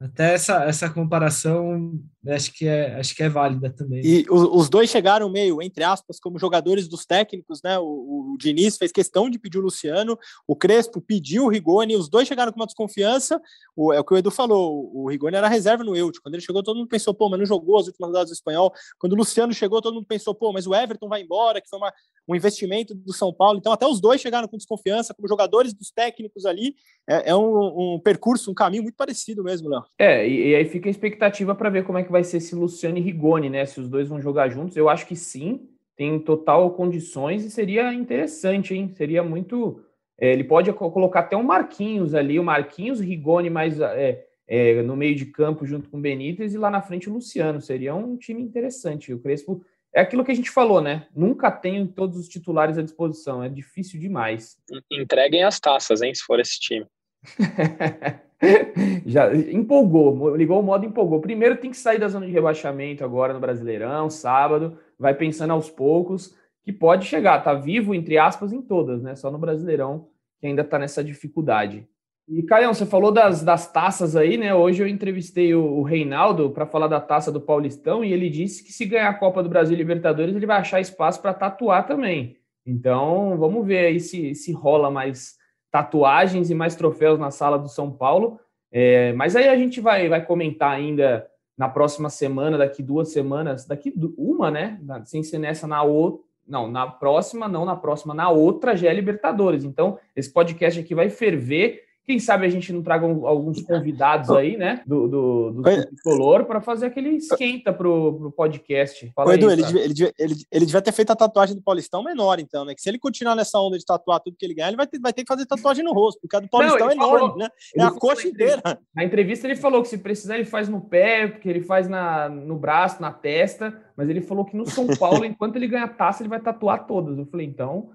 Até 0.00 0.34
essa, 0.34 0.64
essa 0.64 0.90
comparação 0.90 1.98
acho 2.26 2.52
que 2.52 2.66
é, 2.66 2.94
acho 2.96 3.14
que 3.14 3.22
é 3.22 3.28
válida 3.28 3.70
também. 3.70 4.00
E 4.04 4.26
os, 4.28 4.42
os 4.42 4.68
dois 4.68 4.90
chegaram 4.90 5.30
meio, 5.30 5.62
entre 5.62 5.84
aspas, 5.84 6.18
como 6.18 6.38
jogadores 6.38 6.88
dos 6.88 7.04
técnicos, 7.04 7.60
né? 7.62 7.78
O, 7.78 8.32
o, 8.32 8.36
Diniz 8.38 8.76
fez 8.76 8.90
questão 8.90 9.30
de 9.30 9.38
pedir 9.38 9.58
o 9.58 9.62
Luciano, 9.62 10.18
o 10.46 10.56
Crespo 10.56 11.00
pediu 11.00 11.44
o 11.44 11.48
Rigoni, 11.48 11.96
os 11.96 12.08
dois 12.08 12.26
chegaram 12.26 12.52
com 12.52 12.58
uma 12.58 12.66
desconfiança. 12.66 13.40
O, 13.76 13.92
é 13.92 14.00
o 14.00 14.04
que 14.04 14.14
o 14.14 14.16
Edu 14.16 14.30
falou: 14.30 14.90
o 14.94 15.08
Rigoni 15.08 15.36
era 15.36 15.48
reserva 15.48 15.84
no 15.84 15.94
Eute. 15.94 16.20
Quando 16.20 16.34
ele 16.34 16.42
chegou, 16.42 16.62
todo 16.62 16.76
mundo 16.76 16.88
pensou, 16.88 17.14
pô, 17.14 17.28
mas 17.28 17.38
não 17.38 17.46
jogou 17.46 17.78
as 17.78 17.86
últimas 17.86 18.08
rodadas 18.08 18.30
do 18.30 18.34
espanhol. 18.34 18.72
Quando 18.98 19.12
o 19.12 19.16
Luciano 19.16 19.52
chegou, 19.52 19.80
todo 19.80 19.94
mundo 19.94 20.06
pensou, 20.06 20.34
pô, 20.34 20.52
mas 20.52 20.66
o 20.66 20.74
Everton 20.74 21.08
vai 21.08 21.22
embora, 21.22 21.60
que 21.60 21.68
foi 21.68 21.78
uma, 21.78 21.92
um 22.28 22.34
investimento 22.34 22.94
do 22.94 23.12
São 23.12 23.32
Paulo. 23.32 23.58
Então, 23.58 23.72
até 23.72 23.86
os 23.86 24.00
dois 24.00 24.20
chegaram 24.20 24.48
com 24.48 24.56
desconfiança, 24.56 25.14
como 25.14 25.28
jogadores 25.28 25.72
dos 25.72 25.90
técnicos 25.90 26.46
ali. 26.46 26.74
É, 27.08 27.30
é 27.30 27.36
um, 27.36 27.94
um, 27.94 28.00
percurso, 28.00 28.50
um 28.50 28.54
caminho 28.54 28.82
muito 28.82 28.96
parecido 28.96 29.44
mesmo, 29.44 29.68
Léo. 29.68 29.83
É, 29.98 30.26
e, 30.26 30.50
e 30.50 30.54
aí 30.54 30.64
fica 30.64 30.88
a 30.88 30.90
expectativa 30.90 31.54
para 31.54 31.70
ver 31.70 31.84
como 31.84 31.98
é 31.98 32.02
que 32.02 32.12
vai 32.12 32.24
ser 32.24 32.38
esse 32.38 32.54
Luciano 32.54 32.98
e 32.98 33.00
Rigoni, 33.00 33.50
né? 33.50 33.64
Se 33.64 33.80
os 33.80 33.88
dois 33.88 34.08
vão 34.08 34.20
jogar 34.20 34.48
juntos, 34.48 34.76
eu 34.76 34.88
acho 34.88 35.06
que 35.06 35.16
sim, 35.16 35.68
tem 35.96 36.18
total 36.18 36.70
condições 36.72 37.44
e 37.44 37.50
seria 37.50 37.92
interessante, 37.92 38.74
hein? 38.74 38.88
Seria 38.88 39.22
muito. 39.22 39.80
É, 40.18 40.32
ele 40.32 40.44
pode 40.44 40.72
colocar 40.72 41.20
até 41.20 41.36
um 41.36 41.42
Marquinhos 41.42 42.14
ali, 42.14 42.38
o 42.38 42.44
Marquinhos, 42.44 43.00
Rigoni 43.00 43.50
mais 43.50 43.80
é, 43.80 44.24
é, 44.46 44.82
no 44.82 44.96
meio 44.96 45.14
de 45.14 45.26
campo 45.26 45.66
junto 45.66 45.88
com 45.88 45.98
o 45.98 46.00
Benítez 46.00 46.54
e 46.54 46.58
lá 46.58 46.70
na 46.70 46.82
frente 46.82 47.08
o 47.08 47.12
Luciano. 47.12 47.60
Seria 47.60 47.94
um 47.94 48.16
time 48.16 48.42
interessante. 48.42 49.12
O 49.12 49.18
Crespo 49.18 49.64
é 49.92 50.00
aquilo 50.00 50.24
que 50.24 50.32
a 50.32 50.34
gente 50.34 50.50
falou, 50.50 50.80
né? 50.80 51.06
Nunca 51.14 51.50
tem 51.50 51.86
todos 51.86 52.18
os 52.18 52.28
titulares 52.28 52.76
à 52.76 52.82
disposição, 52.82 53.42
é 53.42 53.48
difícil 53.48 54.00
demais. 54.00 54.56
Entreguem 54.90 55.44
as 55.44 55.60
taças, 55.60 56.02
hein, 56.02 56.12
se 56.12 56.22
for 56.22 56.40
esse 56.40 56.58
time. 56.58 56.86
Já 59.06 59.34
empolgou, 59.34 60.36
ligou 60.36 60.60
o 60.60 60.62
modo 60.62 60.86
empolgou. 60.86 61.20
Primeiro 61.20 61.56
tem 61.56 61.70
que 61.70 61.76
sair 61.76 61.98
da 61.98 62.08
zona 62.08 62.26
de 62.26 62.32
rebaixamento 62.32 63.04
agora 63.04 63.32
no 63.32 63.40
Brasileirão, 63.40 64.08
sábado, 64.10 64.78
vai 64.98 65.14
pensando 65.14 65.52
aos 65.52 65.70
poucos 65.70 66.34
que 66.62 66.72
pode 66.72 67.06
chegar, 67.06 67.44
tá 67.44 67.52
vivo, 67.52 67.94
entre 67.94 68.16
aspas, 68.16 68.52
em 68.52 68.62
todas, 68.62 69.02
né? 69.02 69.14
Só 69.14 69.30
no 69.30 69.38
Brasileirão 69.38 70.08
que 70.40 70.46
ainda 70.46 70.64
tá 70.64 70.78
nessa 70.78 71.04
dificuldade. 71.04 71.86
E, 72.26 72.42
Caião, 72.42 72.72
você 72.72 72.86
falou 72.86 73.12
das, 73.12 73.42
das 73.42 73.70
taças 73.70 74.16
aí, 74.16 74.38
né? 74.38 74.54
Hoje 74.54 74.82
eu 74.82 74.88
entrevistei 74.88 75.54
o, 75.54 75.62
o 75.62 75.82
Reinaldo 75.82 76.50
para 76.50 76.66
falar 76.66 76.88
da 76.88 77.00
taça 77.00 77.30
do 77.30 77.40
Paulistão 77.40 78.02
e 78.02 78.12
ele 78.12 78.30
disse 78.30 78.64
que 78.64 78.72
se 78.72 78.86
ganhar 78.86 79.10
a 79.10 79.14
Copa 79.14 79.42
do 79.42 79.48
Brasil 79.48 79.76
Libertadores, 79.76 80.34
ele 80.34 80.46
vai 80.46 80.58
achar 80.58 80.80
espaço 80.80 81.20
para 81.20 81.34
tatuar 81.34 81.86
também. 81.86 82.38
Então, 82.66 83.36
vamos 83.36 83.66
ver 83.66 83.86
aí 83.86 84.00
se, 84.00 84.34
se 84.34 84.52
rola 84.52 84.90
mais 84.90 85.36
tatuagens 85.74 86.50
e 86.50 86.54
mais 86.54 86.76
troféus 86.76 87.18
na 87.18 87.32
sala 87.32 87.58
do 87.58 87.68
São 87.68 87.90
Paulo. 87.90 88.38
É, 88.70 89.12
mas 89.14 89.34
aí 89.34 89.48
a 89.48 89.56
gente 89.56 89.80
vai, 89.80 90.08
vai 90.08 90.24
comentar 90.24 90.70
ainda 90.70 91.26
na 91.58 91.68
próxima 91.68 92.08
semana, 92.08 92.56
daqui 92.56 92.80
duas 92.80 93.08
semanas, 93.10 93.66
daqui 93.66 93.92
uma, 94.16 94.52
né? 94.52 94.78
Sem 95.04 95.24
ser 95.24 95.38
nessa 95.38 95.66
na 95.66 95.82
outra. 95.82 96.22
Não, 96.46 96.70
na 96.70 96.86
próxima, 96.86 97.48
não 97.48 97.64
na 97.64 97.74
próxima, 97.74 98.14
na 98.14 98.30
outra 98.30 98.76
já 98.76 98.88
é 98.88 98.94
Libertadores. 98.94 99.64
Então, 99.64 99.98
esse 100.14 100.32
podcast 100.32 100.78
aqui 100.78 100.94
vai 100.94 101.10
ferver 101.10 101.82
quem 102.06 102.18
sabe 102.18 102.44
a 102.44 102.48
gente 102.50 102.72
não 102.72 102.82
traga 102.82 103.06
alguns 103.06 103.62
convidados 103.62 104.30
aí, 104.30 104.56
né? 104.56 104.82
Do, 104.86 105.08
do, 105.08 105.50
do 105.52 105.62
tricolor 105.62 106.44
para 106.44 106.60
fazer 106.60 106.86
aquele 106.86 107.16
esquenta 107.16 107.72
pro, 107.72 108.18
pro 108.18 108.32
podcast. 108.32 109.10
Fala 109.14 109.30
Ô, 109.30 109.32
Edu, 109.32 109.48
aí, 109.48 109.54
ele, 109.54 109.62
devia, 109.62 109.84
ele, 109.84 109.94
devia, 109.94 110.14
ele, 110.18 110.34
ele 110.52 110.66
devia 110.66 110.82
ter 110.82 110.92
feito 110.92 111.10
a 111.10 111.16
tatuagem 111.16 111.56
do 111.56 111.62
Paulistão 111.62 112.02
menor, 112.02 112.38
então, 112.38 112.64
né? 112.64 112.74
Que 112.74 112.82
se 112.82 112.90
ele 112.90 112.98
continuar 112.98 113.34
nessa 113.34 113.58
onda 113.58 113.78
de 113.78 113.84
tatuar 113.84 114.20
tudo 114.20 114.36
que 114.36 114.44
ele 114.44 114.54
ganhar, 114.54 114.68
ele 114.68 114.76
vai 114.76 114.86
ter, 114.86 115.00
vai 115.00 115.12
ter 115.14 115.22
que 115.22 115.32
fazer 115.32 115.46
tatuagem 115.46 115.82
no 115.82 115.94
rosto, 115.94 116.20
porque 116.20 116.36
a 116.36 116.40
do 116.40 116.48
Paulistão 116.48 116.80
não, 116.80 116.90
é 116.90 116.94
enorme, 116.94 117.18
falou, 117.20 117.36
né? 117.38 117.48
É 117.74 117.82
a 117.82 117.90
coxa 117.90 118.28
inteira. 118.28 118.62
Na 118.94 119.02
entrevista 119.02 119.46
ele 119.46 119.56
falou 119.56 119.80
que 119.80 119.88
se 119.88 119.98
precisar 119.98 120.36
ele 120.36 120.44
faz 120.44 120.68
no 120.68 120.82
pé, 120.82 121.26
porque 121.26 121.48
ele 121.48 121.62
faz 121.62 121.88
na, 121.88 122.28
no 122.28 122.56
braço, 122.56 123.00
na 123.00 123.12
testa, 123.12 123.82
mas 123.96 124.10
ele 124.10 124.20
falou 124.20 124.44
que 124.44 124.56
no 124.56 124.66
São 124.66 124.86
Paulo, 124.98 125.24
enquanto 125.24 125.56
ele 125.56 125.68
ganha 125.68 125.88
taça, 125.88 126.22
ele 126.22 126.28
vai 126.28 126.40
tatuar 126.40 126.86
todas. 126.86 127.16
Eu 127.16 127.24
falei, 127.26 127.46
então, 127.46 127.90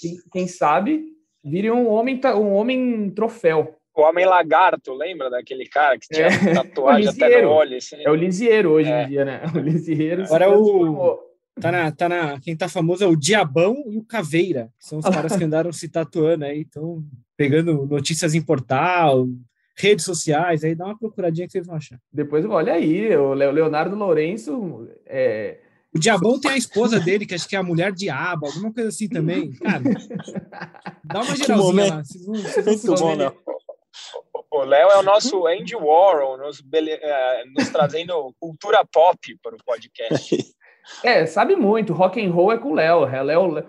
quem, 0.00 0.16
quem 0.30 0.46
sabe 0.46 1.19
Vire 1.44 1.70
um 1.70 1.88
homem, 1.88 2.20
um 2.36 2.52
homem 2.52 3.10
troféu. 3.10 3.76
O 3.94 4.02
homem 4.02 4.24
lagarto, 4.24 4.94
lembra 4.94 5.28
daquele 5.28 5.66
cara 5.66 5.98
que 5.98 6.06
tinha 6.08 6.26
é. 6.26 6.30
tatuagem 6.54 7.08
até 7.08 7.42
no 7.42 7.50
olho? 7.50 7.76
Assim? 7.76 7.96
É 7.98 8.10
o 8.10 8.14
Lisieiro 8.14 8.70
hoje 8.70 8.90
é. 8.90 9.04
em 9.04 9.08
dia, 9.08 9.24
né? 9.24 9.42
O 9.54 9.58
Lisieiro. 9.58 10.24
Agora 10.24 10.44
é 10.44 10.48
o. 10.48 11.30
Tá 11.60 11.70
na, 11.70 11.92
tá 11.92 12.08
na, 12.08 12.40
quem 12.40 12.56
tá 12.56 12.68
famoso 12.68 13.04
é 13.04 13.06
o 13.06 13.16
Diabão 13.16 13.84
e 13.86 13.98
o 13.98 14.04
Caveira, 14.04 14.70
que 14.78 14.86
são 14.86 14.98
os 14.98 15.04
caras 15.10 15.36
que 15.36 15.44
andaram 15.44 15.72
se 15.72 15.88
tatuando 15.88 16.44
aí, 16.44 16.60
então 16.60 17.04
pegando 17.36 17.86
notícias 17.86 18.34
em 18.34 18.40
portal, 18.40 19.26
redes 19.76 20.04
sociais, 20.04 20.62
aí 20.64 20.74
dá 20.74 20.86
uma 20.86 20.98
procuradinha 20.98 21.46
que 21.46 21.52
vocês 21.52 21.66
vão 21.66 21.76
achar. 21.76 21.98
Depois, 22.12 22.44
olha 22.44 22.74
aí, 22.74 23.14
o 23.16 23.34
Leonardo 23.34 23.96
Lourenço 23.96 24.88
é, 25.06 25.58
o 25.94 25.98
Diabão 25.98 26.40
tem 26.40 26.52
a 26.52 26.56
esposa 26.56 27.00
dele, 27.00 27.26
que 27.26 27.34
acho 27.34 27.48
que 27.48 27.56
é 27.56 27.58
a 27.58 27.62
mulher 27.62 27.92
diabo, 27.92 28.46
alguma 28.46 28.72
coisa 28.72 28.88
assim 28.88 29.08
também. 29.08 29.52
Cara, 29.52 29.82
dá 31.04 31.22
uma 31.22 31.36
geralzinha 31.36 31.94
lá. 31.94 32.04
Vocês 32.04 32.26
vão, 32.26 32.34
vocês 32.36 32.84
vão 32.84 32.94
bom, 32.96 33.16
né? 33.16 33.32
O 34.52 34.64
Léo 34.64 34.88
é 34.88 34.98
o 34.98 35.02
nosso 35.02 35.46
Andy 35.46 35.76
Warhol, 35.76 36.36
nos, 36.38 36.62
é, 36.72 37.44
nos 37.56 37.68
trazendo 37.70 38.34
cultura 38.38 38.84
pop 38.84 39.18
para 39.42 39.54
o 39.54 39.64
podcast. 39.64 40.36
É, 41.04 41.24
sabe 41.24 41.54
muito. 41.54 41.92
Rock 41.92 42.20
and 42.24 42.32
roll 42.32 42.50
é 42.50 42.58
com 42.58 42.70
o 42.70 42.74
Léo. 42.74 43.06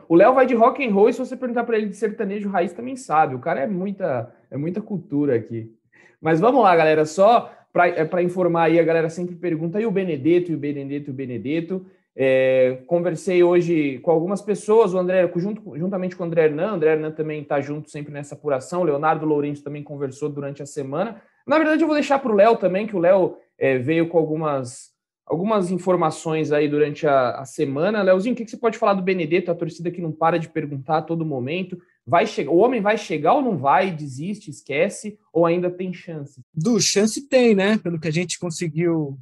O 0.07 0.15
Léo 0.15 0.33
vai 0.33 0.45
de 0.45 0.55
rock 0.55 0.83
and 0.83 0.91
roll 0.91 1.09
e 1.09 1.13
se 1.13 1.19
você 1.19 1.35
perguntar 1.35 1.65
para 1.65 1.77
ele 1.77 1.89
de 1.89 1.95
sertanejo 1.95 2.49
raiz 2.49 2.73
também 2.73 2.95
sabe. 2.95 3.35
O 3.35 3.39
cara 3.39 3.59
é 3.59 3.67
muita, 3.67 4.33
é 4.49 4.57
muita 4.57 4.81
cultura 4.81 5.35
aqui. 5.35 5.71
Mas 6.19 6.39
vamos 6.39 6.63
lá, 6.63 6.75
galera. 6.75 7.05
Só 7.05 7.51
para 7.71 7.89
é, 7.89 8.23
informar 8.23 8.63
aí, 8.63 8.79
a 8.79 8.83
galera 8.83 9.09
sempre 9.09 9.35
pergunta 9.35 9.79
e 9.79 9.85
o 9.85 9.91
Benedetto, 9.91 10.51
e 10.51 10.55
o 10.55 10.57
Benedetto, 10.57 11.09
e 11.09 11.11
o 11.11 11.13
Benedetto. 11.13 11.85
É, 12.23 12.77
conversei 12.85 13.41
hoje 13.41 13.97
com 14.03 14.11
algumas 14.11 14.43
pessoas, 14.43 14.93
o 14.93 14.99
André, 14.99 15.27
junto, 15.37 15.75
juntamente 15.75 16.15
com 16.15 16.21
o 16.21 16.27
André 16.27 16.45
Hernan, 16.45 16.73
o 16.73 16.75
André 16.75 16.91
Hernan 16.91 17.09
também 17.09 17.41
está 17.41 17.59
junto 17.59 17.89
sempre 17.89 18.13
nessa 18.13 18.35
apuração, 18.35 18.81
o 18.81 18.83
Leonardo 18.83 19.25
Lourenço 19.25 19.63
também 19.63 19.81
conversou 19.81 20.29
durante 20.29 20.61
a 20.61 20.67
semana. 20.67 21.19
Na 21.47 21.57
verdade, 21.57 21.81
eu 21.81 21.87
vou 21.87 21.95
deixar 21.95 22.19
para 22.19 22.31
o 22.31 22.35
Léo 22.35 22.57
também, 22.57 22.85
que 22.85 22.95
o 22.95 22.99
Léo 22.99 23.37
é, 23.57 23.79
veio 23.79 24.07
com 24.07 24.19
algumas, 24.19 24.91
algumas 25.25 25.71
informações 25.71 26.51
aí 26.51 26.69
durante 26.69 27.07
a, 27.07 27.39
a 27.39 27.45
semana. 27.45 28.03
Léozinho, 28.03 28.33
o 28.33 28.37
que, 28.37 28.45
que, 28.45 28.51
você 28.51 28.57
pode 28.57 28.77
falar 28.77 28.93
do 28.93 29.01
Benedetto, 29.01 29.49
a 29.49 29.55
torcida 29.55 29.89
que 29.89 29.99
não 29.99 30.11
para 30.11 30.37
de 30.37 30.47
perguntar 30.47 30.97
a 30.97 31.01
todo 31.01 31.25
momento? 31.25 31.75
Vai 32.05 32.27
chegar, 32.27 32.51
o 32.51 32.57
homem 32.57 32.81
vai 32.81 32.99
chegar 32.99 33.33
ou 33.33 33.41
não 33.41 33.57
vai? 33.57 33.89
Desiste, 33.89 34.51
esquece, 34.51 35.17
ou 35.33 35.43
ainda 35.43 35.71
tem 35.71 35.91
chance? 35.91 36.39
Do 36.53 36.79
chance 36.79 37.27
tem, 37.27 37.55
né? 37.55 37.79
Pelo 37.79 37.99
que 37.99 38.07
a 38.07 38.13
gente 38.13 38.37
conseguiu 38.37 39.17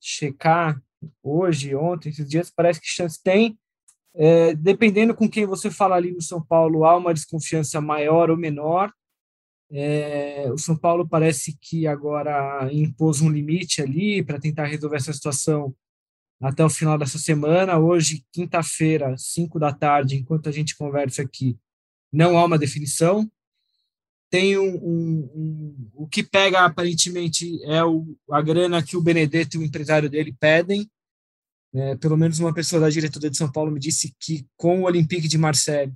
checar 0.00 0.80
hoje, 1.22 1.74
ontem, 1.74 2.10
esses 2.10 2.28
dias, 2.28 2.50
parece 2.50 2.80
que 2.80 2.86
chance 2.86 3.20
tem. 3.22 3.58
É, 4.14 4.54
dependendo 4.54 5.14
com 5.14 5.28
quem 5.28 5.44
você 5.44 5.70
fala 5.70 5.96
ali 5.96 6.12
no 6.12 6.22
São 6.22 6.40
Paulo, 6.40 6.84
há 6.84 6.96
uma 6.96 7.12
desconfiança 7.12 7.80
maior 7.80 8.30
ou 8.30 8.36
menor. 8.36 8.92
É, 9.70 10.48
o 10.52 10.58
São 10.58 10.76
Paulo 10.76 11.06
parece 11.08 11.56
que 11.60 11.86
agora 11.86 12.68
impôs 12.72 13.20
um 13.20 13.28
limite 13.28 13.82
ali 13.82 14.22
para 14.22 14.40
tentar 14.40 14.66
resolver 14.66 14.96
essa 14.96 15.12
situação 15.12 15.74
até 16.40 16.64
o 16.64 16.70
final 16.70 16.96
dessa 16.96 17.18
semana. 17.18 17.78
Hoje, 17.78 18.24
quinta-feira, 18.32 19.16
5 19.18 19.58
da 19.58 19.72
tarde, 19.72 20.16
enquanto 20.16 20.48
a 20.48 20.52
gente 20.52 20.76
conversa 20.76 21.22
aqui, 21.22 21.58
não 22.12 22.38
há 22.38 22.44
uma 22.44 22.58
definição 22.58 23.30
tem 24.30 24.58
um, 24.58 24.76
um, 24.76 25.30
um, 25.34 25.90
o 25.94 26.06
que 26.06 26.22
pega 26.22 26.64
aparentemente 26.64 27.62
é 27.64 27.82
o, 27.84 28.16
a 28.30 28.42
grana 28.42 28.82
que 28.82 28.96
o 28.96 29.02
Benedetto 29.02 29.56
e 29.56 29.60
o 29.60 29.62
empresário 29.62 30.10
dele 30.10 30.34
pedem. 30.38 30.88
É, 31.74 31.96
pelo 31.96 32.16
menos 32.16 32.38
uma 32.38 32.54
pessoa 32.54 32.80
da 32.80 32.88
diretoria 32.88 33.30
de 33.30 33.36
São 33.36 33.50
Paulo 33.50 33.70
me 33.70 33.80
disse 33.80 34.14
que 34.18 34.46
com 34.56 34.80
o 34.80 34.84
Olympique 34.84 35.28
de 35.28 35.36
Marseille 35.36 35.92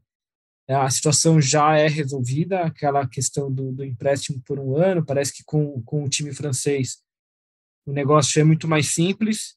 é, 0.68 0.74
a 0.74 0.88
situação 0.90 1.40
já 1.40 1.76
é 1.76 1.88
resolvida, 1.88 2.60
aquela 2.60 3.06
questão 3.08 3.50
do, 3.52 3.72
do 3.72 3.84
empréstimo 3.84 4.40
por 4.46 4.58
um 4.58 4.76
ano. 4.76 5.04
Parece 5.04 5.32
que 5.32 5.42
com, 5.44 5.82
com 5.82 6.04
o 6.04 6.08
time 6.08 6.32
francês 6.32 7.02
o 7.86 7.92
negócio 7.92 8.40
é 8.40 8.44
muito 8.44 8.68
mais 8.68 8.88
simples, 8.94 9.56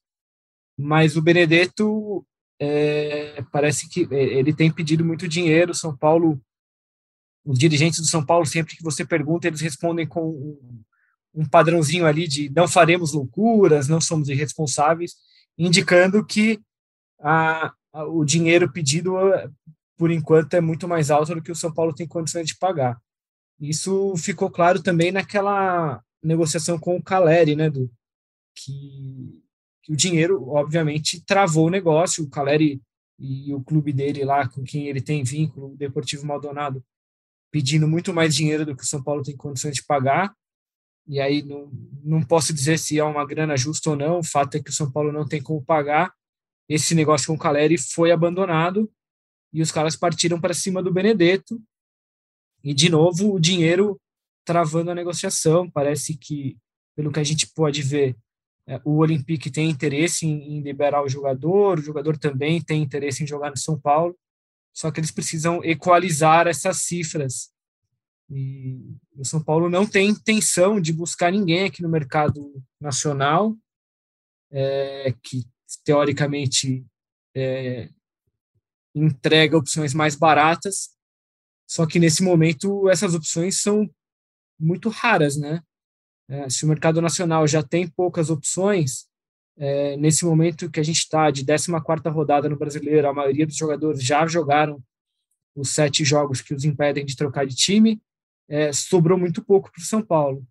mas 0.76 1.16
o 1.16 1.22
Benedetto 1.22 2.26
é, 2.58 3.42
parece 3.52 3.88
que 3.88 4.08
é, 4.10 4.22
ele 4.22 4.52
tem 4.52 4.72
pedido 4.72 5.04
muito 5.04 5.28
dinheiro. 5.28 5.74
São 5.74 5.96
Paulo, 5.96 6.40
os 7.44 7.58
dirigentes 7.58 8.00
do 8.00 8.06
São 8.06 8.24
Paulo, 8.24 8.46
sempre 8.46 8.76
que 8.76 8.82
você 8.82 9.04
pergunta, 9.04 9.46
eles 9.46 9.60
respondem 9.60 10.06
com 10.06 10.30
um, 10.30 10.82
um 11.34 11.48
padrãozinho 11.48 12.06
ali 12.06 12.26
de 12.26 12.50
não 12.50 12.66
faremos 12.66 13.12
loucuras, 13.12 13.88
não 13.88 14.00
somos 14.00 14.28
irresponsáveis, 14.28 15.14
indicando 15.58 16.24
que 16.24 16.60
a, 17.20 17.72
a, 17.92 18.04
o 18.04 18.24
dinheiro 18.24 18.70
pedido, 18.72 19.14
por 19.96 20.10
enquanto, 20.10 20.54
é 20.54 20.60
muito 20.60 20.86
mais 20.88 21.10
alto 21.10 21.34
do 21.34 21.42
que 21.42 21.52
o 21.52 21.56
São 21.56 21.72
Paulo 21.72 21.94
tem 21.94 22.06
condições 22.06 22.46
de 22.46 22.56
pagar. 22.56 23.00
Isso 23.60 24.16
ficou 24.16 24.50
claro 24.50 24.82
também 24.82 25.12
naquela 25.12 26.02
negociação 26.22 26.78
com 26.78 26.96
o 26.96 27.02
Caleri, 27.02 27.54
né, 27.54 27.70
do, 27.70 27.90
que, 28.54 29.42
que 29.82 29.92
o 29.92 29.96
dinheiro, 29.96 30.48
obviamente, 30.48 31.24
travou 31.24 31.66
o 31.66 31.70
negócio. 31.70 32.24
O 32.24 32.30
Caleri 32.30 32.80
e 33.18 33.52
o 33.52 33.62
clube 33.62 33.92
dele 33.92 34.24
lá, 34.24 34.48
com 34.48 34.62
quem 34.62 34.88
ele 34.88 35.00
tem 35.00 35.22
vínculo, 35.22 35.72
o 35.72 35.76
Deportivo 35.76 36.26
Maldonado, 36.26 36.84
pedindo 37.50 37.86
muito 37.86 38.12
mais 38.12 38.34
dinheiro 38.34 38.66
do 38.66 38.76
que 38.76 38.82
o 38.82 38.86
São 38.86 39.02
Paulo 39.02 39.22
tem 39.22 39.36
condições 39.36 39.74
de 39.74 39.84
pagar. 39.84 40.34
E 41.06 41.20
aí 41.20 41.42
não, 41.42 41.70
não 42.02 42.22
posso 42.22 42.52
dizer 42.52 42.78
se 42.78 42.98
é 42.98 43.04
uma 43.04 43.26
grana 43.26 43.56
justa 43.56 43.90
ou 43.90 43.96
não. 43.96 44.18
O 44.20 44.24
fato 44.24 44.56
é 44.56 44.62
que 44.62 44.70
o 44.70 44.72
São 44.72 44.90
Paulo 44.90 45.12
não 45.12 45.26
tem 45.26 45.42
como 45.42 45.64
pagar. 45.64 46.12
Esse 46.68 46.94
negócio 46.94 47.26
com 47.26 47.34
o 47.34 47.38
Caleri 47.38 47.76
foi 47.76 48.10
abandonado 48.10 48.90
e 49.52 49.60
os 49.60 49.70
caras 49.70 49.96
partiram 49.96 50.40
para 50.40 50.54
cima 50.54 50.82
do 50.82 50.92
Benedetto. 50.92 51.60
E 52.62 52.72
de 52.72 52.88
novo 52.88 53.34
o 53.34 53.40
dinheiro 53.40 54.00
travando 54.44 54.90
a 54.90 54.94
negociação. 54.94 55.70
Parece 55.70 56.16
que, 56.16 56.56
pelo 56.96 57.12
que 57.12 57.20
a 57.20 57.24
gente 57.24 57.46
pode 57.54 57.82
ver, 57.82 58.16
é, 58.66 58.80
o 58.84 58.96
Olympique 58.96 59.50
tem 59.50 59.68
interesse 59.68 60.26
em, 60.26 60.56
em, 60.56 60.60
liberar 60.60 61.02
o 61.02 61.08
jogador, 61.08 61.78
o 61.78 61.82
jogador 61.82 62.16
também 62.16 62.62
tem 62.62 62.82
interesse 62.82 63.22
em 63.22 63.26
jogar 63.26 63.50
no 63.50 63.58
São 63.58 63.78
Paulo, 63.78 64.16
só 64.72 64.90
que 64.90 65.00
eles 65.00 65.10
precisam 65.10 65.62
equalizar 65.62 66.46
essas 66.46 66.78
cifras. 66.78 67.50
E 68.30 68.96
o 69.16 69.24
São 69.24 69.42
Paulo 69.42 69.68
não 69.68 69.86
tem 69.86 70.08
intenção 70.08 70.80
de 70.80 70.92
buscar 70.92 71.30
ninguém 71.30 71.64
aqui 71.64 71.82
no 71.82 71.88
mercado 71.88 72.62
nacional, 72.80 73.56
é, 74.50 75.14
que 75.22 75.44
teoricamente 75.84 76.84
é, 77.34 77.90
entrega 78.94 79.56
opções 79.56 79.92
mais 79.92 80.14
baratas, 80.14 80.90
só 81.66 81.86
que 81.86 81.98
nesse 81.98 82.22
momento 82.22 82.88
essas 82.88 83.14
opções 83.14 83.60
são 83.60 83.90
muito 84.58 84.88
raras, 84.88 85.36
né? 85.36 85.62
É, 86.28 86.48
se 86.48 86.64
o 86.64 86.68
mercado 86.68 87.02
nacional 87.02 87.46
já 87.46 87.62
tem 87.62 87.88
poucas 87.88 88.30
opções, 88.30 89.06
é, 89.56 89.96
nesse 89.96 90.24
momento 90.24 90.70
que 90.70 90.80
a 90.80 90.82
gente 90.82 90.98
está 90.98 91.30
de 91.30 91.44
14 91.44 92.08
rodada 92.08 92.48
no 92.48 92.56
Brasileiro, 92.56 93.08
a 93.08 93.12
maioria 93.12 93.46
dos 93.46 93.56
jogadores 93.56 94.02
já 94.02 94.26
jogaram 94.26 94.82
os 95.54 95.70
sete 95.70 96.04
jogos 96.04 96.40
que 96.40 96.54
os 96.54 96.64
impedem 96.64 97.04
de 97.04 97.16
trocar 97.16 97.46
de 97.46 97.54
time, 97.54 98.00
é, 98.48 98.72
sobrou 98.72 99.18
muito 99.18 99.44
pouco 99.44 99.70
para 99.70 99.80
o 99.80 99.84
São 99.84 100.02
Paulo. 100.02 100.46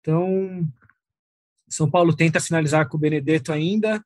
Então, 0.00 0.66
São 1.68 1.90
Paulo 1.90 2.14
tenta 2.14 2.40
finalizar 2.40 2.88
com 2.88 2.96
o 2.96 3.00
Benedetto 3.00 3.52
ainda, 3.52 4.04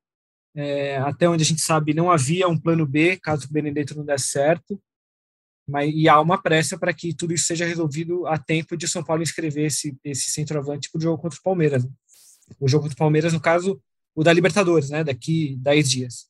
é, 0.54 0.96
até 0.98 1.28
onde 1.28 1.42
a 1.42 1.46
gente 1.46 1.60
sabe 1.60 1.92
não 1.92 2.10
havia 2.10 2.48
um 2.48 2.58
plano 2.58 2.86
B 2.86 3.18
caso 3.18 3.46
o 3.46 3.52
Benedetto 3.52 3.94
não 3.94 4.04
desse 4.04 4.28
certo. 4.28 4.80
Mas, 5.68 5.92
e 5.92 6.08
há 6.08 6.20
uma 6.20 6.40
pressa 6.40 6.78
para 6.78 6.94
que 6.94 7.12
tudo 7.12 7.34
isso 7.34 7.46
seja 7.46 7.66
resolvido 7.66 8.26
a 8.26 8.38
tempo 8.38 8.76
de 8.76 8.86
São 8.86 9.02
Paulo 9.02 9.22
inscrever 9.22 9.66
esse, 9.66 9.96
esse 10.04 10.30
centroavante 10.30 10.88
para 10.90 10.98
o 10.98 11.02
jogo 11.02 11.20
contra 11.20 11.38
o 11.38 11.42
Palmeiras. 11.42 11.84
Né? 11.84 11.90
O 12.60 12.68
jogo 12.68 12.84
contra 12.84 12.94
o 12.94 12.98
Palmeiras, 12.98 13.32
no 13.32 13.40
caso, 13.40 13.80
o 14.14 14.22
da 14.22 14.32
Libertadores, 14.32 14.90
né? 14.90 15.02
Daqui 15.02 15.56
10 15.56 15.90
dias. 15.90 16.28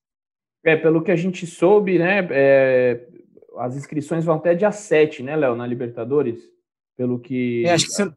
É, 0.65 0.75
pelo 0.75 1.03
que 1.03 1.13
a 1.13 1.17
gente 1.17 1.47
soube, 1.47 1.99
né? 1.99 2.27
É, 2.31 3.07
as 3.59 3.77
inscrições 3.77 4.25
vão 4.25 4.37
até 4.37 4.55
dia 4.55 4.73
7, 4.73 5.23
né, 5.23 5.37
Léo, 5.37 5.55
na 5.55 5.67
Libertadores? 5.67 6.56
Pelo 6.97 7.19
que. 7.19 7.65
É, 7.67 7.73
acho 7.73 7.87
que 7.87 7.93
são, 7.93 8.15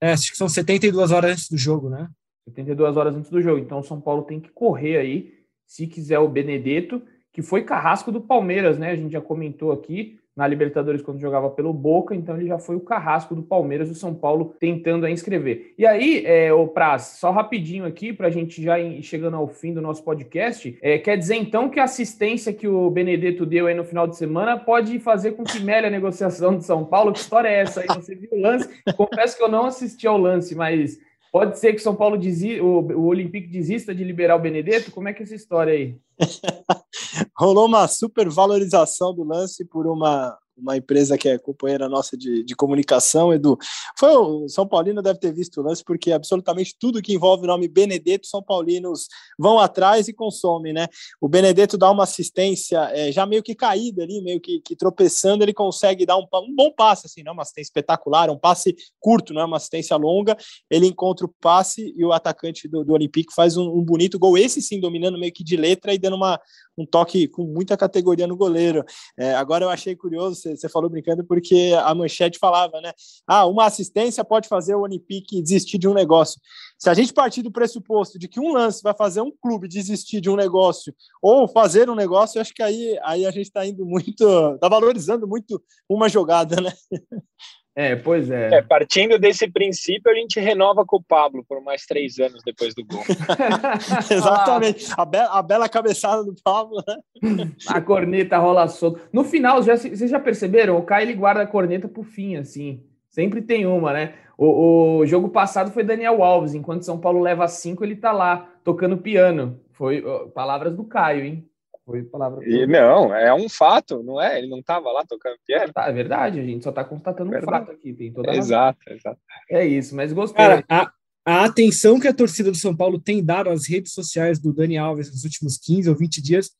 é, 0.00 0.12
acho 0.12 0.30
que 0.30 0.36
são 0.36 0.48
72 0.48 1.10
horas 1.10 1.32
antes 1.32 1.48
do 1.48 1.56
jogo, 1.56 1.90
né? 1.90 2.08
72 2.48 2.96
horas 2.96 3.14
antes 3.14 3.30
do 3.30 3.40
jogo. 3.40 3.58
Então 3.58 3.78
o 3.78 3.84
São 3.84 4.00
Paulo 4.00 4.22
tem 4.22 4.40
que 4.40 4.50
correr 4.50 4.98
aí, 4.98 5.34
se 5.66 5.86
quiser 5.86 6.18
o 6.18 6.28
Benedetto 6.28 7.02
que 7.34 7.42
foi 7.42 7.64
carrasco 7.64 8.12
do 8.12 8.20
Palmeiras, 8.20 8.78
né? 8.78 8.92
A 8.92 8.96
gente 8.96 9.12
já 9.12 9.20
comentou 9.20 9.72
aqui 9.72 10.20
na 10.36 10.46
Libertadores 10.46 11.00
quando 11.00 11.20
jogava 11.20 11.48
pelo 11.50 11.72
Boca, 11.72 12.14
então 12.14 12.36
ele 12.36 12.48
já 12.48 12.58
foi 12.58 12.74
o 12.74 12.80
carrasco 12.80 13.34
do 13.34 13.42
Palmeiras, 13.42 13.90
o 13.90 13.94
São 13.94 14.14
Paulo 14.14 14.54
tentando 14.58 15.06
a 15.06 15.10
inscrever. 15.10 15.74
E 15.78 15.86
aí, 15.86 16.24
é, 16.26 16.52
o 16.52 16.66
Praz, 16.66 17.16
só 17.20 17.30
rapidinho 17.30 17.84
aqui, 17.84 18.12
para 18.12 18.26
a 18.26 18.30
gente 18.30 18.62
já 18.62 18.78
ir 18.78 19.02
chegando 19.02 19.36
ao 19.36 19.46
fim 19.46 19.72
do 19.72 19.80
nosso 19.80 20.02
podcast, 20.02 20.76
é, 20.82 20.98
quer 20.98 21.16
dizer 21.16 21.36
então 21.36 21.68
que 21.68 21.78
a 21.78 21.84
assistência 21.84 22.52
que 22.52 22.66
o 22.66 22.90
Benedetto 22.90 23.46
deu 23.46 23.66
aí 23.66 23.74
no 23.74 23.84
final 23.84 24.06
de 24.06 24.16
semana 24.16 24.58
pode 24.58 24.98
fazer 24.98 25.32
com 25.32 25.44
que 25.44 25.60
melhe 25.60 25.86
a 25.86 25.90
negociação 25.90 26.56
de 26.56 26.64
São 26.64 26.84
Paulo? 26.84 27.12
Que 27.12 27.20
história 27.20 27.48
é 27.48 27.60
essa 27.60 27.80
aí? 27.80 27.86
Você 27.86 28.14
viu 28.14 28.30
o 28.32 28.40
lance? 28.40 28.68
Confesso 28.96 29.36
que 29.36 29.42
eu 29.42 29.48
não 29.48 29.66
assisti 29.66 30.06
ao 30.06 30.18
lance, 30.18 30.54
mas 30.54 30.98
Pode 31.34 31.58
ser 31.58 31.72
que 31.72 31.80
São 31.80 31.96
Paulo 31.96 32.16
desi 32.16 32.60
o, 32.60 32.78
o 32.78 33.06
Olympique 33.06 33.48
desista 33.48 33.92
de 33.92 34.04
liberar 34.04 34.36
o 34.36 34.38
Benedetto? 34.38 34.92
Como 34.92 35.08
é 35.08 35.12
que 35.12 35.20
é 35.20 35.24
essa 35.24 35.34
história 35.34 35.72
aí? 35.72 35.98
Rolou 37.36 37.66
uma 37.66 37.88
supervalorização 37.88 39.12
do 39.12 39.24
lance 39.24 39.64
por 39.64 39.88
uma 39.88 40.38
uma 40.56 40.76
empresa 40.76 41.18
que 41.18 41.28
é 41.28 41.38
companheira 41.38 41.88
nossa 41.88 42.16
de, 42.16 42.42
de 42.42 42.54
comunicação, 42.54 43.32
Edu. 43.32 43.58
Foi 43.98 44.14
o 44.14 44.48
São 44.48 44.66
Paulino 44.66 45.02
deve 45.02 45.18
ter 45.18 45.32
visto 45.32 45.60
o 45.60 45.64
lance, 45.64 45.82
porque 45.84 46.12
absolutamente 46.12 46.76
tudo 46.78 47.02
que 47.02 47.14
envolve 47.14 47.44
o 47.44 47.46
nome 47.46 47.68
Benedetto, 47.68 48.26
São 48.26 48.42
Paulinos 48.42 49.08
vão 49.38 49.58
atrás 49.58 50.08
e 50.08 50.12
consomem, 50.12 50.72
né? 50.72 50.86
O 51.20 51.28
Benedetto 51.28 51.76
dá 51.76 51.90
uma 51.90 52.04
assistência 52.04 52.90
é, 52.92 53.10
já 53.10 53.26
meio 53.26 53.42
que 53.42 53.54
caída 53.54 54.02
ali, 54.02 54.20
meio 54.22 54.40
que, 54.40 54.60
que, 54.60 54.76
tropeçando, 54.76 55.44
ele 55.44 55.52
consegue 55.52 56.06
dar 56.06 56.16
um, 56.16 56.26
um 56.32 56.54
bom 56.54 56.70
passe, 56.70 57.06
assim, 57.06 57.22
não 57.22 57.30
é 57.30 57.32
uma 57.32 57.42
assistência 57.42 57.68
espetacular, 57.68 58.30
um 58.30 58.38
passe 58.38 58.74
curto, 59.00 59.34
não 59.34 59.42
é 59.42 59.44
uma 59.44 59.56
assistência 59.56 59.96
longa. 59.96 60.36
Ele 60.70 60.86
encontra 60.86 61.26
o 61.26 61.34
passe 61.40 61.92
e 61.96 62.04
o 62.04 62.12
atacante 62.12 62.68
do, 62.68 62.84
do 62.84 62.92
Olympique 62.92 63.34
faz 63.34 63.56
um, 63.56 63.64
um 63.64 63.82
bonito 63.82 64.18
gol, 64.18 64.38
esse 64.38 64.62
sim, 64.62 64.80
dominando 64.80 65.18
meio 65.18 65.32
que 65.32 65.42
de 65.42 65.56
letra 65.56 65.92
e 65.92 65.98
dando 65.98 66.16
uma, 66.16 66.40
um 66.76 66.86
toque 66.86 67.28
com 67.28 67.44
muita 67.44 67.76
categoria 67.76 68.26
no 68.26 68.36
goleiro. 68.36 68.84
É, 69.18 69.34
agora 69.34 69.64
eu 69.64 69.70
achei 69.70 69.96
curioso, 69.96 70.40
você 70.50 70.68
falou 70.68 70.90
brincando, 70.90 71.24
porque 71.24 71.72
a 71.84 71.94
manchete 71.94 72.38
falava, 72.38 72.80
né? 72.80 72.92
Ah, 73.26 73.46
uma 73.46 73.66
assistência 73.66 74.24
pode 74.24 74.48
fazer 74.48 74.74
o 74.74 74.82
Olympique 74.82 75.42
desistir 75.42 75.78
de 75.78 75.88
um 75.88 75.94
negócio. 75.94 76.40
Se 76.78 76.90
a 76.90 76.94
gente 76.94 77.12
partir 77.12 77.42
do 77.42 77.52
pressuposto 77.52 78.18
de 78.18 78.28
que 78.28 78.40
um 78.40 78.52
lance 78.52 78.82
vai 78.82 78.94
fazer 78.94 79.20
um 79.20 79.30
clube 79.30 79.68
desistir 79.68 80.20
de 80.20 80.28
um 80.28 80.36
negócio 80.36 80.94
ou 81.22 81.48
fazer 81.48 81.88
um 81.88 81.94
negócio, 81.94 82.40
acho 82.40 82.52
que 82.52 82.62
aí, 82.62 82.98
aí 83.02 83.24
a 83.24 83.30
gente 83.30 83.46
está 83.46 83.64
indo 83.66 83.84
muito, 83.86 84.24
está 84.54 84.68
valorizando 84.68 85.26
muito 85.26 85.62
uma 85.88 86.08
jogada, 86.08 86.60
né? 86.60 86.72
É, 87.76 87.96
pois 87.96 88.30
é. 88.30 88.54
é. 88.54 88.62
Partindo 88.62 89.18
desse 89.18 89.50
princípio, 89.50 90.10
a 90.10 90.14
gente 90.14 90.38
renova 90.38 90.84
com 90.84 90.96
o 90.96 91.02
Pablo 91.02 91.44
por 91.48 91.60
mais 91.60 91.84
três 91.84 92.18
anos 92.20 92.40
depois 92.44 92.72
do 92.74 92.84
gol. 92.84 93.02
Exatamente. 94.10 94.92
A, 94.96 95.04
be 95.04 95.18
a, 95.18 95.42
bela 95.42 95.68
cabeçada 95.68 96.22
do 96.22 96.34
Pablo, 96.42 96.82
né? 96.86 97.50
A 97.66 97.80
corneta 97.80 98.38
rola 98.38 98.68
solto. 98.68 99.00
No 99.12 99.24
final, 99.24 99.62
já, 99.62 99.76
vocês 99.76 100.08
já 100.08 100.20
perceberam? 100.20 100.76
O 100.76 100.82
Caio 100.82 101.06
ele 101.06 101.14
guarda 101.14 101.42
a 101.42 101.46
corneta 101.46 101.88
pro 101.88 102.02
fim, 102.02 102.36
assim. 102.36 102.82
Sempre 103.08 103.42
tem 103.42 103.66
uma, 103.66 103.92
né? 103.92 104.14
O, 104.36 104.98
o 104.98 105.06
jogo 105.06 105.28
passado 105.28 105.72
foi 105.72 105.82
Daniel 105.82 106.22
Alves. 106.22 106.54
Enquanto 106.54 106.84
São 106.84 106.98
Paulo 106.98 107.20
leva 107.20 107.48
cinco, 107.48 107.84
ele 107.84 107.96
tá 107.96 108.12
lá 108.12 108.48
tocando 108.62 108.98
piano. 108.98 109.60
Foi 109.72 110.02
palavras 110.32 110.74
do 110.74 110.84
Caio, 110.84 111.24
hein? 111.24 111.48
Foi 111.84 112.02
palavra. 112.02 112.40
E, 112.48 112.66
não, 112.66 113.14
é 113.14 113.32
um 113.34 113.48
fato, 113.48 114.02
não 114.02 114.20
é? 114.20 114.38
Ele 114.38 114.48
não 114.48 114.60
estava 114.60 114.90
lá 114.90 115.04
tocando 115.04 115.36
piano. 115.46 115.72
Tá, 115.72 115.88
é 115.88 115.92
verdade, 115.92 116.40
a 116.40 116.42
gente 116.42 116.64
só 116.64 116.70
está 116.70 116.82
constatando 116.82 117.30
verdade. 117.30 117.62
um 117.62 117.66
fato 117.66 117.72
aqui. 117.72 117.92
Tem 117.92 118.12
toda 118.12 118.30
a 118.30 118.36
exato, 118.36 118.78
exato. 118.88 119.20
É 119.50 119.66
isso, 119.66 119.94
mas 119.94 120.12
gostei. 120.12 120.36
Cara, 120.36 120.64
a, 120.68 120.90
a 121.26 121.44
atenção 121.44 122.00
que 122.00 122.08
a 122.08 122.14
torcida 122.14 122.50
do 122.50 122.56
São 122.56 122.74
Paulo 122.74 122.98
tem 122.98 123.22
dado 123.22 123.50
às 123.50 123.68
redes 123.68 123.92
sociais 123.92 124.38
do 124.38 124.52
Dani 124.52 124.78
Alves 124.78 125.10
nos 125.10 125.24
últimos 125.24 125.58
15 125.58 125.90
ou 125.90 125.96
20 125.96 126.22
dias, 126.22 126.50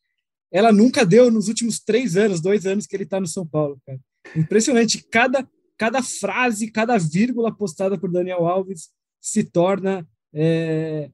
ela 0.51 0.71
nunca 0.71 1.03
deu 1.03 1.31
nos 1.31 1.47
últimos 1.47 1.79
três 1.79 2.15
anos, 2.15 2.39
dois 2.39 2.67
anos 2.67 2.85
que 2.85 2.95
ele 2.95 3.03
está 3.03 3.19
no 3.19 3.27
São 3.27 3.47
Paulo, 3.47 3.79
cara. 3.85 3.99
Impressionante. 4.35 5.03
Cada, 5.09 5.47
cada 5.75 6.03
frase, 6.03 6.71
cada 6.71 6.97
vírgula 6.97 7.55
postada 7.55 7.97
por 7.97 8.11
Daniel 8.11 8.45
Alves 8.47 8.89
se 9.19 9.43
torna 9.43 10.07
é, 10.33 11.09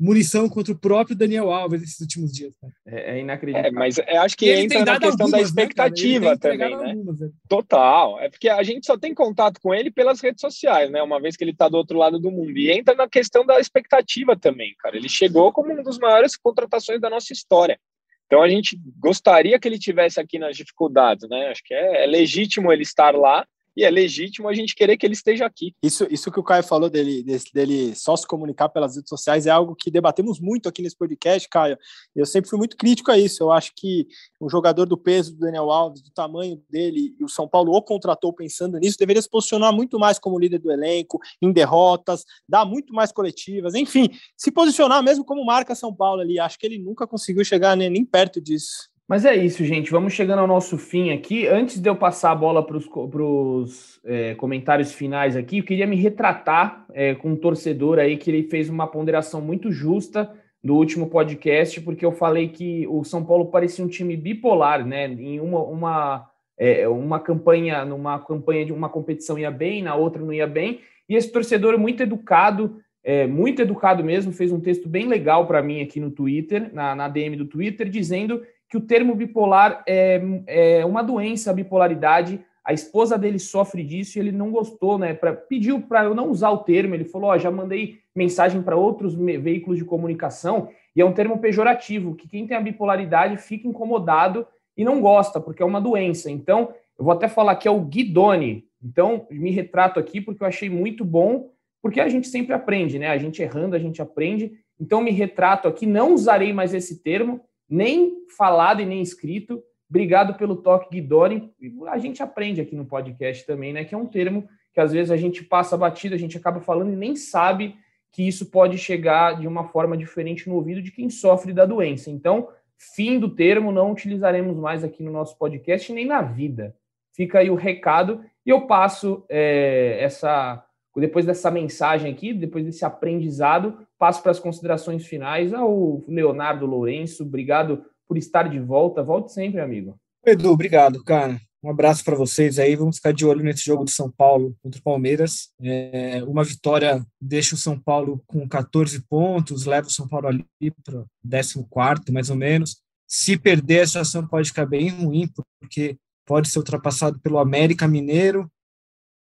munição 0.00 0.48
contra 0.48 0.72
o 0.72 0.78
próprio 0.78 1.14
Daniel 1.14 1.52
Alves 1.52 1.82
nesses 1.82 2.00
últimos 2.00 2.32
dias. 2.32 2.54
É, 2.86 3.16
é, 3.16 3.20
inacreditável. 3.20 3.68
É, 3.68 3.70
mas 3.70 3.98
eu 3.98 4.20
acho 4.22 4.36
que 4.36 4.50
entra 4.50 4.82
na 4.82 4.98
questão 4.98 5.26
algumas, 5.26 5.30
da 5.30 5.36
né, 5.36 5.42
expectativa 5.42 6.30
né, 6.30 6.36
também, 6.38 6.76
né? 6.76 6.90
Algumas, 6.92 7.20
é. 7.20 7.28
Total. 7.46 8.18
É 8.18 8.30
porque 8.30 8.48
a 8.48 8.62
gente 8.62 8.86
só 8.86 8.96
tem 8.96 9.14
contato 9.14 9.60
com 9.60 9.74
ele 9.74 9.90
pelas 9.90 10.20
redes 10.22 10.40
sociais, 10.40 10.90
né? 10.90 11.02
Uma 11.02 11.20
vez 11.20 11.36
que 11.36 11.44
ele 11.44 11.50
está 11.50 11.68
do 11.68 11.76
outro 11.76 11.98
lado 11.98 12.18
do 12.18 12.30
mundo. 12.30 12.56
E 12.56 12.70
entra 12.70 12.94
na 12.94 13.06
questão 13.06 13.44
da 13.44 13.60
expectativa 13.60 14.34
também, 14.34 14.74
cara. 14.78 14.96
Ele 14.96 15.08
chegou 15.08 15.52
como 15.52 15.70
uma 15.70 15.82
das 15.82 15.98
maiores 15.98 16.34
contratações 16.34 17.00
da 17.00 17.10
nossa 17.10 17.34
história. 17.34 17.78
Então 18.24 18.42
a 18.42 18.48
gente 18.48 18.80
gostaria 18.98 19.58
que 19.58 19.68
ele 19.68 19.78
tivesse 19.78 20.18
aqui 20.18 20.38
nas 20.38 20.56
dificuldades, 20.56 21.28
né? 21.28 21.48
Acho 21.48 21.62
que 21.62 21.74
é, 21.74 22.04
é 22.04 22.06
legítimo 22.06 22.72
ele 22.72 22.82
estar 22.82 23.14
lá, 23.14 23.46
e 23.76 23.84
é 23.84 23.90
legítimo 23.90 24.48
a 24.48 24.54
gente 24.54 24.74
querer 24.74 24.96
que 24.96 25.06
ele 25.06 25.14
esteja 25.14 25.46
aqui. 25.46 25.74
Isso, 25.82 26.06
isso 26.10 26.30
que 26.30 26.40
o 26.40 26.42
Caio 26.42 26.62
falou 26.62 26.90
dele, 26.90 27.24
dele 27.52 27.94
só 27.94 28.16
se 28.16 28.26
comunicar 28.26 28.68
pelas 28.68 28.96
redes 28.96 29.08
sociais 29.08 29.46
é 29.46 29.50
algo 29.50 29.74
que 29.74 29.90
debatemos 29.90 30.40
muito 30.40 30.68
aqui 30.68 30.82
nesse 30.82 30.96
podcast, 30.96 31.48
Caio. 31.48 31.78
Eu 32.14 32.26
sempre 32.26 32.50
fui 32.50 32.58
muito 32.58 32.76
crítico 32.76 33.10
a 33.10 33.18
isso. 33.18 33.42
Eu 33.42 33.50
acho 33.50 33.72
que 33.76 34.06
um 34.40 34.48
jogador 34.48 34.86
do 34.86 34.96
peso 34.96 35.32
do 35.32 35.40
Daniel 35.40 35.70
Alves, 35.70 36.02
do 36.02 36.10
tamanho 36.10 36.62
dele, 36.68 37.14
e 37.18 37.24
o 37.24 37.28
São 37.28 37.48
Paulo 37.48 37.72
o 37.72 37.82
contratou 37.82 38.32
pensando 38.32 38.78
nisso, 38.78 38.98
deveria 38.98 39.22
se 39.22 39.30
posicionar 39.30 39.72
muito 39.72 39.98
mais 39.98 40.18
como 40.18 40.38
líder 40.38 40.58
do 40.58 40.70
elenco, 40.70 41.20
em 41.40 41.52
derrotas, 41.52 42.24
dar 42.48 42.64
muito 42.64 42.92
mais 42.92 43.12
coletivas, 43.12 43.74
enfim, 43.74 44.08
se 44.36 44.50
posicionar 44.50 45.02
mesmo 45.02 45.24
como 45.24 45.44
marca 45.44 45.74
São 45.74 45.94
Paulo 45.94 46.20
ali. 46.20 46.38
Acho 46.38 46.58
que 46.58 46.66
ele 46.66 46.78
nunca 46.78 47.06
conseguiu 47.06 47.44
chegar 47.44 47.76
nem, 47.76 47.90
nem 47.90 48.04
perto 48.04 48.40
disso. 48.40 48.90
Mas 49.10 49.24
é 49.24 49.34
isso, 49.34 49.64
gente. 49.64 49.90
Vamos 49.90 50.12
chegando 50.12 50.38
ao 50.38 50.46
nosso 50.46 50.78
fim 50.78 51.10
aqui. 51.10 51.44
Antes 51.48 51.80
de 51.80 51.90
eu 51.90 51.96
passar 51.96 52.30
a 52.30 52.34
bola 52.36 52.64
para 52.64 52.76
os 52.76 54.00
é, 54.04 54.36
comentários 54.36 54.92
finais 54.92 55.34
aqui, 55.34 55.58
eu 55.58 55.64
queria 55.64 55.84
me 55.84 55.96
retratar 55.96 56.86
é, 56.92 57.12
com 57.16 57.30
um 57.30 57.36
torcedor 57.36 57.98
aí 57.98 58.16
que 58.16 58.30
ele 58.30 58.44
fez 58.44 58.70
uma 58.70 58.86
ponderação 58.86 59.40
muito 59.40 59.72
justa 59.72 60.32
do 60.62 60.76
último 60.76 61.08
podcast, 61.08 61.80
porque 61.80 62.06
eu 62.06 62.12
falei 62.12 62.50
que 62.50 62.86
o 62.86 63.02
São 63.02 63.24
Paulo 63.24 63.46
parecia 63.46 63.84
um 63.84 63.88
time 63.88 64.16
bipolar, 64.16 64.86
né? 64.86 65.08
Em 65.08 65.40
uma, 65.40 65.58
uma, 65.64 66.30
é, 66.56 66.86
uma 66.86 67.18
campanha, 67.18 67.84
numa 67.84 68.16
campanha 68.20 68.64
de 68.64 68.72
uma 68.72 68.88
competição 68.88 69.36
ia 69.36 69.50
bem, 69.50 69.82
na 69.82 69.96
outra 69.96 70.22
não 70.22 70.32
ia 70.32 70.46
bem. 70.46 70.82
E 71.08 71.16
esse 71.16 71.32
torcedor 71.32 71.76
muito 71.76 72.00
educado, 72.00 72.76
é, 73.02 73.26
muito 73.26 73.60
educado 73.60 74.04
mesmo, 74.04 74.30
fez 74.30 74.52
um 74.52 74.60
texto 74.60 74.88
bem 74.88 75.08
legal 75.08 75.48
para 75.48 75.60
mim 75.60 75.82
aqui 75.82 75.98
no 75.98 76.12
Twitter, 76.12 76.72
na, 76.72 76.94
na 76.94 77.08
DM 77.08 77.34
do 77.34 77.46
Twitter, 77.46 77.88
dizendo 77.88 78.40
que 78.70 78.76
o 78.76 78.80
termo 78.80 79.16
bipolar 79.16 79.82
é, 79.84 80.22
é 80.46 80.86
uma 80.86 81.02
doença, 81.02 81.50
a 81.50 81.54
bipolaridade. 81.54 82.40
A 82.64 82.72
esposa 82.72 83.18
dele 83.18 83.40
sofre 83.40 83.82
disso 83.82 84.16
e 84.16 84.20
ele 84.20 84.30
não 84.30 84.52
gostou, 84.52 84.96
né? 84.96 85.12
Pra, 85.12 85.32
pediu 85.34 85.80
para 85.80 86.04
eu 86.04 86.14
não 86.14 86.30
usar 86.30 86.50
o 86.50 86.58
termo. 86.58 86.94
Ele 86.94 87.04
falou: 87.04 87.30
Ó, 87.30 87.38
já 87.38 87.50
mandei 87.50 87.98
mensagem 88.14 88.62
para 88.62 88.76
outros 88.76 89.14
veículos 89.14 89.76
de 89.76 89.84
comunicação 89.84 90.68
e 90.94 91.00
é 91.00 91.04
um 91.04 91.12
termo 91.12 91.38
pejorativo, 91.38 92.14
que 92.14 92.28
quem 92.28 92.46
tem 92.46 92.56
a 92.56 92.60
bipolaridade 92.60 93.36
fica 93.38 93.66
incomodado 93.66 94.46
e 94.76 94.84
não 94.84 95.00
gosta, 95.00 95.40
porque 95.40 95.62
é 95.62 95.66
uma 95.66 95.80
doença. 95.80 96.30
Então, 96.30 96.72
eu 96.96 97.04
vou 97.04 97.12
até 97.12 97.26
falar 97.26 97.56
que 97.56 97.66
é 97.66 97.70
o 97.70 97.80
Guidoni. 97.80 98.64
Então, 98.82 99.26
me 99.30 99.50
retrato 99.50 99.98
aqui 99.98 100.20
porque 100.20 100.44
eu 100.44 100.46
achei 100.46 100.70
muito 100.70 101.04
bom, 101.04 101.50
porque 101.82 102.00
a 102.00 102.08
gente 102.08 102.28
sempre 102.28 102.54
aprende, 102.54 103.00
né? 103.00 103.08
A 103.08 103.18
gente 103.18 103.42
errando, 103.42 103.74
a 103.74 103.80
gente 103.80 104.00
aprende. 104.00 104.52
Então, 104.78 105.00
me 105.00 105.10
retrato 105.10 105.66
aqui, 105.66 105.86
não 105.86 106.14
usarei 106.14 106.52
mais 106.52 106.72
esse 106.72 107.02
termo 107.02 107.40
nem 107.70 108.26
falado 108.36 108.82
e 108.82 108.86
nem 108.86 109.00
escrito. 109.00 109.62
Obrigado 109.88 110.34
pelo 110.34 110.56
toque, 110.56 110.90
Guidoni. 110.90 111.52
A 111.88 111.98
gente 111.98 112.22
aprende 112.22 112.60
aqui 112.60 112.74
no 112.74 112.84
podcast 112.84 113.46
também, 113.46 113.72
né? 113.72 113.84
Que 113.84 113.94
é 113.94 113.98
um 113.98 114.06
termo 114.06 114.48
que 114.72 114.80
às 114.80 114.92
vezes 114.92 115.10
a 115.10 115.16
gente 115.16 115.44
passa 115.44 115.76
batido, 115.76 116.14
a 116.14 116.18
gente 116.18 116.36
acaba 116.36 116.60
falando 116.60 116.92
e 116.92 116.96
nem 116.96 117.16
sabe 117.16 117.76
que 118.12 118.26
isso 118.26 118.50
pode 118.50 118.76
chegar 118.76 119.38
de 119.38 119.46
uma 119.46 119.64
forma 119.64 119.96
diferente 119.96 120.48
no 120.48 120.56
ouvido 120.56 120.82
de 120.82 120.90
quem 120.90 121.08
sofre 121.08 121.52
da 121.52 121.64
doença. 121.64 122.10
Então, 122.10 122.48
fim 122.76 123.18
do 123.18 123.34
termo, 123.34 123.70
não 123.70 123.92
utilizaremos 123.92 124.56
mais 124.56 124.82
aqui 124.82 125.02
no 125.02 125.12
nosso 125.12 125.36
podcast 125.38 125.92
nem 125.92 126.04
na 126.04 126.22
vida. 126.22 126.74
Fica 127.12 127.40
aí 127.40 127.50
o 127.50 127.54
recado 127.54 128.24
e 128.44 128.50
eu 128.50 128.62
passo 128.66 129.24
é, 129.28 129.98
essa 130.00 130.64
depois 130.98 131.24
dessa 131.24 131.50
mensagem 131.50 132.12
aqui, 132.12 132.34
depois 132.34 132.64
desse 132.64 132.84
aprendizado, 132.84 133.78
passo 133.98 134.22
para 134.22 134.32
as 134.32 134.40
considerações 134.40 135.06
finais 135.06 135.52
ao 135.52 136.02
Leonardo 136.08 136.66
Lourenço. 136.66 137.22
Obrigado 137.22 137.84
por 138.08 138.18
estar 138.18 138.48
de 138.48 138.58
volta. 138.58 139.02
Volte 139.02 139.32
sempre, 139.32 139.60
amigo. 139.60 139.96
Edu, 140.26 140.50
obrigado, 140.50 141.02
cara. 141.04 141.40
Um 141.62 141.70
abraço 141.70 142.02
para 142.02 142.16
vocês 142.16 142.58
aí. 142.58 142.74
Vamos 142.74 142.96
ficar 142.96 143.12
de 143.12 143.24
olho 143.24 143.44
nesse 143.44 143.64
jogo 143.64 143.84
de 143.84 143.92
São 143.92 144.10
Paulo 144.10 144.56
contra 144.62 144.80
o 144.80 144.82
Palmeiras. 144.82 145.50
É, 145.60 146.24
uma 146.26 146.42
vitória 146.42 147.04
deixa 147.20 147.54
o 147.54 147.58
São 147.58 147.78
Paulo 147.78 148.22
com 148.26 148.48
14 148.48 149.00
pontos, 149.02 149.66
leva 149.66 149.86
o 149.86 149.90
São 149.90 150.08
Paulo 150.08 150.26
ali 150.26 150.44
para 150.82 151.04
14, 151.30 152.10
mais 152.10 152.30
ou 152.30 152.36
menos. 152.36 152.80
Se 153.06 153.36
perder, 153.36 153.80
a 153.80 153.86
situação 153.86 154.26
pode 154.26 154.48
ficar 154.48 154.66
bem 154.66 154.88
ruim, 154.88 155.28
porque 155.60 155.96
pode 156.26 156.48
ser 156.48 156.58
ultrapassado 156.58 157.20
pelo 157.20 157.38
América 157.38 157.86
Mineiro 157.86 158.50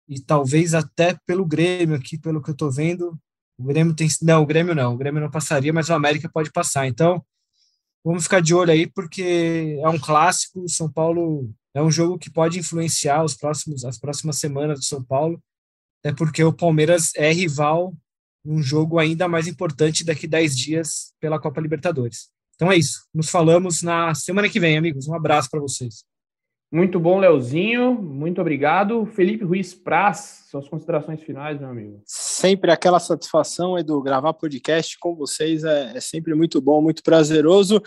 e 0.09 0.21
talvez 0.21 0.75
até 0.75 1.17
pelo 1.27 1.45
Grêmio 1.45 1.95
aqui, 1.95 2.19
pelo 2.19 2.43
que 2.43 2.51
eu 2.51 2.53
estou 2.53 2.71
vendo. 2.71 3.19
O 3.59 3.65
Grêmio 3.65 3.95
tem. 3.95 4.09
Não, 4.23 4.43
o 4.43 4.47
Grêmio 4.47 4.75
não. 4.75 4.95
O 4.95 4.97
Grêmio 4.97 5.21
não 5.21 5.31
passaria, 5.31 5.73
mas 5.73 5.89
o 5.89 5.95
América 5.95 6.31
pode 6.33 6.51
passar. 6.51 6.87
Então, 6.87 7.25
vamos 8.05 8.25
ficar 8.25 8.41
de 8.41 8.55
olho 8.55 8.73
aí, 8.73 8.87
porque 8.87 9.79
é 9.83 9.89
um 9.89 9.99
clássico. 9.99 10.63
O 10.63 10.69
São 10.69 10.91
Paulo 10.91 11.51
é 11.75 11.83
um 11.83 11.91
jogo 11.91 12.19
que 12.19 12.31
pode 12.31 12.59
influenciar 12.59 13.23
os 13.25 13.35
próximos, 13.35 13.85
as 13.85 13.99
próximas 13.99 14.39
semanas 14.39 14.79
do 14.79 14.85
São 14.85 15.03
Paulo. 15.03 15.43
É 16.05 16.13
porque 16.13 16.43
o 16.43 16.53
Palmeiras 16.53 17.13
é 17.17 17.33
rival 17.33 17.95
um 18.45 18.63
jogo 18.63 18.99
ainda 18.99 19.29
mais 19.29 19.47
importante 19.47 20.05
daqui 20.05 20.27
10 20.27 20.57
dias 20.57 21.13
pela 21.21 21.39
Copa 21.39 21.61
Libertadores. 21.61 22.31
Então 22.55 22.73
é 22.73 22.77
isso. 22.77 23.07
Nos 23.13 23.29
falamos 23.29 23.83
na 23.83 24.15
semana 24.15 24.49
que 24.49 24.59
vem, 24.59 24.79
amigos. 24.79 25.07
Um 25.07 25.15
abraço 25.15 25.51
para 25.51 25.61
vocês. 25.61 26.05
Muito 26.71 27.01
bom, 27.01 27.19
Leozinho. 27.19 27.95
Muito 27.95 28.43
obrigado. 28.43 29.07
Felipe 29.07 29.43
Ruiz 29.43 29.73
Praz, 29.73 30.45
suas 30.51 30.69
considerações 30.69 31.23
finais, 31.23 31.59
meu 31.59 31.71
amigo. 31.71 32.03
Sempre 32.05 32.71
aquela 32.71 33.01
satisfação, 33.01 33.79
Edu, 33.79 34.03
gravar 34.03 34.35
podcast 34.35 34.99
com 34.99 35.15
vocês 35.15 35.65
é, 35.65 35.97
é 35.97 36.01
sempre 36.01 36.35
muito 36.35 36.61
bom, 36.61 36.83
muito 36.83 37.03
prazeroso. 37.03 37.83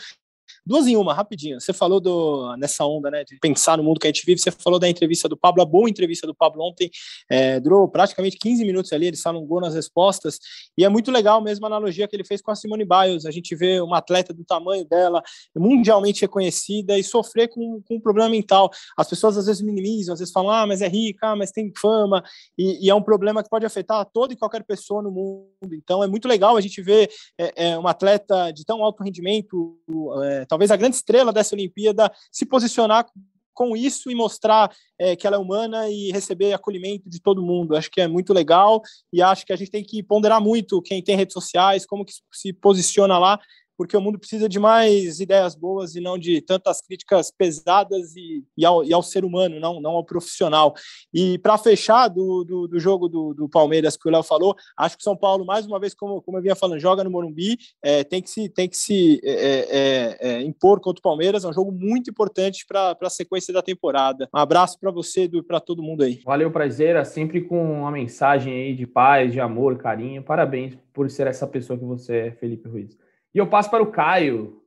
Duas 0.64 0.86
em 0.86 0.96
uma, 0.96 1.14
rapidinho. 1.14 1.60
Você 1.60 1.74
falou 1.74 2.00
do, 2.00 2.56
nessa 2.58 2.86
onda, 2.86 3.10
né, 3.10 3.24
de 3.24 3.38
pensar 3.40 3.78
no 3.78 3.84
mundo 3.84 4.00
que 4.00 4.08
a 4.08 4.12
gente 4.12 4.24
vive. 4.26 4.40
Você 4.40 4.52
falou 4.52 4.80
da 4.80 4.88
entrevista 4.88 5.28
do 5.28 5.36
Pablo, 5.36 5.62
a 5.64 5.66
boa 5.66 5.90
entrevista 5.90 6.28
do 6.28 6.36
Pablo 6.36 6.64
ontem. 6.64 6.92
É, 7.30 7.60
durou 7.60 7.88
praticamente 7.88 8.38
15 8.38 8.64
minutos 8.64 8.94
ali, 8.94 9.08
ele 9.08 9.18
alongou 9.26 9.60
nas 9.60 9.74
respostas. 9.74 10.40
E 10.78 10.86
é 10.86 10.90
muito 10.90 11.12
legal 11.12 11.42
mesmo 11.42 11.66
a 11.66 11.68
analogia 11.68 12.08
que 12.08 12.16
ele 12.16 12.24
fez 12.24 12.42
com 12.42 12.52
a 12.52 12.56
Simone 12.56 12.86
Biles. 12.86 13.26
A 13.26 13.32
gente 13.32 13.56
vê 13.56 13.82
uma 13.82 13.98
atleta 13.98 14.34
do 14.34 14.46
tamanho 14.46 14.86
dela, 14.86 15.24
mundialmente 15.56 16.22
reconhecida, 16.22 16.98
e 16.98 17.04
sofrer 17.04 17.48
com, 17.48 17.82
com 17.82 17.96
um 17.96 18.00
problema 18.00 18.30
mental. 18.30 18.70
As 18.96 19.10
pessoas 19.10 19.38
às 19.38 19.48
vezes 19.48 19.64
minimizam, 19.64 20.14
às 20.14 20.20
vezes 20.20 20.32
falam, 20.32 20.52
ah, 20.52 20.68
mas 20.68 20.82
é 20.82 20.88
rica, 20.88 21.30
ah, 21.30 21.36
mas 21.36 21.52
tem 21.52 21.72
fama. 21.76 22.24
E, 22.56 22.86
e 22.86 22.90
é 22.90 22.94
um 22.94 23.02
problema 23.02 23.42
que 23.42 23.50
pode 23.50 23.66
afetar 23.66 24.06
toda 24.14 24.34
e 24.34 24.38
qualquer 24.38 24.64
pessoa 24.64 25.02
no 25.02 25.10
mundo. 25.10 25.74
Então 25.74 26.04
é 26.04 26.08
muito 26.08 26.28
legal 26.28 26.56
a 26.56 26.62
gente 26.62 26.82
ver 26.84 27.10
é, 27.40 27.70
é, 27.70 27.78
uma 27.78 27.92
atleta 27.92 28.52
de 28.52 28.64
tão 28.64 28.84
alto 28.84 29.04
rendimento. 29.04 29.76
É, 30.24 30.46
talvez 30.52 30.70
a 30.70 30.76
grande 30.76 30.98
estrela 30.98 31.32
dessa 31.32 31.56
Olimpíada, 31.56 32.12
se 32.30 32.46
posicionar 32.46 33.06
com 33.54 33.74
isso 33.74 34.12
e 34.12 34.16
mostrar 34.16 34.70
é, 35.00 35.16
que 35.16 35.26
ela 35.26 35.38
é 35.38 35.40
humana 35.40 35.90
e 35.90 36.12
receber 36.12 36.52
acolhimento 36.52 37.10
de 37.10 37.22
todo 37.22 37.42
mundo. 37.42 37.74
Acho 37.74 37.90
que 37.90 38.02
é 38.02 38.08
muito 38.08 38.34
legal 38.34 38.82
e 39.14 39.22
acho 39.22 39.46
que 39.46 39.54
a 39.54 39.56
gente 39.56 39.72
tem 39.72 39.82
que 39.82 40.04
ponderar 40.04 40.42
muito 40.42 40.82
quem 40.82 41.02
tem 41.02 41.16
redes 41.16 41.34
sociais, 41.34 41.86
como 41.86 42.04
que 42.04 42.12
se 42.34 42.52
posiciona 42.52 43.18
lá, 43.18 43.40
porque 43.82 43.98
o 43.98 44.02
mundo 44.02 44.20
precisa 44.20 44.48
de 44.48 44.60
mais 44.60 45.20
ideias 45.20 45.56
boas 45.56 45.96
e 45.96 46.00
não 46.00 46.16
de 46.16 46.40
tantas 46.40 46.84
críticas 46.84 47.32
pesadas 47.36 48.16
e, 48.16 48.44
e, 48.56 48.64
ao, 48.64 48.84
e 48.84 48.94
ao, 48.94 49.02
ser 49.02 49.26
humano, 49.26 49.60
não, 49.60 49.82
não 49.82 49.94
ao 49.94 50.06
profissional. 50.06 50.76
E 51.12 51.40
para 51.40 51.58
fechar 51.58 52.08
do, 52.08 52.44
do, 52.44 52.68
do 52.68 52.80
jogo 52.80 53.10
do, 53.10 53.34
do, 53.34 53.50
Palmeiras 53.50 53.98
que 53.98 54.08
o 54.08 54.12
Léo 54.12 54.22
falou, 54.22 54.56
acho 54.78 54.96
que 54.96 55.04
São 55.04 55.18
Paulo, 55.18 55.44
mais 55.44 55.66
uma 55.66 55.80
vez, 55.80 55.96
como, 55.96 56.22
como 56.22 56.38
eu 56.38 56.44
vinha 56.44 56.56
falando, 56.56 56.80
joga 56.80 57.04
no 57.04 57.10
Morumbi, 57.10 57.58
é, 57.82 58.04
tem 58.04 58.22
que 58.22 58.30
se, 58.30 58.48
tem 58.50 58.70
que 58.70 58.78
se 58.78 59.20
é, 59.24 60.20
é, 60.22 60.30
é 60.30 60.42
impor 60.44 60.80
contra 60.80 61.00
o 61.00 61.02
Palmeiras, 61.02 61.44
é 61.44 61.48
um 61.48 61.54
jogo 61.54 61.72
muito 61.72 62.12
importante 62.12 62.64
para 62.68 62.96
a 63.02 63.10
sequência 63.10 63.52
da 63.52 63.64
temporada. 63.64 64.30
Um 64.32 64.38
abraço 64.38 64.80
para 64.80 64.92
você 64.92 65.24
e 65.24 65.42
para 65.42 65.60
todo 65.60 65.82
mundo 65.82 66.04
aí. 66.04 66.22
Valeu, 66.24 66.52
prazer, 66.52 67.04
sempre 67.04 67.42
com 67.42 67.80
uma 67.80 67.90
mensagem 67.90 68.54
aí 68.54 68.76
de 68.76 68.86
paz, 68.86 69.34
de 69.34 69.40
amor, 69.40 69.80
carinho. 69.80 70.22
Parabéns 70.22 70.78
por 70.94 71.10
ser 71.10 71.26
essa 71.26 71.48
pessoa 71.48 71.80
que 71.80 71.86
você 71.86 72.18
é, 72.18 72.32
Felipe 72.32 72.70
Ruiz. 72.70 72.96
E 73.34 73.38
eu 73.38 73.48
passo 73.48 73.70
para 73.70 73.84
o 73.84 73.92
Caio, 73.92 74.61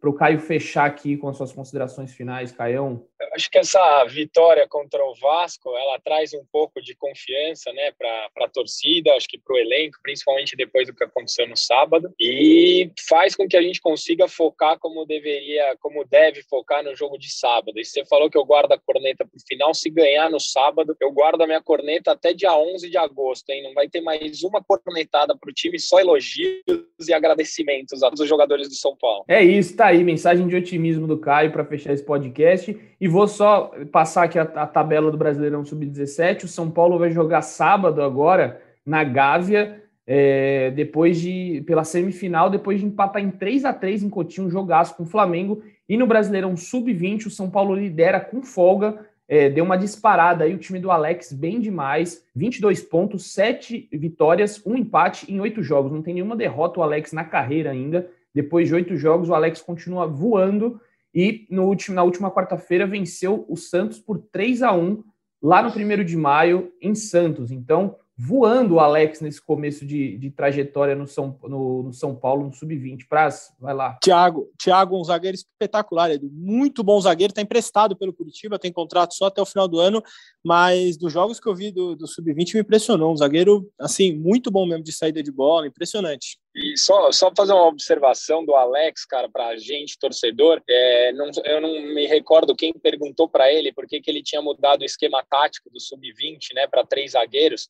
para 0.00 0.10
o 0.10 0.14
Caio 0.14 0.38
fechar 0.38 0.84
aqui 0.84 1.16
com 1.16 1.28
as 1.28 1.36
suas 1.36 1.52
considerações 1.52 2.12
finais, 2.12 2.52
Caião. 2.52 3.04
Acho 3.34 3.50
que 3.50 3.58
essa 3.58 4.04
vitória 4.04 4.66
contra 4.68 5.02
o 5.04 5.14
Vasco, 5.14 5.76
ela 5.76 5.98
traz 5.98 6.32
um 6.34 6.44
pouco 6.52 6.80
de 6.80 6.94
confiança, 6.94 7.72
né, 7.72 7.92
para 7.92 8.28
a 8.44 8.48
torcida, 8.48 9.12
acho 9.14 9.28
que 9.28 9.38
para 9.38 9.54
o 9.54 9.58
elenco, 9.58 9.98
principalmente 10.02 10.56
depois 10.56 10.86
do 10.86 10.94
que 10.94 11.04
aconteceu 11.04 11.48
no 11.48 11.56
sábado, 11.56 12.12
e 12.20 12.90
faz 13.08 13.34
com 13.34 13.48
que 13.48 13.56
a 13.56 13.62
gente 13.62 13.80
consiga 13.80 14.28
focar 14.28 14.78
como 14.78 15.06
deveria, 15.06 15.76
como 15.80 16.04
deve 16.04 16.42
focar 16.42 16.84
no 16.84 16.94
jogo 16.94 17.18
de 17.18 17.32
sábado. 17.32 17.78
E 17.78 17.84
você 17.84 18.04
falou 18.04 18.30
que 18.30 18.38
eu 18.38 18.44
guardo 18.44 18.72
a 18.72 18.78
corneta 18.78 19.24
para 19.24 19.36
o 19.36 19.46
final, 19.48 19.74
se 19.74 19.90
ganhar 19.90 20.30
no 20.30 20.40
sábado, 20.40 20.96
eu 21.00 21.10
guardo 21.10 21.42
a 21.42 21.46
minha 21.46 21.62
corneta 21.62 22.12
até 22.12 22.32
dia 22.32 22.56
11 22.56 22.90
de 22.90 22.98
agosto, 22.98 23.50
hein? 23.50 23.62
Não 23.62 23.74
vai 23.74 23.88
ter 23.88 24.00
mais 24.00 24.42
uma 24.42 24.62
cornetada 24.62 25.36
para 25.36 25.50
o 25.50 25.54
time, 25.54 25.78
só 25.78 25.98
elogios 25.98 26.62
e 27.08 27.12
agradecimentos 27.12 28.02
a 28.02 28.08
todos 28.08 28.20
os 28.20 28.28
jogadores 28.28 28.68
do 28.68 28.74
São 28.74 28.96
Paulo. 28.96 29.24
É 29.28 29.43
isso, 29.44 29.76
tá 29.76 29.86
aí, 29.86 30.02
mensagem 30.02 30.46
de 30.46 30.56
otimismo 30.56 31.06
do 31.06 31.18
Caio 31.18 31.52
para 31.52 31.64
fechar 31.64 31.92
esse 31.92 32.04
podcast. 32.04 32.76
E 33.00 33.08
vou 33.08 33.28
só 33.28 33.72
passar 33.92 34.24
aqui 34.24 34.38
a, 34.38 34.42
a 34.42 34.66
tabela 34.66 35.10
do 35.10 35.18
Brasileirão 35.18 35.64
Sub-17. 35.64 36.44
O 36.44 36.48
São 36.48 36.70
Paulo 36.70 36.98
vai 36.98 37.10
jogar 37.10 37.42
sábado 37.42 38.02
agora 38.02 38.60
na 38.84 39.02
Gávea, 39.04 39.82
é, 40.06 40.70
depois 40.72 41.20
de 41.20 41.62
pela 41.66 41.84
semifinal, 41.84 42.50
depois 42.50 42.80
de 42.80 42.86
empatar 42.86 43.22
em 43.22 43.30
3 43.30 43.64
a 43.64 43.72
3 43.72 44.02
em 44.02 44.10
Cotinho, 44.10 44.46
um 44.46 44.50
jogaço 44.50 44.96
com 44.96 45.04
o 45.04 45.06
Flamengo. 45.06 45.62
E 45.88 45.96
no 45.96 46.06
Brasileirão 46.06 46.56
Sub-20, 46.56 47.26
o 47.26 47.30
São 47.30 47.48
Paulo 47.50 47.74
lidera 47.74 48.20
com 48.20 48.42
folga 48.42 48.98
é, 49.26 49.48
deu 49.48 49.64
uma 49.64 49.76
disparada 49.76 50.44
aí, 50.44 50.54
o 50.54 50.58
time 50.58 50.78
do 50.78 50.90
Alex 50.90 51.32
bem 51.32 51.60
demais, 51.60 52.24
22 52.34 52.82
pontos, 52.82 53.32
7 53.32 53.88
vitórias, 53.92 54.62
um 54.66 54.76
empate 54.76 55.32
em 55.32 55.40
8 55.40 55.62
jogos, 55.62 55.92
não 55.92 56.02
tem 56.02 56.14
nenhuma 56.14 56.36
derrota 56.36 56.80
o 56.80 56.82
Alex 56.82 57.12
na 57.12 57.24
carreira 57.24 57.70
ainda, 57.70 58.08
depois 58.34 58.68
de 58.68 58.74
8 58.74 58.96
jogos 58.96 59.28
o 59.28 59.34
Alex 59.34 59.62
continua 59.62 60.06
voando 60.06 60.80
e 61.14 61.46
no 61.48 61.64
último, 61.66 61.94
na 61.94 62.02
última 62.02 62.30
quarta-feira 62.30 62.86
venceu 62.86 63.44
o 63.48 63.56
Santos 63.56 64.00
por 64.00 64.18
3 64.32 64.62
a 64.62 64.72
1 64.72 65.04
lá 65.40 65.62
no 65.62 65.72
primeiro 65.72 66.04
de 66.04 66.16
maio 66.16 66.72
em 66.80 66.94
Santos, 66.94 67.50
então 67.50 67.96
voando 68.16 68.74
o 68.74 68.80
Alex 68.80 69.20
nesse 69.20 69.42
começo 69.42 69.84
de, 69.84 70.16
de 70.16 70.30
trajetória 70.30 70.94
no 70.94 71.06
São, 71.06 71.36
no, 71.42 71.82
no 71.82 71.92
São 71.92 72.14
Paulo, 72.14 72.46
no 72.46 72.52
Sub-20. 72.52 73.06
Praz, 73.08 73.52
vai 73.58 73.74
lá. 73.74 73.98
Thiago, 74.02 74.48
Thiago, 74.56 74.98
um 74.98 75.04
zagueiro 75.04 75.34
espetacular, 75.34 76.10
Edu. 76.12 76.30
Muito 76.32 76.84
bom 76.84 77.00
zagueiro, 77.00 77.32
está 77.32 77.42
emprestado 77.42 77.96
pelo 77.96 78.12
Curitiba, 78.12 78.58
tem 78.58 78.72
contrato 78.72 79.14
só 79.14 79.26
até 79.26 79.42
o 79.42 79.46
final 79.46 79.66
do 79.66 79.80
ano, 79.80 80.02
mas 80.44 80.96
dos 80.96 81.12
jogos 81.12 81.40
que 81.40 81.48
eu 81.48 81.54
vi 81.54 81.72
do, 81.72 81.96
do 81.96 82.06
Sub-20 82.06 82.54
me 82.54 82.60
impressionou. 82.60 83.12
Um 83.12 83.16
zagueiro, 83.16 83.68
assim, 83.78 84.16
muito 84.16 84.50
bom 84.50 84.64
mesmo 84.64 84.84
de 84.84 84.92
saída 84.92 85.22
de 85.22 85.32
bola, 85.32 85.66
impressionante. 85.66 86.38
E 86.54 86.78
só, 86.78 87.10
só 87.10 87.32
fazer 87.36 87.52
uma 87.52 87.66
observação 87.66 88.44
do 88.44 88.54
Alex, 88.54 89.04
cara, 89.04 89.28
para 89.28 89.48
a 89.48 89.56
gente, 89.56 89.98
torcedor. 89.98 90.62
É, 90.68 91.12
não, 91.12 91.28
eu 91.44 91.60
não 91.60 91.68
me 91.68 92.06
recordo 92.06 92.54
quem 92.54 92.72
perguntou 92.72 93.28
para 93.28 93.52
ele 93.52 93.72
por 93.72 93.88
que, 93.88 94.00
que 94.00 94.08
ele 94.08 94.22
tinha 94.22 94.40
mudado 94.40 94.82
o 94.82 94.84
esquema 94.84 95.24
tático 95.28 95.68
do 95.68 95.80
Sub-20 95.80 96.54
né, 96.54 96.68
para 96.68 96.86
três 96.86 97.12
zagueiros. 97.12 97.68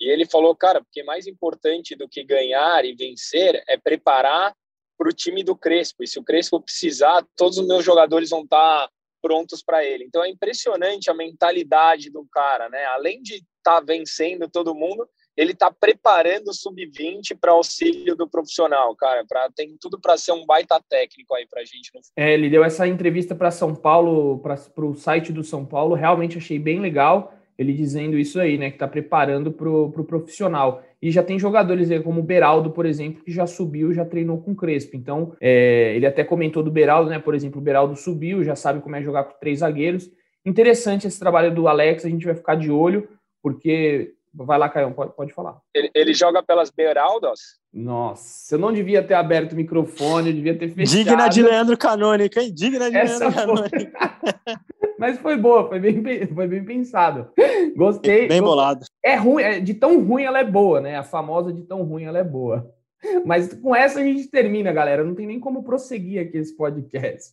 E 0.00 0.08
ele 0.08 0.24
falou, 0.24 0.54
cara, 0.54 0.80
porque 0.80 1.02
mais 1.02 1.26
importante 1.26 1.96
do 1.96 2.08
que 2.08 2.22
ganhar 2.22 2.84
e 2.84 2.94
vencer 2.94 3.62
é 3.66 3.76
preparar 3.76 4.54
para 4.96 5.08
o 5.08 5.12
time 5.12 5.42
do 5.42 5.56
Crespo. 5.56 6.04
E 6.04 6.06
se 6.06 6.18
o 6.18 6.24
Crespo 6.24 6.60
precisar, 6.60 7.26
todos 7.36 7.58
os 7.58 7.66
meus 7.66 7.84
jogadores 7.84 8.30
vão 8.30 8.44
estar 8.44 8.86
tá 8.86 8.90
prontos 9.20 9.62
para 9.62 9.84
ele. 9.84 10.04
Então 10.04 10.22
é 10.22 10.28
impressionante 10.28 11.10
a 11.10 11.14
mentalidade 11.14 12.10
do 12.10 12.24
cara, 12.30 12.68
né? 12.68 12.84
Além 12.86 13.20
de 13.22 13.34
estar 13.34 13.80
tá 13.80 13.80
vencendo 13.80 14.48
todo 14.48 14.74
mundo, 14.74 15.08
ele 15.36 15.52
está 15.52 15.70
preparando 15.70 16.48
o 16.48 16.54
sub-20 16.54 17.36
para 17.40 17.52
auxílio 17.52 18.14
do 18.14 18.28
profissional, 18.28 18.94
cara. 18.96 19.24
Pra, 19.28 19.48
tem 19.54 19.76
tudo 19.80 20.00
para 20.00 20.16
ser 20.16 20.32
um 20.32 20.44
baita 20.44 20.80
técnico 20.88 21.34
aí 21.34 21.46
para 21.46 21.62
a 21.62 21.64
gente. 21.64 21.90
No... 21.94 22.00
É, 22.16 22.34
ele 22.34 22.50
deu 22.50 22.64
essa 22.64 22.86
entrevista 22.86 23.34
para 23.34 23.50
São 23.50 23.74
Paulo, 23.74 24.38
para 24.38 24.84
o 24.84 24.94
site 24.94 25.32
do 25.32 25.42
São 25.42 25.64
Paulo. 25.64 25.94
Realmente 25.94 26.38
achei 26.38 26.58
bem 26.58 26.80
legal 26.80 27.34
ele 27.60 27.74
dizendo 27.74 28.18
isso 28.18 28.40
aí, 28.40 28.56
né? 28.56 28.70
Que 28.70 28.76
está 28.76 28.88
preparando 28.88 29.52
para 29.52 29.68
o 29.68 29.92
pro 29.92 30.02
profissional. 30.02 30.82
E 31.02 31.10
já 31.10 31.22
tem 31.22 31.38
jogadores 31.38 31.90
aí, 31.90 32.02
como 32.02 32.20
o 32.20 32.22
Beraldo, 32.22 32.70
por 32.70 32.86
exemplo, 32.86 33.22
que 33.22 33.30
já 33.30 33.46
subiu, 33.46 33.92
já 33.92 34.02
treinou 34.02 34.40
com 34.40 34.52
o 34.52 34.56
Crespo. 34.56 34.96
Então, 34.96 35.36
é, 35.38 35.94
ele 35.94 36.06
até 36.06 36.24
comentou 36.24 36.62
do 36.62 36.70
Beraldo, 36.70 37.10
né? 37.10 37.18
Por 37.18 37.34
exemplo, 37.34 37.60
o 37.60 37.62
Beraldo 37.62 37.94
subiu, 37.96 38.42
já 38.42 38.56
sabe 38.56 38.80
como 38.80 38.96
é 38.96 39.02
jogar 39.02 39.24
com 39.24 39.38
três 39.38 39.58
zagueiros. 39.58 40.10
Interessante 40.42 41.06
esse 41.06 41.20
trabalho 41.20 41.54
do 41.54 41.68
Alex, 41.68 42.06
a 42.06 42.08
gente 42.08 42.24
vai 42.24 42.34
ficar 42.34 42.54
de 42.54 42.70
olho, 42.70 43.06
porque. 43.42 44.14
Vai 44.32 44.58
lá, 44.58 44.68
Caio, 44.68 44.92
pode, 44.92 45.12
pode 45.14 45.32
falar. 45.32 45.58
Ele, 45.74 45.90
ele 45.94 46.14
joga 46.14 46.42
pelas 46.42 46.70
Beraldas? 46.70 47.58
Nossa, 47.72 48.54
eu 48.54 48.58
não 48.58 48.72
devia 48.72 49.02
ter 49.02 49.14
aberto 49.14 49.52
o 49.52 49.56
microfone, 49.56 50.30
eu 50.30 50.34
devia 50.34 50.56
ter 50.56 50.68
fechado. 50.68 50.96
Digna 50.96 51.28
de 51.28 51.42
Leandro 51.42 51.76
Canônico, 51.76 52.38
hein? 52.38 52.52
Digna 52.52 52.90
de 52.90 52.96
Essa 52.96 53.28
Leandro 53.28 53.40
Canônico. 53.40 53.92
Mas 54.98 55.18
foi 55.18 55.36
boa, 55.36 55.66
foi 55.68 55.80
bem, 55.80 56.26
foi 56.26 56.46
bem 56.46 56.64
pensado. 56.64 57.30
Gostei. 57.74 58.28
Bem 58.28 58.42
bolado. 58.42 58.84
É 59.02 59.16
ruim, 59.16 59.42
é, 59.42 59.58
de 59.58 59.74
tão 59.74 60.00
ruim 60.04 60.24
ela 60.24 60.38
é 60.38 60.44
boa, 60.44 60.80
né? 60.80 60.96
A 60.96 61.02
famosa 61.02 61.52
de 61.52 61.62
tão 61.62 61.82
ruim 61.82 62.04
ela 62.04 62.18
é 62.18 62.24
boa. 62.24 62.70
Mas 63.24 63.54
com 63.54 63.74
essa 63.74 64.00
a 64.00 64.02
gente 64.02 64.28
termina, 64.28 64.72
galera. 64.72 65.04
Não 65.04 65.14
tem 65.14 65.26
nem 65.26 65.40
como 65.40 65.62
prosseguir 65.62 66.20
aqui 66.20 66.38
esse 66.38 66.56
podcast. 66.56 67.30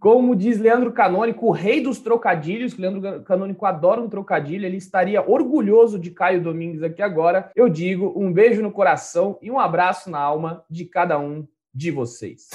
Como 0.00 0.34
diz 0.34 0.58
Leandro 0.58 0.92
Canônico, 0.92 1.46
o 1.46 1.50
rei 1.50 1.80
dos 1.80 2.00
trocadilhos, 2.00 2.74
que 2.74 2.80
Leandro 2.80 3.22
Canônico 3.22 3.64
adora 3.64 4.00
um 4.00 4.08
trocadilho, 4.08 4.66
ele 4.66 4.76
estaria 4.76 5.22
orgulhoso 5.22 5.98
de 5.98 6.10
Caio 6.10 6.42
Domingues 6.42 6.82
aqui 6.82 7.02
agora. 7.02 7.50
Eu 7.54 7.68
digo 7.68 8.12
um 8.16 8.32
beijo 8.32 8.62
no 8.62 8.72
coração 8.72 9.38
e 9.40 9.50
um 9.50 9.58
abraço 9.58 10.10
na 10.10 10.18
alma 10.18 10.64
de 10.68 10.84
cada 10.84 11.18
um 11.18 11.46
de 11.72 11.90
vocês. 11.90 12.50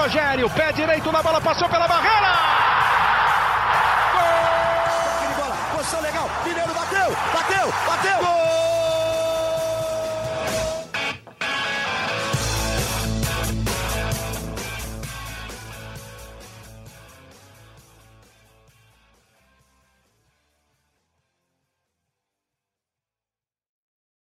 Rogério, 0.00 0.48
pé 0.48 0.72
direito 0.72 1.12
na 1.12 1.22
bola, 1.22 1.42
passou 1.42 1.68
pela 1.68 1.86
barreira. 1.86 2.59